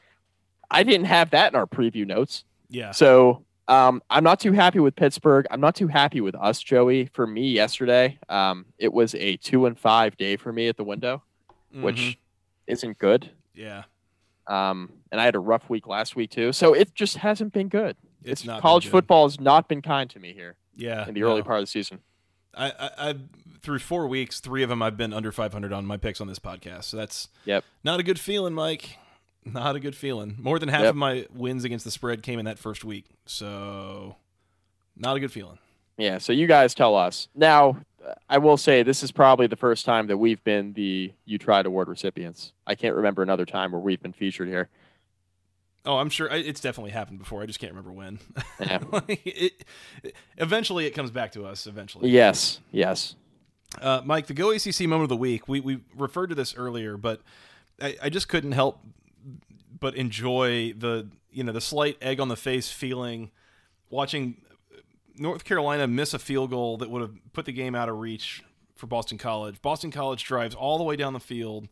I 0.71 0.83
didn't 0.83 1.07
have 1.07 1.31
that 1.31 1.53
in 1.53 1.57
our 1.57 1.67
preview 1.67 2.07
notes. 2.07 2.45
Yeah, 2.69 2.91
So 2.93 3.43
Um, 3.69 4.01
I'm 4.09 4.23
not 4.23 4.39
too 4.39 4.53
happy 4.53 4.79
with 4.79 4.95
Pittsburgh. 4.95 5.45
I'm 5.51 5.61
not 5.61 5.75
too 5.75 5.89
happy 5.89 6.21
with 6.21 6.37
us, 6.37 6.61
Joey. 6.63 7.07
For 7.07 7.27
me, 7.27 7.49
yesterday, 7.51 8.17
um, 8.29 8.65
it 8.79 8.93
was 8.93 9.13
a 9.17 9.37
two 9.39 9.67
and 9.67 9.77
five 9.77 10.17
day 10.17 10.37
for 10.37 10.53
me 10.53 10.69
at 10.69 10.77
the 10.77 10.85
window, 10.85 11.25
which 11.73 11.97
Mhm. 11.97 12.17
isn't 12.69 12.99
good. 12.99 13.31
yeah, 13.55 13.83
Um, 14.47 14.93
and 15.11 15.21
I 15.21 15.25
had 15.25 15.35
a 15.35 15.41
rough 15.41 15.69
week 15.69 15.89
last 15.89 16.15
week 16.15 16.31
too, 16.31 16.53
so 16.53 16.75
it 16.75 16.95
just 16.95 17.17
hasn't 17.19 17.53
been 17.53 17.69
good. 17.69 17.97
it's 18.23 18.45
not 18.45 18.61
college 18.63 18.87
football 18.89 19.25
has 19.27 19.39
not 19.41 19.69
been 19.69 19.81
kind 19.83 20.09
to 20.11 20.19
me 20.21 20.33
here 20.33 20.57
Yeah, 20.77 21.07
in 21.09 21.15
the 21.15 21.23
early 21.25 21.43
part 21.43 21.59
of 21.59 21.63
the 21.63 21.67
season. 21.69 22.01
I, 22.57 22.67
I, 22.71 22.91
I 23.11 23.15
through 23.63 23.79
four 23.81 24.07
weeks, 24.07 24.41
three 24.41 24.63
of 24.63 24.69
them 24.69 24.81
I've 24.83 24.97
been 24.97 25.13
under 25.13 25.33
500 25.33 25.73
on 25.73 25.87
my 25.87 25.97
picks 25.97 26.21
on 26.21 26.27
this 26.29 26.39
podcast. 26.39 26.85
So 26.85 26.97
that's 26.97 27.29
Yep. 27.45 27.65
not 27.85 28.01
a 28.01 28.03
good 28.03 28.19
feeling, 28.19 28.55
Mike. 28.55 28.97
Not 29.45 29.77
a 29.77 29.81
good 29.81 29.95
feeling. 29.95 30.37
More 30.39 30.59
than 30.59 30.69
half 30.69 30.83
Yep. 30.83 30.91
of 30.91 30.97
my 30.97 31.27
wins 31.35 31.65
against 31.65 31.85
the 31.85 31.91
spread 31.91 32.23
came 32.23 32.39
in 32.39 32.45
that 32.47 32.59
first 32.59 32.85
week, 32.85 33.05
so 33.27 34.17
not 34.97 35.17
a 35.17 35.21
good 35.21 35.31
feeling. 35.33 35.59
Yeah, 35.99 36.19
so 36.19 36.33
you 36.33 36.47
guys 36.47 36.75
tell 36.75 36.95
us. 36.97 37.29
Now, 37.35 37.79
I 38.29 38.39
will 38.39 38.57
say 38.57 38.83
this 38.83 39.03
is 39.03 39.11
probably 39.13 39.47
the 39.47 39.57
first 39.57 39.85
time 39.85 40.07
that 40.09 40.17
we've 40.19 40.43
been 40.45 40.73
the 40.75 41.13
You 41.25 41.39
Tried 41.39 41.67
Award 41.67 41.89
recipients. 41.89 42.53
I 42.67 42.75
can't 42.75 42.95
remember 42.95 43.23
another 43.23 43.47
time 43.47 43.73
where 43.73 43.81
we've 43.81 44.03
been 44.03 44.13
featured 44.13 44.49
here. 44.49 44.69
Oh, 45.87 45.99
I'm 45.99 46.11
sure 46.11 46.27
it's 46.29 46.61
definitely 46.61 46.91
happened 46.91 47.19
before. 47.21 47.43
I 47.43 47.47
just 47.47 47.61
can't 47.61 47.73
remember 47.73 47.93
when. 47.93 48.19
Yeah. 48.61 48.81
Like, 48.91 49.23
it, 49.25 49.65
eventually, 50.37 50.87
it 50.87 50.91
comes 50.91 51.11
back 51.11 51.33
to 51.33 51.47
us. 51.47 51.67
Eventually, 51.67 52.11
Yes, 52.11 52.61
yes. 52.73 53.15
Uh, 53.81 54.01
Mike, 54.05 54.27
the 54.27 54.35
Go 54.35 54.51
ACC 54.51 54.81
moment 54.83 55.05
of 55.05 55.09
the 55.09 55.17
week. 55.17 55.49
We 55.49 55.61
we 55.61 55.81
referred 55.97 56.29
to 56.29 56.35
this 56.35 56.55
earlier, 56.57 56.97
but 56.97 57.21
I, 57.81 57.97
I 58.05 58.09
just 58.09 58.29
couldn't 58.29 58.53
help 58.53 58.81
but 59.79 59.95
enjoy 59.95 60.73
the 60.73 61.09
you 61.31 61.45
know 61.45 61.53
the 61.53 61.61
slight 61.61 61.99
egg 62.01 62.19
on 62.21 62.29
the 62.29 62.37
face 62.37 62.71
feeling 62.71 63.31
watching 63.91 64.41
North 65.17 65.45
Carolina 65.45 65.87
miss 65.87 66.15
a 66.15 66.19
field 66.19 66.51
goal 66.51 66.79
that 66.79 66.91
would 66.91 67.03
have 67.03 67.15
put 67.33 67.45
the 67.45 67.53
game 67.53 67.75
out 67.75 67.89
of 67.89 67.97
reach 67.99 68.43
for 68.75 68.87
Boston 68.87 69.19
College. 69.19 69.61
Boston 69.63 69.91
College 69.91 70.25
drives 70.25 70.55
all 70.55 70.79
the 70.79 70.85
way 70.85 70.97
down 70.97 71.13
the 71.13 71.21
field, 71.21 71.69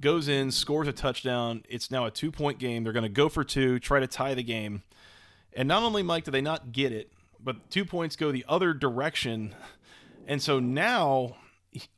goes 0.00 0.28
in, 0.28 0.50
scores 0.50 0.88
a 0.88 0.92
touchdown. 0.92 1.64
It's 1.68 1.90
now 1.90 2.04
a 2.06 2.10
two 2.10 2.30
point 2.30 2.58
game. 2.58 2.84
They're 2.84 2.92
going 2.92 3.02
to 3.02 3.08
go 3.08 3.28
for 3.28 3.44
two, 3.44 3.78
try 3.78 4.00
to 4.00 4.06
tie 4.06 4.34
the 4.34 4.42
game. 4.42 4.82
And 5.52 5.68
not 5.68 5.82
only, 5.82 6.02
Mike, 6.02 6.24
do 6.24 6.30
they 6.30 6.42
not 6.42 6.72
get 6.72 6.92
it, 6.92 7.10
but 7.42 7.70
two 7.70 7.84
points 7.84 8.16
go 8.16 8.30
the 8.30 8.44
other 8.48 8.74
direction. 8.74 9.54
And 10.26 10.42
so 10.42 10.58
now 10.60 11.36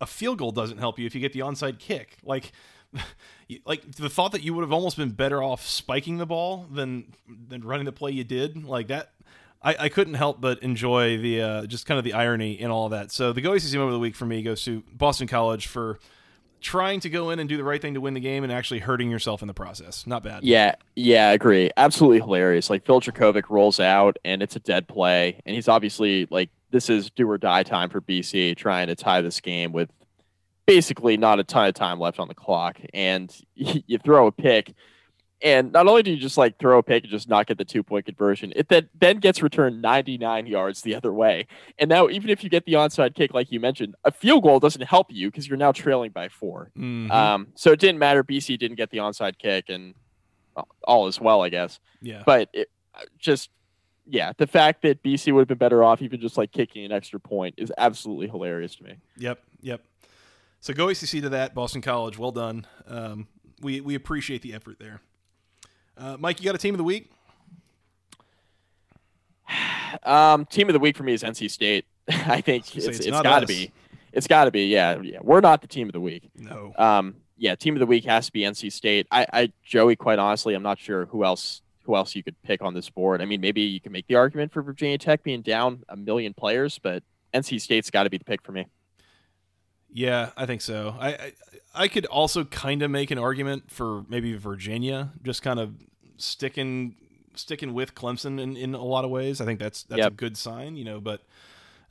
a 0.00 0.06
field 0.06 0.38
goal 0.38 0.52
doesn't 0.52 0.78
help 0.78 0.98
you 0.98 1.06
if 1.06 1.14
you 1.14 1.20
get 1.20 1.32
the 1.32 1.40
onside 1.40 1.78
kick. 1.78 2.18
Like, 2.22 2.52
like 3.64 3.90
the 3.92 4.08
thought 4.08 4.32
that 4.32 4.42
you 4.42 4.54
would 4.54 4.62
have 4.62 4.72
almost 4.72 4.96
been 4.96 5.10
better 5.10 5.42
off 5.42 5.66
spiking 5.66 6.18
the 6.18 6.26
ball 6.26 6.66
than 6.72 7.12
than 7.48 7.62
running 7.62 7.84
the 7.84 7.92
play 7.92 8.12
you 8.12 8.24
did, 8.24 8.64
like 8.64 8.88
that. 8.88 9.12
I, 9.60 9.76
I 9.78 9.88
couldn't 9.88 10.14
help 10.14 10.40
but 10.40 10.62
enjoy 10.62 11.18
the 11.18 11.42
uh, 11.42 11.66
just 11.66 11.84
kind 11.84 11.98
of 11.98 12.04
the 12.04 12.12
irony 12.12 12.52
in 12.52 12.70
all 12.70 12.84
of 12.84 12.92
that. 12.92 13.10
So 13.10 13.32
the 13.32 13.40
Go 13.40 13.54
ACC 13.54 13.72
moment 13.72 13.88
of 13.88 13.94
the 13.94 13.98
week 13.98 14.14
for 14.14 14.24
me 14.24 14.42
goes 14.42 14.62
to 14.64 14.84
Boston 14.92 15.26
College 15.26 15.66
for 15.66 15.98
trying 16.60 17.00
to 17.00 17.10
go 17.10 17.30
in 17.30 17.38
and 17.38 17.48
do 17.48 17.56
the 17.56 17.64
right 17.64 17.80
thing 17.80 17.94
to 17.94 18.00
win 18.00 18.14
the 18.14 18.20
game 18.20 18.44
and 18.44 18.52
actually 18.52 18.80
hurting 18.80 19.10
yourself 19.10 19.42
in 19.42 19.48
the 19.48 19.54
process. 19.54 20.06
Not 20.06 20.22
bad. 20.22 20.44
Yeah, 20.44 20.74
yeah, 20.96 21.28
I 21.28 21.32
agree. 21.32 21.70
Absolutely 21.76 22.20
hilarious. 22.20 22.70
Like 22.70 22.84
Phil 22.84 23.00
Jurkovec 23.00 23.48
rolls 23.48 23.80
out 23.80 24.16
and 24.24 24.42
it's 24.42 24.56
a 24.56 24.60
dead 24.60 24.88
play, 24.88 25.40
and 25.46 25.54
he's 25.54 25.68
obviously 25.68 26.26
like 26.30 26.50
this 26.70 26.90
is 26.90 27.10
do 27.10 27.28
or 27.30 27.38
die 27.38 27.62
time 27.62 27.88
for 27.88 28.00
BC 28.00 28.56
trying 28.56 28.88
to 28.88 28.94
tie 28.94 29.20
this 29.20 29.40
game 29.40 29.72
with 29.72 29.90
basically 30.66 31.16
not 31.16 31.40
a 31.40 31.44
ton 31.44 31.66
of 31.66 31.74
time 31.74 31.98
left 31.98 32.18
on 32.18 32.28
the 32.28 32.34
clock, 32.34 32.78
and 32.92 33.34
you 33.54 33.98
throw 33.98 34.26
a 34.26 34.32
pick. 34.32 34.74
And 35.40 35.70
not 35.70 35.86
only 35.86 36.02
do 36.02 36.10
you 36.10 36.16
just 36.16 36.36
like 36.36 36.58
throw 36.58 36.78
a 36.78 36.82
pick 36.82 37.04
and 37.04 37.10
just 37.12 37.28
not 37.28 37.46
get 37.46 37.58
the 37.58 37.64
two 37.64 37.82
point 37.84 38.06
conversion, 38.06 38.52
it 38.56 38.68
then 38.68 38.88
then 38.98 39.18
gets 39.18 39.40
returned 39.42 39.80
99 39.80 40.46
yards 40.46 40.82
the 40.82 40.94
other 40.96 41.12
way. 41.12 41.46
And 41.78 41.88
now 41.88 42.08
even 42.08 42.28
if 42.30 42.42
you 42.42 42.50
get 42.50 42.64
the 42.64 42.72
onside 42.72 43.14
kick, 43.14 43.32
like 43.32 43.52
you 43.52 43.60
mentioned, 43.60 43.94
a 44.04 44.10
field 44.10 44.42
goal 44.42 44.58
doesn't 44.58 44.82
help 44.82 45.06
you 45.10 45.30
because 45.30 45.46
you're 45.46 45.56
now 45.56 45.70
trailing 45.70 46.10
by 46.10 46.28
4 46.28 46.72
Mhm. 46.76 47.10
Um, 47.12 47.48
so 47.54 47.70
it 47.70 47.78
didn't 47.78 48.00
matter. 48.00 48.24
BC 48.24 48.56
didn't 48.58 48.76
get 48.78 48.90
the 48.90 48.98
onside 48.98 49.38
kick, 49.38 49.68
and 49.68 49.94
well, 50.56 50.66
all 50.84 51.06
is 51.06 51.20
well, 51.20 51.42
I 51.42 51.50
guess. 51.50 51.78
yeah. 52.02 52.22
But 52.26 52.48
it 52.52 52.68
uh, 52.96 53.02
just, 53.16 53.50
yeah, 54.08 54.32
the 54.38 54.46
fact 54.48 54.82
that 54.82 55.04
BC 55.04 55.32
would 55.32 55.42
have 55.42 55.48
been 55.48 55.58
better 55.58 55.84
off 55.84 56.02
even 56.02 56.20
just 56.20 56.36
like 56.36 56.50
kicking 56.50 56.84
an 56.84 56.90
extra 56.90 57.20
point 57.20 57.54
is 57.58 57.72
absolutely 57.78 58.26
hilarious 58.26 58.74
to 58.76 58.82
me. 58.82 58.94
Yep, 59.18 59.38
yep. 59.60 59.82
So 60.60 60.74
go 60.74 60.88
ACC 60.88 61.20
to 61.22 61.28
that 61.28 61.54
Boston 61.54 61.80
College. 61.80 62.18
Well 62.18 62.32
done. 62.32 62.66
Um, 62.88 63.28
we 63.60 63.80
we 63.80 63.94
appreciate 63.94 64.42
the 64.42 64.52
effort 64.54 64.80
there. 64.80 65.00
Uh, 65.98 66.16
Mike, 66.18 66.40
you 66.40 66.46
got 66.46 66.54
a 66.54 66.58
team 66.58 66.74
of 66.74 66.78
the 66.78 66.84
week? 66.84 67.10
Um, 70.02 70.44
team 70.44 70.68
of 70.68 70.74
the 70.74 70.78
week 70.78 70.98
for 70.98 71.02
me 71.02 71.14
is 71.14 71.22
NC 71.22 71.50
State. 71.50 71.86
I 72.08 72.42
think 72.42 72.64
I 72.66 72.76
it's, 72.76 72.86
it's 72.86 72.98
it's 73.00 73.22
got 73.22 73.40
to 73.40 73.46
be. 73.46 73.72
It's 74.12 74.26
got 74.26 74.44
to 74.44 74.50
be. 74.50 74.66
Yeah, 74.66 75.00
yeah. 75.00 75.18
We're 75.22 75.40
not 75.40 75.62
the 75.62 75.66
team 75.66 75.88
of 75.88 75.94
the 75.94 76.00
week. 76.00 76.28
No. 76.36 76.74
Um, 76.76 77.16
yeah, 77.38 77.54
team 77.54 77.74
of 77.74 77.80
the 77.80 77.86
week 77.86 78.04
has 78.04 78.26
to 78.26 78.32
be 78.32 78.42
NC 78.42 78.70
State. 78.70 79.06
I, 79.10 79.26
I, 79.32 79.52
Joey, 79.64 79.96
quite 79.96 80.18
honestly, 80.18 80.52
I'm 80.52 80.62
not 80.62 80.78
sure 80.78 81.06
who 81.06 81.24
else 81.24 81.62
who 81.84 81.96
else 81.96 82.14
you 82.14 82.22
could 82.22 82.40
pick 82.42 82.60
on 82.60 82.74
this 82.74 82.90
board. 82.90 83.22
I 83.22 83.24
mean, 83.24 83.40
maybe 83.40 83.62
you 83.62 83.80
can 83.80 83.92
make 83.92 84.06
the 84.08 84.16
argument 84.16 84.52
for 84.52 84.62
Virginia 84.62 84.98
Tech 84.98 85.22
being 85.22 85.40
down 85.40 85.84
a 85.88 85.96
million 85.96 86.34
players, 86.34 86.78
but 86.78 87.02
NC 87.32 87.62
State's 87.62 87.90
got 87.90 88.02
to 88.02 88.10
be 88.10 88.18
the 88.18 88.26
pick 88.26 88.42
for 88.42 88.52
me. 88.52 88.66
Yeah, 89.92 90.30
I 90.36 90.46
think 90.46 90.60
so. 90.60 90.94
I 90.98 91.08
I, 91.08 91.32
I 91.74 91.88
could 91.88 92.06
also 92.06 92.44
kind 92.44 92.82
of 92.82 92.90
make 92.90 93.10
an 93.10 93.18
argument 93.18 93.70
for 93.70 94.04
maybe 94.08 94.34
Virginia, 94.34 95.12
just 95.22 95.42
kind 95.42 95.58
of 95.60 95.74
sticking 96.16 96.96
sticking 97.34 97.72
with 97.72 97.94
Clemson 97.94 98.40
in, 98.40 98.56
in 98.56 98.74
a 98.74 98.82
lot 98.82 99.04
of 99.04 99.10
ways. 99.10 99.40
I 99.40 99.44
think 99.44 99.58
that's 99.58 99.84
that's 99.84 100.00
a 100.08 100.10
good 100.10 100.36
sign, 100.36 100.76
you 100.76 100.84
know. 100.84 101.00
But 101.00 101.22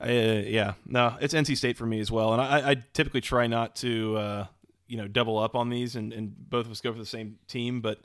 uh, 0.02 0.12
yeah, 0.12 0.74
no, 0.86 1.16
it's 1.20 1.34
NC 1.34 1.58
State 1.58 1.78
for 1.78 1.86
me 1.86 2.00
as 2.00 2.12
well. 2.12 2.34
And 2.34 2.42
I, 2.42 2.72
I 2.72 2.76
typically 2.94 3.22
try 3.22 3.48
not 3.48 3.76
to 3.78 4.18
uh, 4.18 4.46
you 4.88 4.98
know 4.98 5.08
double 5.08 5.38
up 5.38 5.56
on 5.56 5.70
these, 5.70 5.96
and, 5.96 6.14
and 6.14 6.34
both 6.50 6.66
of 6.66 6.72
us 6.72 6.82
go 6.82 6.92
for 6.92 7.00
the 7.00 7.06
same 7.06 7.40
team. 7.48 7.82
But 7.82 8.00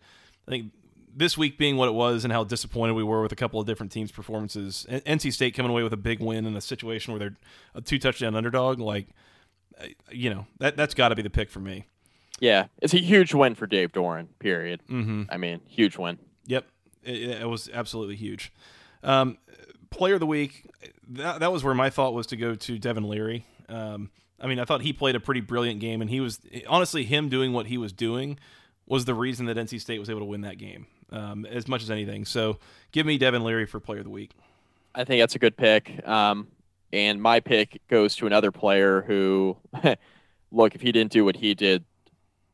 I 0.46 0.50
think 0.50 0.72
this 1.14 1.36
week 1.36 1.58
being 1.58 1.76
what 1.76 1.88
it 1.88 1.94
was, 1.94 2.24
and 2.24 2.32
how 2.32 2.44
disappointed 2.44 2.94
we 2.94 3.04
were 3.04 3.22
with 3.22 3.32
a 3.32 3.36
couple 3.36 3.60
of 3.60 3.66
different 3.66 3.92
teams' 3.92 4.12
performances, 4.12 4.86
NC 4.88 5.32
State 5.32 5.54
coming 5.54 5.70
away 5.70 5.82
with 5.82 5.92
a 5.92 5.98
big 5.98 6.20
win 6.20 6.46
in 6.46 6.56
a 6.56 6.60
situation 6.60 7.12
where 7.12 7.18
they're 7.18 7.36
a 7.74 7.80
two 7.80 7.98
touchdown 7.98 8.34
underdog, 8.34 8.78
like 8.78 9.08
you 10.10 10.30
know 10.30 10.46
that 10.58 10.76
that's 10.76 10.94
got 10.94 11.08
to 11.08 11.14
be 11.14 11.22
the 11.22 11.30
pick 11.30 11.50
for 11.50 11.60
me. 11.60 11.86
Yeah, 12.40 12.66
it's 12.80 12.94
a 12.94 12.98
huge 12.98 13.34
win 13.34 13.54
for 13.54 13.66
Dave 13.66 13.92
Doeren. 13.92 14.26
Period. 14.38 14.80
Mm-hmm. 14.90 15.24
I 15.30 15.36
mean, 15.36 15.60
huge 15.66 15.96
win. 15.96 16.18
Yep, 16.46 16.66
it, 17.04 17.42
it 17.42 17.48
was 17.48 17.70
absolutely 17.72 18.16
huge. 18.16 18.52
Um, 19.04 19.38
player 19.90 20.14
of 20.14 20.20
the 20.20 20.26
week, 20.26 20.68
that, 21.08 21.40
that 21.40 21.52
was 21.52 21.62
where 21.62 21.74
my 21.74 21.90
thought 21.90 22.14
was 22.14 22.26
to 22.28 22.36
go 22.36 22.54
to 22.54 22.78
Devin 22.78 23.08
Leary. 23.08 23.46
Um, 23.68 24.10
I 24.40 24.48
mean, 24.48 24.58
I 24.58 24.64
thought 24.64 24.82
he 24.82 24.92
played 24.92 25.14
a 25.14 25.20
pretty 25.20 25.40
brilliant 25.40 25.80
game, 25.80 26.00
and 26.00 26.10
he 26.10 26.20
was 26.20 26.40
honestly 26.66 27.04
him 27.04 27.28
doing 27.28 27.52
what 27.52 27.66
he 27.66 27.78
was 27.78 27.92
doing 27.92 28.38
was 28.86 29.04
the 29.04 29.14
reason 29.14 29.46
that 29.46 29.56
NC 29.56 29.80
State 29.80 30.00
was 30.00 30.10
able 30.10 30.20
to 30.20 30.26
win 30.26 30.40
that 30.40 30.58
game 30.58 30.86
um, 31.12 31.46
as 31.46 31.68
much 31.68 31.82
as 31.82 31.90
anything. 31.90 32.24
So, 32.24 32.58
give 32.90 33.06
me 33.06 33.18
Devin 33.18 33.44
Leary 33.44 33.66
for 33.66 33.78
player 33.78 34.00
of 34.00 34.04
the 34.04 34.10
week. 34.10 34.32
I 34.94 35.04
think 35.04 35.22
that's 35.22 35.36
a 35.36 35.38
good 35.38 35.56
pick. 35.56 36.06
Um, 36.06 36.48
and 36.92 37.20
my 37.20 37.40
pick 37.40 37.80
goes 37.88 38.16
to 38.16 38.26
another 38.26 38.52
player 38.52 39.02
who, 39.02 39.56
look, 40.52 40.74
if 40.74 40.80
he 40.80 40.92
didn't 40.92 41.12
do 41.12 41.24
what 41.24 41.36
he 41.36 41.54
did, 41.54 41.84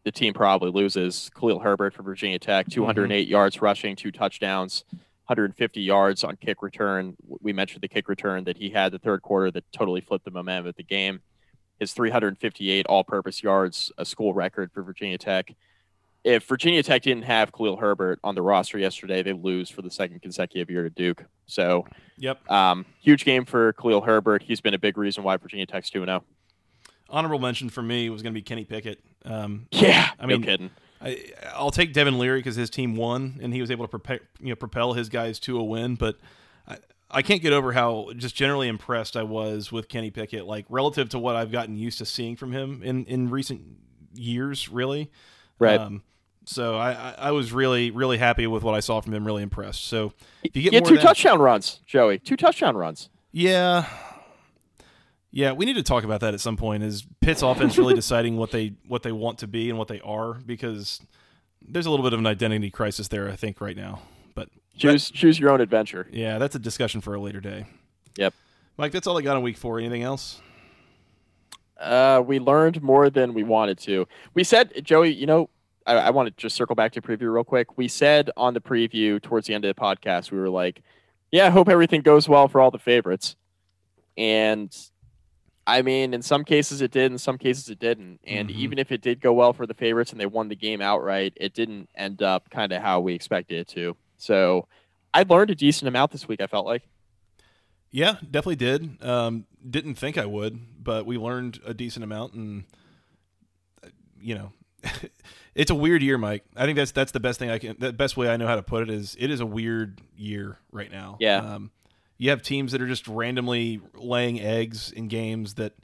the 0.04 0.12
team 0.12 0.32
probably 0.32 0.70
loses. 0.70 1.30
Khalil 1.38 1.58
Herbert 1.58 1.94
for 1.94 2.02
Virginia 2.02 2.38
Tech, 2.38 2.66
mm-hmm. 2.66 2.80
208 2.80 3.28
yards 3.28 3.60
rushing, 3.60 3.96
two 3.96 4.12
touchdowns, 4.12 4.84
150 5.26 5.80
yards 5.82 6.24
on 6.24 6.36
kick 6.36 6.62
return. 6.62 7.16
We 7.40 7.52
mentioned 7.52 7.82
the 7.82 7.88
kick 7.88 8.08
return 8.08 8.44
that 8.44 8.56
he 8.56 8.70
had 8.70 8.92
the 8.92 8.98
third 8.98 9.22
quarter 9.22 9.50
that 9.50 9.70
totally 9.72 10.00
flipped 10.00 10.24
the 10.24 10.30
momentum 10.30 10.68
of 10.68 10.76
the 10.76 10.84
game. 10.84 11.20
His 11.80 11.92
358 11.92 12.86
all-purpose 12.86 13.42
yards, 13.42 13.92
a 13.98 14.04
school 14.04 14.34
record 14.34 14.72
for 14.72 14.82
Virginia 14.82 15.18
Tech. 15.18 15.54
If 16.28 16.44
Virginia 16.44 16.82
Tech 16.82 17.02
didn't 17.02 17.22
have 17.24 17.52
Khalil 17.52 17.76
Herbert 17.78 18.18
on 18.22 18.34
the 18.34 18.42
roster 18.42 18.78
yesterday, 18.78 19.22
they 19.22 19.32
lose 19.32 19.70
for 19.70 19.80
the 19.82 19.90
second 19.90 20.20
consecutive 20.20 20.70
year 20.70 20.82
to 20.82 20.90
Duke. 20.90 21.24
So 21.46 21.86
Yep. 22.18 22.50
um, 22.50 22.84
huge 23.00 23.24
game 23.24 23.44
for 23.46 23.72
Khalil 23.72 24.02
Herbert. 24.02 24.42
He's 24.42 24.60
been 24.60 24.74
a 24.74 24.78
big 24.78 24.98
reason 24.98 25.22
why 25.24 25.36
Virginia 25.38 25.64
Tech's 25.66 25.88
2 25.90 26.04
0. 26.04 26.24
Honorable 27.08 27.38
mention 27.38 27.70
for 27.70 27.80
me 27.82 28.10
was 28.10 28.22
going 28.22 28.32
to 28.34 28.38
be 28.38 28.42
Kenny 28.42 28.64
Pickett. 28.64 29.00
Um, 29.24 29.66
Yeah, 29.70 30.10
I 30.20 30.26
mean- 30.26 30.40
no 30.42 30.46
kidding. 30.46 30.70
I, 31.00 31.24
I'll 31.54 31.70
take 31.70 31.92
Devin 31.92 32.18
Leary 32.18 32.40
because 32.40 32.56
his 32.56 32.70
team 32.70 32.96
won 32.96 33.38
and 33.40 33.54
he 33.54 33.60
was 33.60 33.70
able 33.70 33.84
to 33.84 33.88
propel, 33.88 34.18
you 34.40 34.48
know, 34.48 34.56
propel 34.56 34.94
his 34.94 35.08
guys 35.08 35.38
to 35.40 35.56
a 35.58 35.62
win. 35.62 35.94
But 35.94 36.16
I, 36.66 36.76
I 37.08 37.22
can't 37.22 37.40
get 37.40 37.52
over 37.52 37.72
how 37.72 38.10
just 38.16 38.34
generally 38.34 38.66
impressed 38.66 39.16
I 39.16 39.22
was 39.22 39.70
with 39.70 39.88
Kenny 39.88 40.10
Pickett, 40.10 40.44
like 40.44 40.66
relative 40.68 41.08
to 41.10 41.18
what 41.20 41.36
I've 41.36 41.52
gotten 41.52 41.76
used 41.76 41.98
to 41.98 42.04
seeing 42.04 42.34
from 42.34 42.50
him 42.52 42.82
in, 42.82 43.04
in 43.06 43.30
recent 43.30 43.62
years, 44.12 44.68
really. 44.68 45.10
Right. 45.60 45.78
Um, 45.80 46.02
so 46.48 46.76
I, 46.76 46.92
I, 46.92 47.14
I 47.18 47.30
was 47.32 47.52
really, 47.52 47.90
really 47.90 48.18
happy 48.18 48.46
with 48.46 48.62
what 48.62 48.74
I 48.74 48.80
saw 48.80 49.00
from 49.00 49.12
him. 49.14 49.26
Really 49.26 49.42
impressed. 49.42 49.84
So 49.84 50.12
if 50.42 50.56
you 50.56 50.70
get 50.70 50.84
two 50.84 50.96
touchdown 50.96 51.40
runs, 51.40 51.80
Joey. 51.86 52.18
Two 52.18 52.36
touchdown 52.36 52.76
runs. 52.76 53.10
yeah. 53.32 53.86
Yeah, 55.30 55.52
we 55.52 55.66
need 55.66 55.74
to 55.76 55.82
talk 55.82 56.04
about 56.04 56.20
that 56.20 56.32
at 56.32 56.40
some 56.40 56.56
point. 56.56 56.82
Is 56.82 57.06
Pitt's 57.20 57.42
offense 57.42 57.76
really 57.76 57.92
deciding 58.02 58.38
what 58.38 58.50
they 58.50 58.72
what 58.86 59.02
they 59.02 59.12
want 59.12 59.38
to 59.40 59.46
be 59.46 59.68
and 59.68 59.78
what 59.78 59.86
they 59.88 60.00
are? 60.00 60.32
Because 60.34 61.02
there's 61.60 61.84
a 61.84 61.90
little 61.90 62.02
bit 62.02 62.14
of 62.14 62.18
an 62.18 62.26
identity 62.26 62.70
crisis 62.70 63.08
there, 63.08 63.28
I 63.28 63.36
think, 63.36 63.60
right 63.60 63.76
now. 63.76 64.00
But 64.34 64.48
Choose 64.78 65.10
choose 65.10 65.38
your 65.38 65.50
own 65.50 65.60
adventure. 65.60 66.08
Yeah, 66.10 66.38
that's 66.38 66.54
a 66.54 66.58
discussion 66.58 67.02
for 67.02 67.14
a 67.14 67.20
later 67.20 67.40
day. 67.40 67.66
Yep. 68.16 68.32
Mike, 68.78 68.90
that's 68.92 69.06
all 69.06 69.18
I 69.18 69.22
got 69.22 69.36
on 69.36 69.42
week 69.42 69.58
four. 69.58 69.78
Anything 69.78 70.02
else? 70.02 70.40
Uh, 71.78 72.22
we 72.26 72.38
learned 72.38 72.82
more 72.82 73.10
than 73.10 73.34
we 73.34 73.42
wanted 73.42 73.78
to. 73.80 74.08
We 74.34 74.44
said, 74.44 74.72
Joey, 74.82 75.12
you 75.12 75.26
know, 75.26 75.50
I, 75.88 75.94
I 75.94 76.10
want 76.10 76.28
to 76.28 76.34
just 76.40 76.54
circle 76.56 76.74
back 76.76 76.92
to 76.92 77.02
preview 77.02 77.32
real 77.32 77.44
quick. 77.44 77.76
We 77.78 77.88
said 77.88 78.30
on 78.36 78.54
the 78.54 78.60
preview 78.60 79.20
towards 79.22 79.46
the 79.46 79.54
end 79.54 79.64
of 79.64 79.74
the 79.74 79.80
podcast, 79.80 80.30
we 80.30 80.38
were 80.38 80.48
like, 80.50 80.82
yeah, 81.32 81.46
I 81.46 81.50
hope 81.50 81.68
everything 81.68 82.02
goes 82.02 82.28
well 82.28 82.46
for 82.48 82.60
all 82.60 82.70
the 82.70 82.78
favorites. 82.78 83.36
And 84.16 84.74
I 85.66 85.82
mean, 85.82 86.14
in 86.14 86.22
some 86.22 86.44
cases 86.44 86.80
it 86.80 86.90
did, 86.90 87.12
in 87.12 87.18
some 87.18 87.36
cases 87.38 87.68
it 87.68 87.78
didn't. 87.78 88.20
And 88.26 88.48
Mhm. 88.48 88.54
even 88.54 88.78
if 88.78 88.90
it 88.90 89.00
did 89.02 89.20
go 89.20 89.32
well 89.32 89.52
for 89.52 89.66
the 89.66 89.74
favorites 89.74 90.12
and 90.12 90.20
they 90.20 90.26
won 90.26 90.48
the 90.48 90.56
game 90.56 90.80
outright, 90.80 91.34
it 91.36 91.52
didn't 91.54 91.90
end 91.94 92.22
up 92.22 92.48
kind 92.50 92.72
of 92.72 92.80
how 92.82 93.00
we 93.00 93.14
expected 93.14 93.58
it 93.58 93.68
to. 93.68 93.96
So 94.16 94.66
I 95.12 95.24
learned 95.28 95.50
a 95.50 95.54
decent 95.54 95.88
amount 95.88 96.12
this 96.12 96.26
week, 96.28 96.40
I 96.40 96.46
felt 96.46 96.66
like. 96.66 96.88
Yeah, 97.90 98.16
definitely 98.22 98.56
did. 98.56 99.02
Um, 99.02 99.46
didn't 99.68 99.94
think 99.96 100.18
I 100.18 100.26
would, 100.26 100.82
but 100.82 101.06
we 101.06 101.16
learned 101.16 101.60
a 101.64 101.72
decent 101.72 102.04
amount, 102.04 102.34
and 102.34 102.64
uh, 103.82 103.88
you 104.20 104.34
know, 104.34 104.52
it's 105.58 105.70
a 105.70 105.74
weird 105.74 106.02
year, 106.02 106.16
Mike. 106.16 106.44
I 106.56 106.64
think 106.64 106.76
that's 106.76 106.92
that's 106.92 107.12
the 107.12 107.20
best 107.20 107.38
thing 107.38 107.50
I 107.50 107.58
can. 107.58 107.76
The 107.78 107.92
best 107.92 108.16
way 108.16 108.30
I 108.30 108.36
know 108.38 108.46
how 108.46 108.56
to 108.56 108.62
put 108.62 108.82
it 108.84 108.90
is 108.90 109.14
it 109.18 109.30
is 109.30 109.40
a 109.40 109.46
weird 109.46 110.00
year 110.16 110.58
right 110.72 110.90
now. 110.90 111.16
Yeah. 111.20 111.36
Um, 111.38 111.70
you 112.16 112.30
have 112.30 112.42
teams 112.42 112.72
that 112.72 112.80
are 112.80 112.86
just 112.88 113.06
randomly 113.08 113.80
laying 113.94 114.40
eggs 114.40 114.90
in 114.92 115.08
games 115.08 115.54
that 115.54 115.74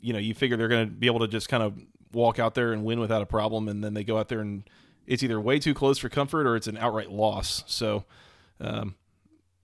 you 0.00 0.12
know 0.12 0.18
you 0.18 0.34
figure 0.34 0.56
they're 0.56 0.68
going 0.68 0.86
to 0.88 0.92
be 0.92 1.06
able 1.06 1.20
to 1.20 1.28
just 1.28 1.48
kind 1.48 1.62
of 1.62 1.78
walk 2.12 2.38
out 2.38 2.54
there 2.54 2.72
and 2.72 2.84
win 2.84 2.98
without 3.00 3.22
a 3.22 3.26
problem, 3.26 3.68
and 3.68 3.84
then 3.84 3.94
they 3.94 4.02
go 4.04 4.18
out 4.18 4.28
there 4.28 4.40
and 4.40 4.68
it's 5.06 5.22
either 5.22 5.40
way 5.40 5.58
too 5.58 5.74
close 5.74 5.98
for 5.98 6.08
comfort 6.08 6.46
or 6.46 6.56
it's 6.56 6.66
an 6.66 6.76
outright 6.76 7.10
loss. 7.12 7.62
So. 7.66 8.04
Um, 8.60 8.96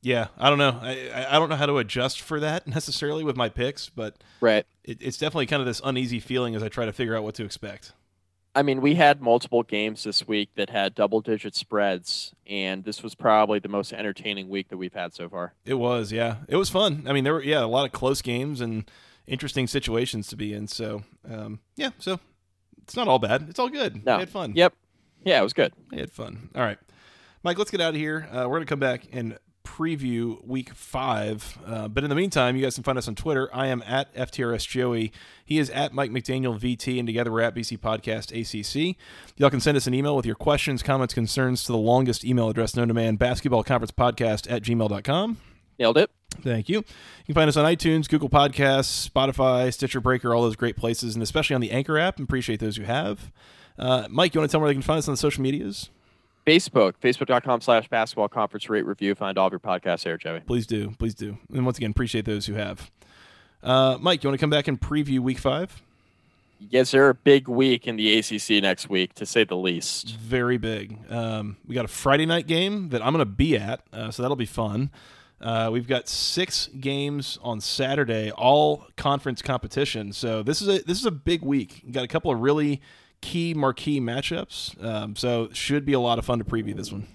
yeah, 0.02 0.26
I 0.36 0.50
don't 0.50 0.58
know. 0.58 0.78
I, 0.82 1.08
I- 1.14 1.36
I 1.36 1.38
don't 1.38 1.48
know 1.48 1.56
how 1.56 1.64
to 1.64 1.78
adjust 1.78 2.20
for 2.20 2.38
that 2.40 2.66
necessarily 2.68 3.24
with 3.24 3.36
my 3.36 3.48
picks, 3.48 3.88
but 3.88 4.22
Right. 4.40 4.66
it, 4.84 4.98
it's 5.00 5.16
definitely 5.16 5.46
kind 5.46 5.60
of 5.60 5.66
this 5.66 5.80
uneasy 5.82 6.20
feeling 6.20 6.54
as 6.54 6.62
I 6.62 6.68
try 6.68 6.84
to 6.84 6.92
figure 6.92 7.16
out 7.16 7.22
what 7.24 7.34
to 7.36 7.44
expect. 7.44 7.92
I 8.54 8.62
mean, 8.62 8.80
we 8.80 8.94
had 8.94 9.20
multiple 9.20 9.64
games 9.64 10.04
this 10.04 10.28
week 10.28 10.50
that 10.54 10.70
had 10.70 10.94
double 10.94 11.20
digit 11.20 11.56
spreads, 11.56 12.34
and 12.46 12.84
this 12.84 13.02
was 13.02 13.14
probably 13.14 13.58
the 13.58 13.68
most 13.68 13.92
entertaining 13.92 14.48
week 14.48 14.68
that 14.68 14.76
we've 14.76 14.92
had 14.92 15.12
so 15.12 15.28
far. 15.28 15.54
It 15.64 15.74
was, 15.74 16.12
yeah, 16.12 16.36
it 16.46 16.56
was 16.56 16.70
fun. 16.70 17.04
I 17.08 17.12
mean, 17.12 17.24
there 17.24 17.34
were 17.34 17.42
yeah 17.42 17.64
a 17.64 17.66
lot 17.66 17.84
of 17.84 17.92
close 17.92 18.22
games 18.22 18.60
and 18.60 18.88
interesting 19.26 19.66
situations 19.66 20.28
to 20.28 20.36
be 20.36 20.52
in. 20.52 20.68
So 20.68 21.02
um, 21.28 21.60
yeah, 21.76 21.90
so 21.98 22.20
it's 22.82 22.94
not 22.94 23.08
all 23.08 23.18
bad. 23.18 23.46
It's 23.48 23.58
all 23.58 23.68
good. 23.68 24.04
No. 24.06 24.16
I 24.16 24.20
had 24.20 24.30
fun. 24.30 24.52
Yep. 24.54 24.74
Yeah, 25.24 25.40
it 25.40 25.42
was 25.42 25.54
good. 25.54 25.72
I 25.92 25.96
had 25.96 26.12
fun. 26.12 26.50
All 26.54 26.62
right, 26.62 26.78
Mike, 27.42 27.58
let's 27.58 27.70
get 27.70 27.80
out 27.80 27.94
of 27.94 28.00
here. 28.00 28.28
Uh, 28.30 28.46
we're 28.48 28.58
gonna 28.58 28.66
come 28.66 28.80
back 28.80 29.08
and 29.12 29.36
preview 29.64 30.44
week 30.46 30.70
five. 30.70 31.58
Uh, 31.66 31.88
but 31.88 32.04
in 32.04 32.10
the 32.10 32.16
meantime, 32.16 32.56
you 32.56 32.62
guys 32.62 32.74
can 32.74 32.84
find 32.84 32.96
us 32.98 33.08
on 33.08 33.14
Twitter. 33.14 33.48
I 33.52 33.66
am 33.66 33.82
at 33.86 34.14
FTRS 34.14 34.68
Joey. 34.68 35.12
He 35.44 35.58
is 35.58 35.70
at 35.70 35.92
Mike 35.92 36.10
McDaniel 36.10 36.58
VT, 36.58 36.98
and 36.98 37.06
together 37.06 37.32
we're 37.32 37.40
at 37.40 37.54
BC 37.54 37.78
Podcast 37.78 38.30
ACC. 38.30 38.96
Y'all 39.36 39.50
can 39.50 39.60
send 39.60 39.76
us 39.76 39.86
an 39.86 39.94
email 39.94 40.14
with 40.14 40.26
your 40.26 40.36
questions, 40.36 40.82
comments, 40.82 41.14
concerns 41.14 41.64
to 41.64 41.72
the 41.72 41.78
longest 41.78 42.24
email 42.24 42.48
address 42.48 42.76
known 42.76 42.88
to 42.88 42.94
man, 42.94 43.16
basketball 43.16 43.64
conference 43.64 43.90
podcast 43.90 44.50
at 44.50 44.62
gmail.com. 44.62 45.38
Nailed 45.78 45.98
it. 45.98 46.10
Thank 46.42 46.68
you. 46.68 46.78
You 46.78 46.84
can 47.26 47.34
find 47.34 47.48
us 47.48 47.56
on 47.56 47.64
iTunes, 47.64 48.08
Google 48.08 48.28
Podcasts, 48.28 49.08
Spotify, 49.08 49.72
Stitcher 49.72 50.00
Breaker, 50.00 50.34
all 50.34 50.42
those 50.42 50.56
great 50.56 50.76
places, 50.76 51.14
and 51.14 51.22
especially 51.22 51.54
on 51.54 51.60
the 51.60 51.70
Anchor 51.70 51.98
app. 51.98 52.20
Appreciate 52.20 52.60
those 52.60 52.76
who 52.76 52.84
have. 52.84 53.32
Uh, 53.78 54.06
Mike, 54.08 54.34
you 54.34 54.40
want 54.40 54.50
to 54.50 54.52
tell 54.52 54.58
them 54.60 54.62
where 54.62 54.70
they 54.70 54.74
can 54.74 54.82
find 54.82 54.98
us 54.98 55.08
on 55.08 55.14
the 55.14 55.18
social 55.18 55.42
medias? 55.42 55.90
Facebook, 56.46 56.94
facebook.com 57.02 57.60
slash 57.60 57.88
basketball 57.88 58.28
conference 58.28 58.68
rate 58.68 58.84
review. 58.84 59.14
Find 59.14 59.38
all 59.38 59.46
of 59.46 59.52
your 59.52 59.60
podcasts 59.60 60.04
there, 60.04 60.18
Joey. 60.18 60.40
Please 60.40 60.66
do. 60.66 60.94
Please 60.98 61.14
do. 61.14 61.38
And 61.52 61.64
once 61.64 61.78
again, 61.78 61.90
appreciate 61.90 62.24
those 62.24 62.46
who 62.46 62.54
have. 62.54 62.90
Uh, 63.62 63.96
Mike, 64.00 64.22
you 64.22 64.28
want 64.28 64.38
to 64.38 64.42
come 64.42 64.50
back 64.50 64.68
and 64.68 64.78
preview 64.80 65.20
week 65.20 65.38
five? 65.38 65.82
Yes, 66.70 66.90
sir. 66.90 67.12
Big 67.12 67.48
week 67.48 67.86
in 67.86 67.96
the 67.96 68.18
ACC 68.18 68.62
next 68.62 68.88
week, 68.88 69.14
to 69.14 69.26
say 69.26 69.44
the 69.44 69.56
least. 69.56 70.16
Very 70.16 70.56
big. 70.56 70.98
Um, 71.10 71.56
we 71.66 71.74
got 71.74 71.84
a 71.84 71.88
Friday 71.88 72.26
night 72.26 72.46
game 72.46 72.90
that 72.90 73.02
I'm 73.02 73.12
going 73.12 73.24
to 73.24 73.30
be 73.30 73.56
at, 73.56 73.80
uh, 73.92 74.10
so 74.10 74.22
that'll 74.22 74.36
be 74.36 74.46
fun. 74.46 74.90
Uh, 75.40 75.68
we've 75.70 75.88
got 75.88 76.08
six 76.08 76.68
games 76.80 77.38
on 77.42 77.60
Saturday, 77.60 78.30
all 78.30 78.86
conference 78.96 79.42
competition. 79.42 80.12
So 80.12 80.42
this 80.42 80.62
is 80.62 80.68
a 80.68 80.82
this 80.84 80.98
is 80.98 81.04
a 81.04 81.10
big 81.10 81.42
week. 81.42 81.82
You 81.84 81.92
got 81.92 82.04
a 82.04 82.08
couple 82.08 82.30
of 82.30 82.40
really 82.40 82.80
key 83.24 83.54
marquee 83.54 84.00
matchups. 84.00 84.82
Um, 84.84 85.16
so 85.16 85.48
should 85.52 85.84
be 85.86 85.94
a 85.94 86.00
lot 86.00 86.18
of 86.18 86.24
fun 86.24 86.38
to 86.38 86.44
preview 86.44 86.76
this 86.76 86.92
one. 86.92 87.06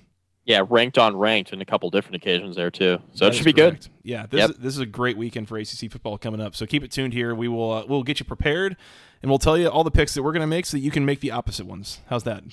Yeah, 0.46 0.64
ranked 0.68 0.98
on 0.98 1.16
ranked 1.16 1.54
in 1.54 1.62
a 1.62 1.66
couple 1.66 1.90
different 1.92 2.16
occasions 2.16 2.56
there, 2.56 2.72
too. 2.72 2.98
So 3.14 3.26
That 3.26 3.34
it 3.34 3.38
should 3.38 3.46
be 3.46 3.54
good. 3.54 3.88
Yeah, 4.02 4.26
this 4.26 4.40
Yep. 4.40 4.50
is, 4.50 4.56
this 4.58 4.74
is 4.74 4.80
a 4.80 4.86
great 4.88 5.16
weekend 5.16 5.48
for 5.48 5.58
ACC 5.60 5.92
football 5.92 6.18
coming 6.18 6.42
up. 6.42 6.56
So 6.56 6.66
keep 6.66 6.84
it 6.84 6.92
tuned 6.92 7.14
here. 7.14 7.36
We 7.36 7.48
will 7.48 7.72
uh, 7.72 7.86
we'll 7.88 8.02
get 8.04 8.20
you 8.20 8.26
prepared, 8.26 8.76
and 9.22 9.30
we'll 9.30 9.38
tell 9.38 9.58
you 9.58 9.68
all 9.68 9.84
the 9.84 9.92
picks 9.92 10.16
that 10.16 10.24
we're 10.24 10.32
going 10.32 10.42
to 10.42 10.48
make 10.48 10.66
so 10.66 10.76
that 10.78 10.82
you 10.82 10.90
can 10.90 11.06
make 11.06 11.20
the 11.20 11.30
opposite 11.32 11.68
ones. 11.68 12.00
How's 12.08 12.24
that? 12.24 12.44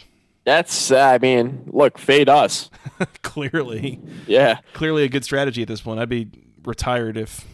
That's, 0.45 0.91
uh, 0.93 0.99
I 1.01 1.19
mean, 1.19 1.65
look, 1.73 1.97
fade 1.99 2.29
us. 2.29 2.71
clearly, 3.23 4.01
Yeah. 4.27 4.59
clearly 4.75 5.03
a 5.05 5.09
good 5.09 5.25
strategy 5.25 5.63
at 5.63 5.69
this 5.69 5.81
point. 5.81 5.99
I'd 5.99 6.09
be 6.11 6.29
retired 6.65 7.17
if 7.17 7.45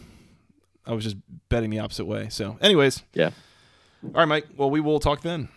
I 0.85 0.93
was 0.93 1.03
just 1.05 1.15
betting 1.49 1.69
the 1.69 1.79
opposite 1.79 2.05
way. 2.05 2.27
So, 2.29 2.57
anyways, 2.61 3.01
Yeah. 3.13 3.29
all 4.03 4.11
right, 4.11 4.25
Mike. 4.25 4.47
Well, 4.57 4.69
we 4.69 4.79
will 4.81 4.99
talk 4.99 5.21
then. 5.21 5.47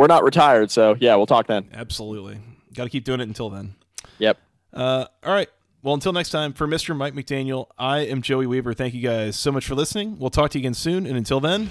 We're 0.00 0.06
not 0.06 0.24
retired, 0.24 0.70
so 0.70 0.96
yeah, 0.98 1.14
we'll 1.16 1.26
talk 1.26 1.46
then. 1.46 1.68
Absolutely, 1.74 2.38
got 2.72 2.84
to 2.84 2.88
keep 2.88 3.04
doing 3.04 3.20
it 3.20 3.24
until 3.24 3.50
then. 3.50 3.74
Yep. 4.16 4.38
Uh, 4.72 5.04
all 5.22 5.34
right. 5.34 5.50
Well, 5.82 5.92
until 5.92 6.14
next 6.14 6.30
time, 6.30 6.54
for 6.54 6.66
Mr. 6.66 6.96
Mike 6.96 7.12
McDaniel, 7.12 7.66
I 7.78 7.98
am 8.06 8.22
Joey 8.22 8.46
Weaver. 8.46 8.72
Thank 8.72 8.94
you 8.94 9.02
guys 9.02 9.36
so 9.36 9.52
much 9.52 9.66
for 9.66 9.74
listening. 9.74 10.18
We'll 10.18 10.30
talk 10.30 10.52
to 10.52 10.58
you 10.58 10.62
again 10.62 10.72
soon, 10.72 11.04
and 11.04 11.18
until 11.18 11.38
then, 11.38 11.68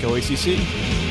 go 0.00 0.14
ACC. 0.14 1.09